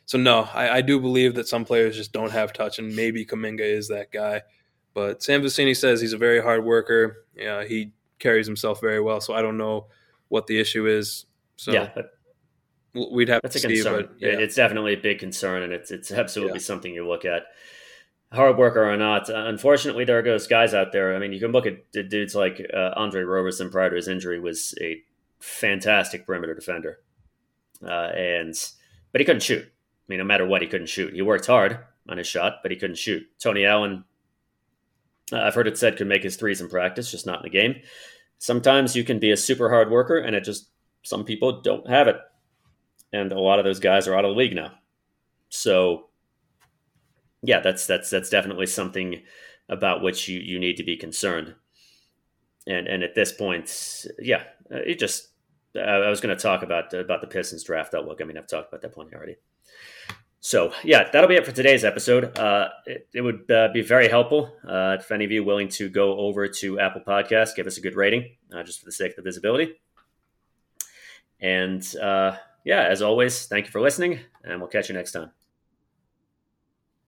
so 0.05 0.17
no, 0.17 0.47
I, 0.53 0.77
I 0.77 0.81
do 0.81 0.99
believe 0.99 1.35
that 1.35 1.47
some 1.47 1.65
players 1.65 1.97
just 1.97 2.13
don't 2.13 2.31
have 2.31 2.53
touch, 2.53 2.79
and 2.79 2.95
maybe 2.95 3.25
Kuminga 3.25 3.59
is 3.59 3.89
that 3.89 4.11
guy. 4.11 4.43
But 4.93 5.21
Sam 5.21 5.41
Vecenie 5.41 5.75
says 5.75 5.99
he's 5.99 6.13
a 6.13 6.17
very 6.17 6.41
hard 6.41 6.63
worker. 6.63 7.25
Yeah, 7.35 7.65
he 7.65 7.91
carries 8.19 8.47
himself 8.47 8.79
very 8.79 9.01
well. 9.01 9.19
So 9.19 9.33
I 9.33 9.41
don't 9.41 9.57
know 9.57 9.87
what 10.29 10.47
the 10.47 10.59
issue 10.59 10.87
is. 10.87 11.25
So 11.57 11.73
yeah, 11.73 11.89
we'd 13.11 13.27
have 13.27 13.41
that's 13.41 13.59
to 13.61 13.67
a 13.67 13.69
see, 13.69 13.75
concern. 13.75 14.07
But, 14.07 14.15
yeah. 14.19 14.39
It's 14.39 14.55
definitely 14.55 14.93
a 14.93 14.97
big 14.97 15.19
concern, 15.19 15.63
and 15.63 15.73
it's 15.73 15.91
it's 15.91 16.11
absolutely 16.11 16.59
yeah. 16.59 16.65
something 16.65 16.93
you 16.93 17.05
look 17.05 17.25
at 17.25 17.43
hard 18.35 18.57
worker 18.57 18.83
or 18.89 18.97
not, 18.97 19.29
unfortunately, 19.29 20.05
there 20.05 20.19
are 20.19 20.23
those 20.23 20.47
guys 20.47 20.73
out 20.73 20.91
there. 20.91 21.15
I 21.15 21.19
mean, 21.19 21.33
you 21.33 21.39
can 21.39 21.51
look 21.51 21.65
at 21.65 21.91
dudes 21.91 22.35
like 22.35 22.65
uh, 22.73 22.91
Andre 22.95 23.23
Roberson 23.23 23.69
prior 23.69 23.89
to 23.89 23.95
his 23.95 24.07
injury 24.07 24.39
was 24.39 24.75
a 24.81 25.01
fantastic 25.39 26.25
perimeter 26.25 26.53
defender, 26.53 26.99
uh, 27.83 28.09
and 28.15 28.53
but 29.11 29.21
he 29.21 29.25
couldn't 29.25 29.43
shoot. 29.43 29.63
I 29.63 30.05
mean, 30.07 30.19
no 30.19 30.25
matter 30.25 30.45
what, 30.45 30.61
he 30.61 30.67
couldn't 30.67 30.89
shoot. 30.89 31.13
He 31.13 31.21
worked 31.21 31.47
hard 31.47 31.79
on 32.07 32.17
his 32.17 32.27
shot, 32.27 32.57
but 32.61 32.71
he 32.71 32.77
couldn't 32.77 32.97
shoot. 32.97 33.23
Tony 33.39 33.65
Allen, 33.65 34.03
uh, 35.31 35.39
I've 35.39 35.55
heard 35.55 35.67
it 35.67 35.77
said, 35.77 35.97
could 35.97 36.07
make 36.07 36.23
his 36.23 36.35
threes 36.35 36.61
in 36.61 36.69
practice, 36.69 37.09
just 37.11 37.25
not 37.25 37.39
in 37.39 37.43
the 37.43 37.49
game. 37.49 37.75
Sometimes 38.37 38.95
you 38.95 39.03
can 39.03 39.17
be 39.17 39.31
a 39.31 39.37
super 39.37 39.69
hard 39.69 39.89
worker, 39.89 40.17
and 40.17 40.35
it 40.35 40.43
just 40.43 40.69
some 41.03 41.23
people 41.23 41.61
don't 41.61 41.89
have 41.89 42.07
it, 42.07 42.17
and 43.13 43.31
a 43.31 43.39
lot 43.39 43.59
of 43.59 43.65
those 43.65 43.79
guys 43.79 44.07
are 44.07 44.15
out 44.15 44.25
of 44.25 44.31
the 44.31 44.37
league 44.37 44.55
now. 44.55 44.73
So 45.49 46.09
yeah, 47.47 47.59
that's 47.59 47.85
that's 47.85 48.09
that's 48.09 48.29
definitely 48.29 48.65
something 48.65 49.21
about 49.69 50.01
which 50.01 50.27
you, 50.27 50.39
you 50.39 50.59
need 50.59 50.77
to 50.77 50.83
be 50.83 50.97
concerned. 50.97 51.55
And 52.67 52.87
and 52.87 53.03
at 53.03 53.15
this 53.15 53.31
point, 53.31 54.05
yeah, 54.19 54.43
uh, 54.71 54.77
it 54.77 54.99
just 54.99 55.29
I 55.75 56.09
was 56.09 56.21
going 56.21 56.35
to 56.35 56.41
talk 56.41 56.63
about 56.63 56.93
about 56.93 57.21
the 57.21 57.27
Pistons 57.27 57.63
draft 57.63 57.93
outlook. 57.93 58.19
I 58.21 58.25
mean, 58.25 58.37
I've 58.37 58.47
talked 58.47 58.69
about 58.69 58.81
that 58.81 58.93
plenty 58.93 59.15
already. 59.15 59.35
So 60.39 60.71
yeah, 60.83 61.09
that'll 61.11 61.27
be 61.27 61.35
it 61.35 61.45
for 61.45 61.51
today's 61.51 61.83
episode. 61.83 62.37
Uh, 62.37 62.69
it, 62.85 63.07
it, 63.15 63.21
would 63.21 63.49
uh, 63.49 63.69
be 63.73 63.81
very 63.81 64.07
helpful 64.07 64.53
uh, 64.67 64.97
if 64.99 65.11
any 65.11 65.25
of 65.25 65.31
you 65.31 65.43
willing 65.43 65.69
to 65.69 65.89
go 65.89 66.19
over 66.19 66.47
to 66.47 66.79
Apple 66.79 67.01
Podcast, 67.01 67.55
give 67.55 67.65
us 67.65 67.77
a 67.77 67.81
good 67.81 67.95
rating, 67.95 68.35
uh, 68.53 68.61
just 68.61 68.79
for 68.79 68.85
the 68.85 68.91
sake 68.91 69.11
of 69.11 69.15
the 69.15 69.23
visibility. 69.23 69.73
And 71.39 71.83
uh, 71.97 72.37
yeah, 72.63 72.83
as 72.83 73.01
always, 73.01 73.47
thank 73.47 73.65
you 73.65 73.71
for 73.71 73.81
listening, 73.81 74.19
and 74.43 74.59
we'll 74.59 74.69
catch 74.69 74.87
you 74.87 74.93
next 74.93 75.13
time. 75.13 75.31